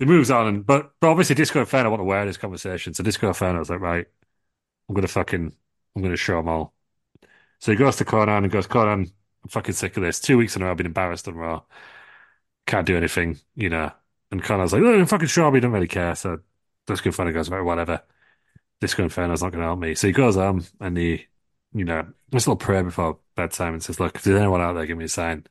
[0.00, 2.94] It moves on, and but, but obviously Disco Inferno want to wear this conversation.
[2.94, 4.06] So Disco Inferno is like, right,
[4.88, 5.52] I'm gonna fucking,
[5.96, 6.74] I'm gonna show them all.
[7.60, 9.12] So he goes to Konnan and goes, Konnan,
[9.44, 10.20] I'm fucking sick of this.
[10.20, 11.62] Two weeks in a row, I've been embarrassed on Raw.
[12.66, 13.92] Can't do anything, you know.
[14.30, 16.14] And Konnan's like, oh, I'm fucking he don't really care.
[16.14, 16.40] So
[16.86, 18.02] Disco Inferno goes, right, whatever.
[18.80, 19.94] Disco Inferno's not going to help me.
[19.94, 21.26] So he goes home and he,
[21.72, 24.86] you know, a little prayer before bedtime and says, look, if there's anyone out there,
[24.86, 25.46] give me a sign.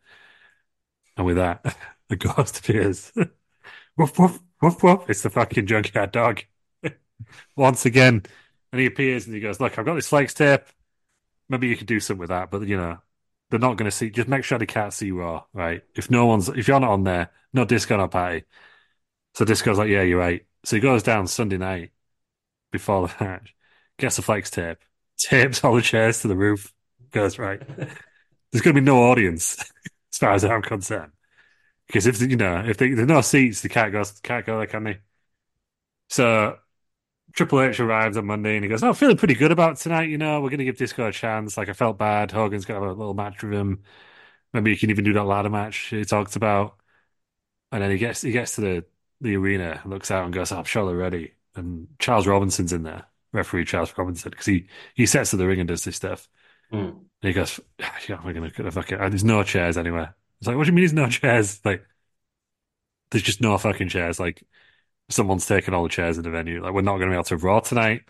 [1.17, 1.75] And with that,
[2.09, 3.11] the ghost appears.
[3.97, 5.09] woof, woof, woof, woof.
[5.09, 6.43] It's the fucking junkyard dog.
[7.55, 8.23] Once again.
[8.71, 10.61] And he appears and he goes, look, I've got this flex tape
[11.49, 12.97] maybe you could do something with that, but you know,
[13.49, 14.09] they're not going to see.
[14.09, 15.81] Just make sure they can't see Raw, right?
[15.95, 18.43] If no one's, if you're not on there, no disco, no party.
[19.37, 20.43] So Disco's like, yeah, you're right.
[20.63, 21.91] So he goes down Sunday night
[22.71, 23.55] before the match,
[23.99, 24.79] gets the flex tape,
[25.19, 26.73] tapes all the chairs to the roof,
[27.11, 27.61] goes right.
[28.51, 29.59] There's going to be no audience,
[30.13, 31.11] as far as I'm concerned,
[31.87, 34.67] because if you know, if they, there's no seats, they can't go, can't go there,
[34.67, 34.99] can they?
[36.09, 36.57] So
[37.33, 40.09] Triple H arrives on Monday and he goes, Oh, feeling pretty good about tonight.
[40.09, 41.57] You know, we're going to give Disco a chance.
[41.57, 42.31] Like, I felt bad.
[42.31, 43.83] Hogan's going to have a little match with him.
[44.53, 46.77] Maybe you can even do that ladder match he talked about.
[47.71, 48.85] And then he gets he gets to the,
[49.21, 51.33] the arena, looks out and goes, oh, I'm sure they're ready.
[51.55, 55.59] And Charles Robinson's in there, referee Charles Robinson, because he, he sets to the ring
[55.59, 56.27] and does this stuff.
[56.71, 56.91] Hmm.
[57.21, 57.59] And he goes,
[58.07, 58.99] Yeah, we're going to fucking.
[58.99, 60.15] And there's no chairs anywhere.
[60.39, 61.59] It's like, What do you mean there's no chairs?
[61.65, 61.85] Like,
[63.09, 64.19] there's just no fucking chairs.
[64.19, 64.43] Like,
[65.09, 66.61] someone's taken all the chairs in the venue.
[66.61, 68.01] Like, we're not going to be able to Raw tonight.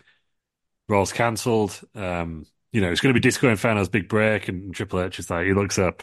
[0.88, 1.80] Raw's cancelled.
[1.94, 4.48] Um, you know, it's going to be Disco Inferno's big break.
[4.48, 6.02] And Triple H is like, he looks up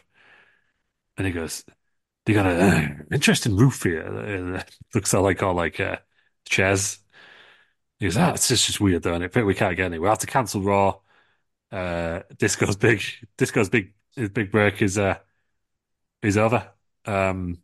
[1.17, 1.63] and he goes,
[2.25, 4.01] They got an uh, interesting roof here.
[4.57, 5.97] Uh, looks like all like uh,
[6.49, 6.99] chairs.
[7.99, 9.13] He goes, Ah, it's just, just weird, though.
[9.13, 9.99] And it, we can't get any.
[9.99, 10.99] We have to cancel Raw.
[11.71, 13.03] Uh, Disco's big,
[13.37, 15.19] Disco's big, his big break is, uh,
[16.21, 16.71] is over.
[17.05, 17.61] Um,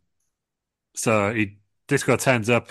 [0.96, 1.58] so he,
[1.88, 2.70] Disco turns up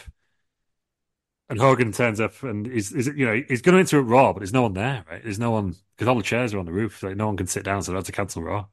[1.49, 4.39] and Hogan turns up and he's, he's you know he's going to interrupt Raw, but
[4.39, 5.21] there's no one there, right?
[5.23, 7.47] There's no one because all the chairs are on the roof, so no one can
[7.47, 8.67] sit down, so they have to cancel Raw.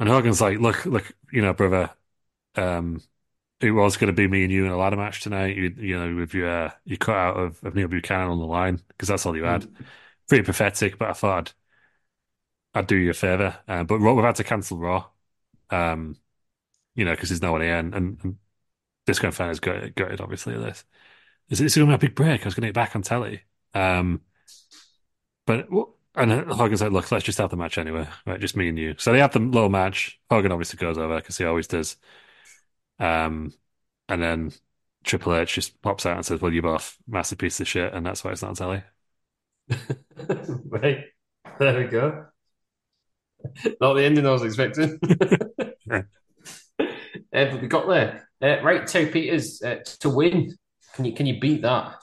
[0.00, 1.90] And Hogan's like, "Look, look, you know, brother,
[2.56, 3.02] um,
[3.60, 5.56] it was going to be me and you in a ladder match tonight.
[5.56, 8.46] You, you know, with your uh, your cut out of, of Neil Buchanan on the
[8.46, 9.66] line because that's all you had.
[10.28, 11.54] Pretty pathetic, but I thought
[12.74, 13.58] I'd, I'd do you a favor.
[13.68, 15.06] Uh, but Raw, we've had to cancel Raw,
[15.70, 16.16] um,
[16.94, 18.36] you know, because there's no one here, and, and, and
[19.06, 20.54] Disco Inferno's got gutted, obviously.
[20.54, 20.84] at This
[21.50, 22.42] is it's going to be a big break.
[22.42, 23.42] I was going to get back on telly,
[23.74, 24.22] um,
[25.46, 25.68] but
[26.14, 28.40] and Hogan's like, look, let's just have the match anyway, right?
[28.40, 28.94] Just me and you.
[28.98, 30.18] So they have the little match.
[30.28, 31.96] Hogan obviously goes over because he always does.
[32.98, 33.52] Um,
[34.08, 34.52] and then
[35.04, 38.04] Triple H just pops out and says, "Well, you're both massive piece of shit," and
[38.04, 38.82] that's why it's not on telly.
[40.66, 41.04] right.
[41.58, 42.26] There we go.
[43.80, 44.98] Not the ending I was expecting.
[45.90, 46.02] uh,
[47.32, 48.28] but we got there.
[48.42, 50.56] Uh, right, Terry Peters uh, to win.
[50.94, 51.96] Can you can you beat that?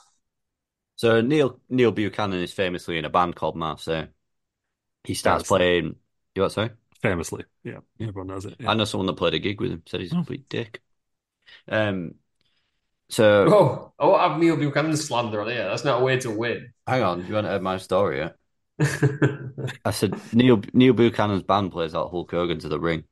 [0.98, 4.08] So Neil Neil Buchanan is famously in a band called Marseille.
[5.04, 5.58] He starts Famously.
[5.58, 5.96] playing.
[6.34, 6.52] You what?
[6.52, 6.70] Sorry,
[7.00, 8.56] Famously, yeah, everyone knows it.
[8.58, 8.70] Yeah.
[8.70, 9.82] I know someone that played a gig with him.
[9.86, 10.18] Said he's a Oh.
[10.18, 10.82] complete dick.
[11.68, 12.14] Um.
[13.10, 15.64] So Oh, I won't have Neil Buchanan slander on here.
[15.68, 16.72] That's not a way to win.
[16.86, 18.36] hang on, you haven't heard my story yet.
[19.84, 23.04] I said Neil Neil Buchanan's band plays out Hulk Hogan to the ring.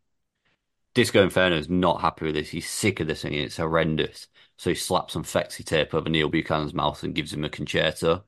[0.94, 2.48] Disco Inferno is not happy with this.
[2.50, 3.34] He's sick of this thing.
[3.34, 4.28] It's horrendous.
[4.56, 8.24] So he slaps some flexi tape over Neil Buchanan's mouth and gives him a Con-Chair-To.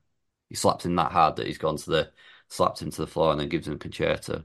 [0.48, 2.10] He slaps him that hard that he's gone to the
[2.48, 4.44] slaps him to the floor and then gives him a Con-Chair-To.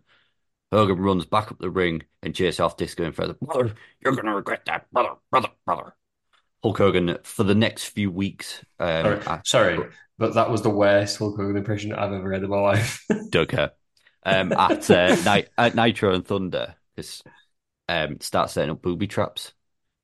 [0.72, 3.35] Hogan runs back up the ring and chases off Disco Inferno.
[3.41, 5.93] Brother, you're gonna regret that, brother, brother, brother.
[6.64, 8.64] Hulk Hogan for the next few weeks.
[8.80, 9.80] Um, Sorry, I- sorry,
[10.18, 13.05] but that was the worst Hulk Hogan impression I've ever heard in my life.
[13.30, 13.72] don't care.
[14.26, 17.22] Um, at uh, at Nitro and Thunder, this
[17.89, 19.53] um, start setting up booby traps,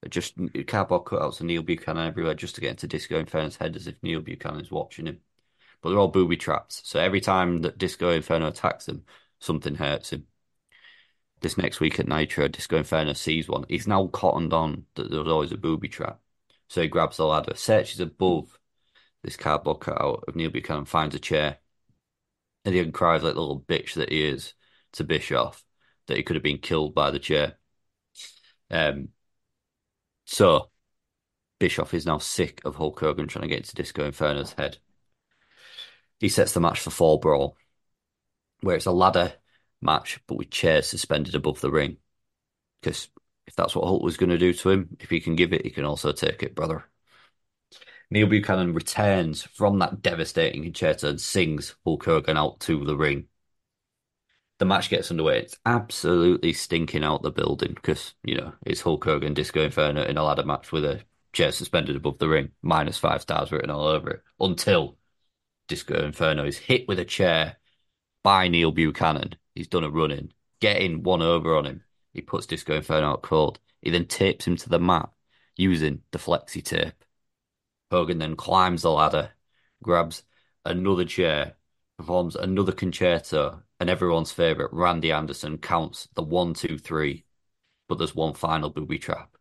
[0.08, 0.36] just
[0.68, 4.02] cardboard cutouts of Neil Buchanan everywhere, just to get into Disco Inferno's head, as if
[4.02, 5.20] Neil Buchanan is watching him.
[5.82, 9.04] But they're all booby traps, so every time that Disco Inferno attacks him,
[9.40, 10.28] something hurts him.
[11.42, 13.66] This next week at Nitro, Disco Inferno sees one.
[13.70, 16.20] He's now cottoned on that there was always a booby trap,
[16.68, 18.58] so he grabs the ladder, searches above
[19.24, 21.58] this cardboard cutout of Neil Buchanan, finds a chair.
[22.66, 24.54] And he cries like the little bitch that he is
[24.94, 25.64] to Bischoff
[26.08, 27.58] that he could have been killed by the chair.
[28.70, 29.10] Um,
[30.30, 30.70] so
[31.60, 34.78] Bischoff is now sick of Hulk Hogan trying to get into Disco Inferno's head.
[36.20, 37.58] He sets the match for Fall Brawl,
[38.62, 39.34] where it's a ladder
[39.82, 41.98] match but with chairs suspended above the ring.
[42.80, 43.08] Because
[43.48, 45.66] if that's what Hulk was going to do to him, if he can give it,
[45.66, 46.86] he can also take it, brother.
[48.12, 53.29] Neil Buchanan returns from that devastating Con-Chair-To and sings Hulk Hogan out to the ring.
[54.60, 55.40] The match gets underway.
[55.40, 60.18] It's absolutely stinking out the building because, you know, it's Hulk Hogan, Disco Inferno in
[60.18, 63.88] a ladder match with a chair suspended above the ring, minus five stars written all
[63.88, 64.98] over it, until
[65.70, 67.58] Disco Inferno is hit with a chair
[68.22, 69.36] by Neil Buchanan.
[69.56, 71.84] He's done a run in, getting one over on him.
[72.14, 73.60] He puts Disco Inferno out cold.
[73.82, 75.10] He then tapes him to the mat
[75.56, 77.06] using the flexi tape.
[77.92, 79.32] Hogan then climbs the ladder,
[79.82, 80.24] grabs
[80.66, 81.56] another chair,
[82.00, 87.26] performs another Con-Chair-To, and everyone's favourite, Randy Anderson, counts the one, two, three.
[87.90, 89.36] But there's one final booby trap.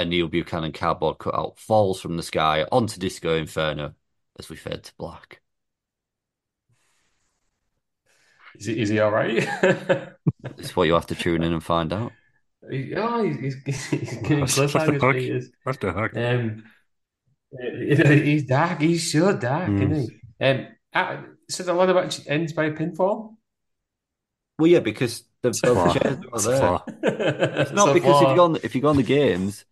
[0.00, 3.94] A Neil Buchanan cardboard cutout falls from the sky onto Disco Inferno
[4.38, 5.40] as we fade to black.
[8.58, 9.48] is, he, is he all right?
[10.58, 12.12] it's what you have to tune in and find out.
[12.96, 15.00] oh, he's, he's, he's getting What's- what's the cliffhangers.
[15.00, 15.16] hook?
[15.16, 15.50] Peters.
[15.64, 16.16] That's the hook.
[16.16, 16.64] Um,
[17.54, 17.70] uh,
[18.12, 18.80] he's dark.
[18.80, 19.92] He's so dark, Mm.
[19.92, 20.10] isn't
[20.40, 20.44] he?
[20.44, 21.16] Um, uh,
[21.48, 23.36] so the ladder match ends by a pinfall.
[24.58, 26.58] Well, yeah, because the, It's a the chairs are there.
[26.58, 26.84] flaw.
[27.02, 29.64] It's not because if you go on the, if you go on the games,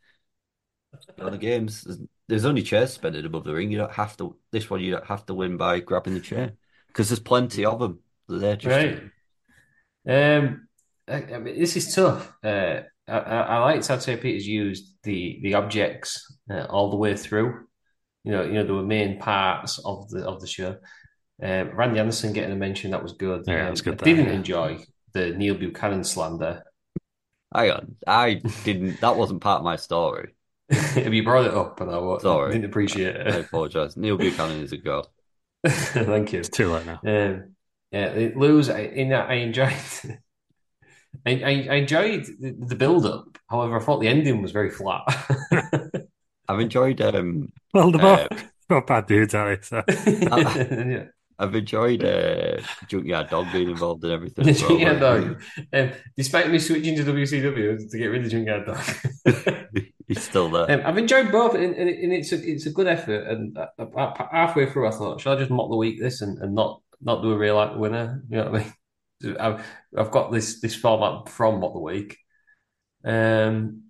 [0.93, 1.99] if on the games, there's,
[2.29, 3.71] there's only chairs suspended above the ring.
[3.71, 4.37] You don't have to.
[4.53, 6.53] This one you don't have to win by grabbing the chair
[6.89, 8.01] because there's plenty of them.
[8.29, 9.11] They're just Right.
[10.07, 10.69] Um,
[11.09, 12.33] I, I mean, this is tough.
[12.43, 16.97] Uh, I, I, I liked how Terry Peters used the the objects uh, all the
[16.97, 17.67] way through.
[18.23, 20.77] You know, you know, there were main parts of the of the show.
[21.43, 23.45] Um, Randy Anderson getting a mention that was good.
[23.47, 24.33] Yeah, Um, that's good I there, didn't yeah.
[24.33, 24.79] enjoy
[25.13, 26.63] the Neil Buchanan slander.
[27.55, 28.35] Hang on, I
[28.65, 29.01] didn't.
[29.01, 30.35] That wasn't part of my story.
[30.71, 31.81] Have you brought it up?
[31.81, 32.53] And I wa- Sorry.
[32.53, 33.45] didn't appreciate I it.
[33.47, 33.97] apologize.
[33.97, 35.07] Neil Buchanan is a god.
[35.67, 36.41] Thank you.
[36.41, 37.01] It's too late now.
[37.05, 37.55] Um,
[37.93, 38.71] yeah, it- Lose.
[38.71, 39.73] I, in that, I enjoyed.
[41.27, 43.39] I, I, I enjoyed the, the build up.
[43.49, 45.03] However, I thought the ending was very flat.
[46.49, 47.01] I've enjoyed.
[47.01, 48.29] Um, Well, the Uh,
[48.69, 49.63] not bad dudes, are they?
[49.63, 51.07] So yeah.
[51.39, 54.45] I've enjoyed uh, Junkyard Dog being involved in everything.
[54.45, 54.69] The well.
[54.69, 55.43] Junkyard Dog.
[55.73, 59.85] Um, despite me switching to WCW to get rid of Junkyard Dog.
[60.07, 60.71] He's still there.
[60.71, 63.27] Um, I've enjoyed both, and, and, and it's a it's a good effort.
[63.27, 63.59] And
[64.31, 67.23] halfway through, I thought, should I just mock the week this and, and not not
[67.23, 68.23] do a real like winner?
[68.29, 69.37] You know what I mean?
[69.41, 69.67] I've
[69.97, 72.19] I've got this this format from mock the week.
[73.05, 73.85] Um,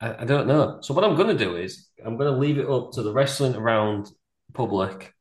[0.00, 0.78] I, I don't know.
[0.82, 3.12] So what I'm going to do is I'm going to leave it up to the
[3.12, 4.08] wrestling around
[4.52, 5.14] public.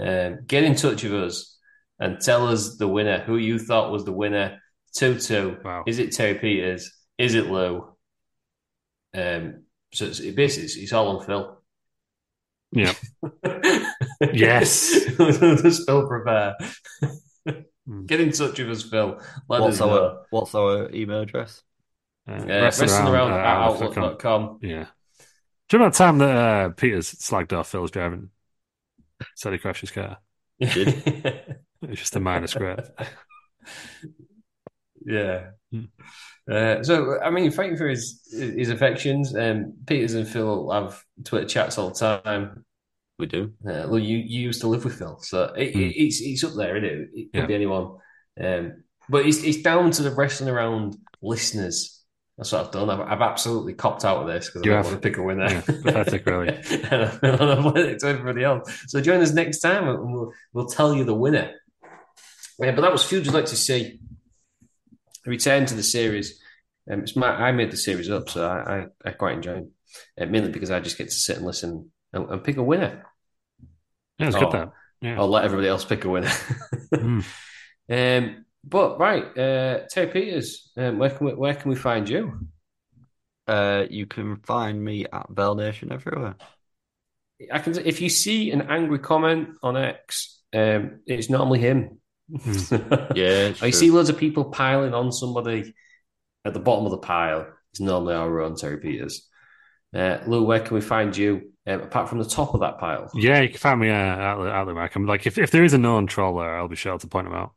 [0.00, 1.58] Um, get in touch with us
[1.98, 4.60] and tell us the winner, who you thought was the winner.
[4.94, 5.56] Two two.
[5.64, 5.84] Wow.
[5.86, 6.92] Is it Terry Peters?
[7.18, 7.88] Is it Lew?
[9.14, 9.62] Um,
[9.92, 11.60] so it's, it basically it's, it's all on Phil.
[12.72, 12.94] Yeah.
[14.32, 14.90] Yes.
[15.18, 16.54] Just Phil prepare.
[17.86, 18.06] Hmm.
[18.06, 19.20] Get in touch with us, Phil.
[19.48, 20.02] Let What's us know.
[20.04, 21.62] our What's our email address?
[22.28, 24.04] Uh, Uh, wrestling wrestling around uh, at outlook.com.
[24.04, 24.58] outlook.com.
[24.62, 24.86] Yeah.
[25.68, 28.30] Do you remember that time that uh, Peters slagged off Phil's driving?
[29.36, 30.18] Said he crashed his car.
[30.58, 32.80] It was just a minor scrape.
[35.04, 35.50] yeah.
[35.72, 35.84] Hmm.
[36.50, 41.46] Uh, so, I mean, fighting for his his affections, um, Peters and Phil have Twitter
[41.48, 42.64] chats all the time.
[43.18, 43.52] We do.
[43.66, 45.80] Uh, well, you, you used to live with Phil, so it, Hmm.
[45.80, 47.08] it, it's it's up there, isn't it?
[47.14, 47.46] It could Yeah.
[47.46, 47.96] be anyone.
[48.42, 51.93] Um, but it's it's down to the wrestling around listeners.
[52.36, 52.90] That's what I've done.
[52.90, 54.86] I've, I've absolutely copped out of this because I don't have.
[54.86, 55.48] want to pick a winner.
[55.48, 56.48] Yeah, pathetic, really.
[56.70, 58.84] and I've let it to everybody else.
[58.88, 61.52] So join us next time, and we'll we'll tell you the winner.
[62.58, 64.00] Yeah, but that was feuds I'd like to see.
[65.26, 66.40] Return to the series.
[66.90, 69.66] Um, it's my I made the series up, so I I, I quite enjoy it.
[70.20, 73.06] Uh, mainly because I just get to sit and listen and, and pick a winner.
[74.18, 74.40] Yeah, it's Oh.
[74.40, 74.72] good that.
[75.00, 75.18] Yeah.
[75.20, 76.32] I'll let everybody else pick a winner.
[76.94, 77.24] Mm.
[77.90, 82.48] um, but right, uh, Terry Peters, um, where can we where can we find you?
[83.46, 86.36] Uh, you can find me at Bell Nation everywhere.
[87.52, 92.00] I can if you see an angry comment on X, um, it's normally him.
[93.14, 95.74] Yeah, it's I see loads of people piling on somebody
[96.44, 97.46] at the bottom of the pile.
[97.72, 99.28] It's normally our own Terry Peters.
[99.94, 103.10] Uh, Lew, where can we find you um, apart from the top of that pile?
[103.14, 104.96] Yeah, you can find me uh, out the out the rack.
[104.96, 107.26] I'm like, if, if there is a known troll there, I'll be sure to point
[107.26, 107.52] him out.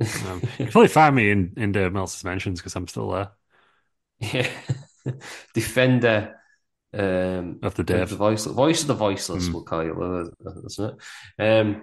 [0.00, 3.30] Um, you can probably find me in in Dave Meltzer's mentions because I'm still there.
[4.20, 4.48] Yeah.
[5.54, 6.34] Defender
[6.92, 8.10] um, Of the Dave.
[8.10, 9.52] the voiceless, voice of the voiceless, Mm.
[9.52, 9.90] we'll call it,
[10.46, 10.94] uh, isn't
[11.38, 11.42] it?
[11.42, 11.82] Um,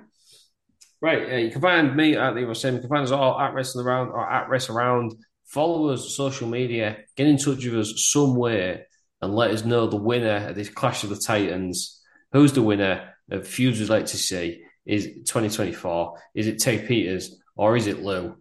[1.02, 2.76] right, uh, you can find me at the same.
[2.76, 5.14] You can find us all at Wrestling Around or at Rest Around.
[5.46, 6.98] Follow us on social media.
[7.16, 8.88] Get in touch with us somewhere
[9.22, 12.02] and let us know the winner of this Clash of the Titans.
[12.34, 14.64] Who's the winner of feuds we'd like to see?
[14.86, 16.20] Is 2024?
[16.36, 18.36] Is it Tay Peters or is it Lew?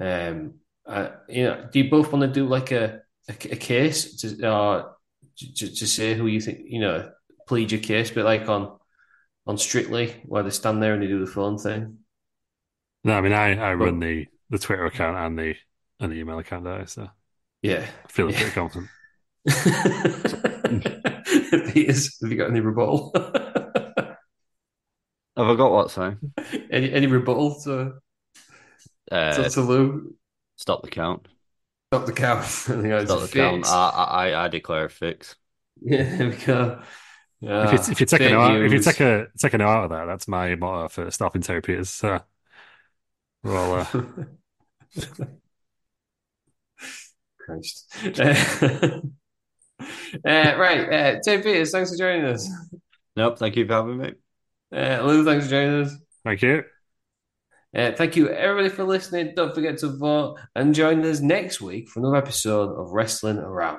[0.00, 0.54] Um,
[0.86, 4.48] uh, you know, do you both want to do like a a, a case to,
[4.48, 4.88] uh,
[5.56, 7.10] to to say who you think you know
[7.46, 8.78] plead your case, but like on
[9.46, 11.98] on Strictly where they stand there and they do the phone thing.
[13.04, 15.54] No, I mean, I, I run the, the Twitter account and the
[16.00, 17.08] and the email account there, so
[17.62, 18.34] Yeah, I feel Yeah.
[18.34, 18.90] pretty confident.
[21.72, 23.12] Peters, have you got any rebuttal?
[25.36, 26.16] Have I got what, sorry?
[26.70, 27.94] any any rebuttal to,
[29.10, 30.14] Uh, to, to Lew?
[30.56, 31.26] stop the count.
[31.92, 32.44] Stop the count.
[32.84, 33.66] yeah, Stop a the count.
[33.66, 35.36] I, I, I declare a fix.
[35.80, 36.82] Yeah, there we go.
[37.40, 39.84] if you if you take fake an out, if you take a take an out
[39.84, 41.88] of that, that's my motto for stopping Terry Peters.
[41.90, 42.18] So
[43.44, 43.86] we're all uh,
[47.38, 47.94] Christ.
[48.18, 49.00] Uh,
[50.26, 52.50] uh, right, uh, Terry Peters, thanks for joining us.
[53.16, 54.12] Nope, thank you for having me.
[54.74, 55.94] Uh, Lew, thanks for joining us.
[56.24, 56.64] thank you.
[57.78, 59.32] Uh, thank you, everybody, for listening.
[59.36, 63.78] Don't forget to vote and join us next week for another episode of Wrestling Around.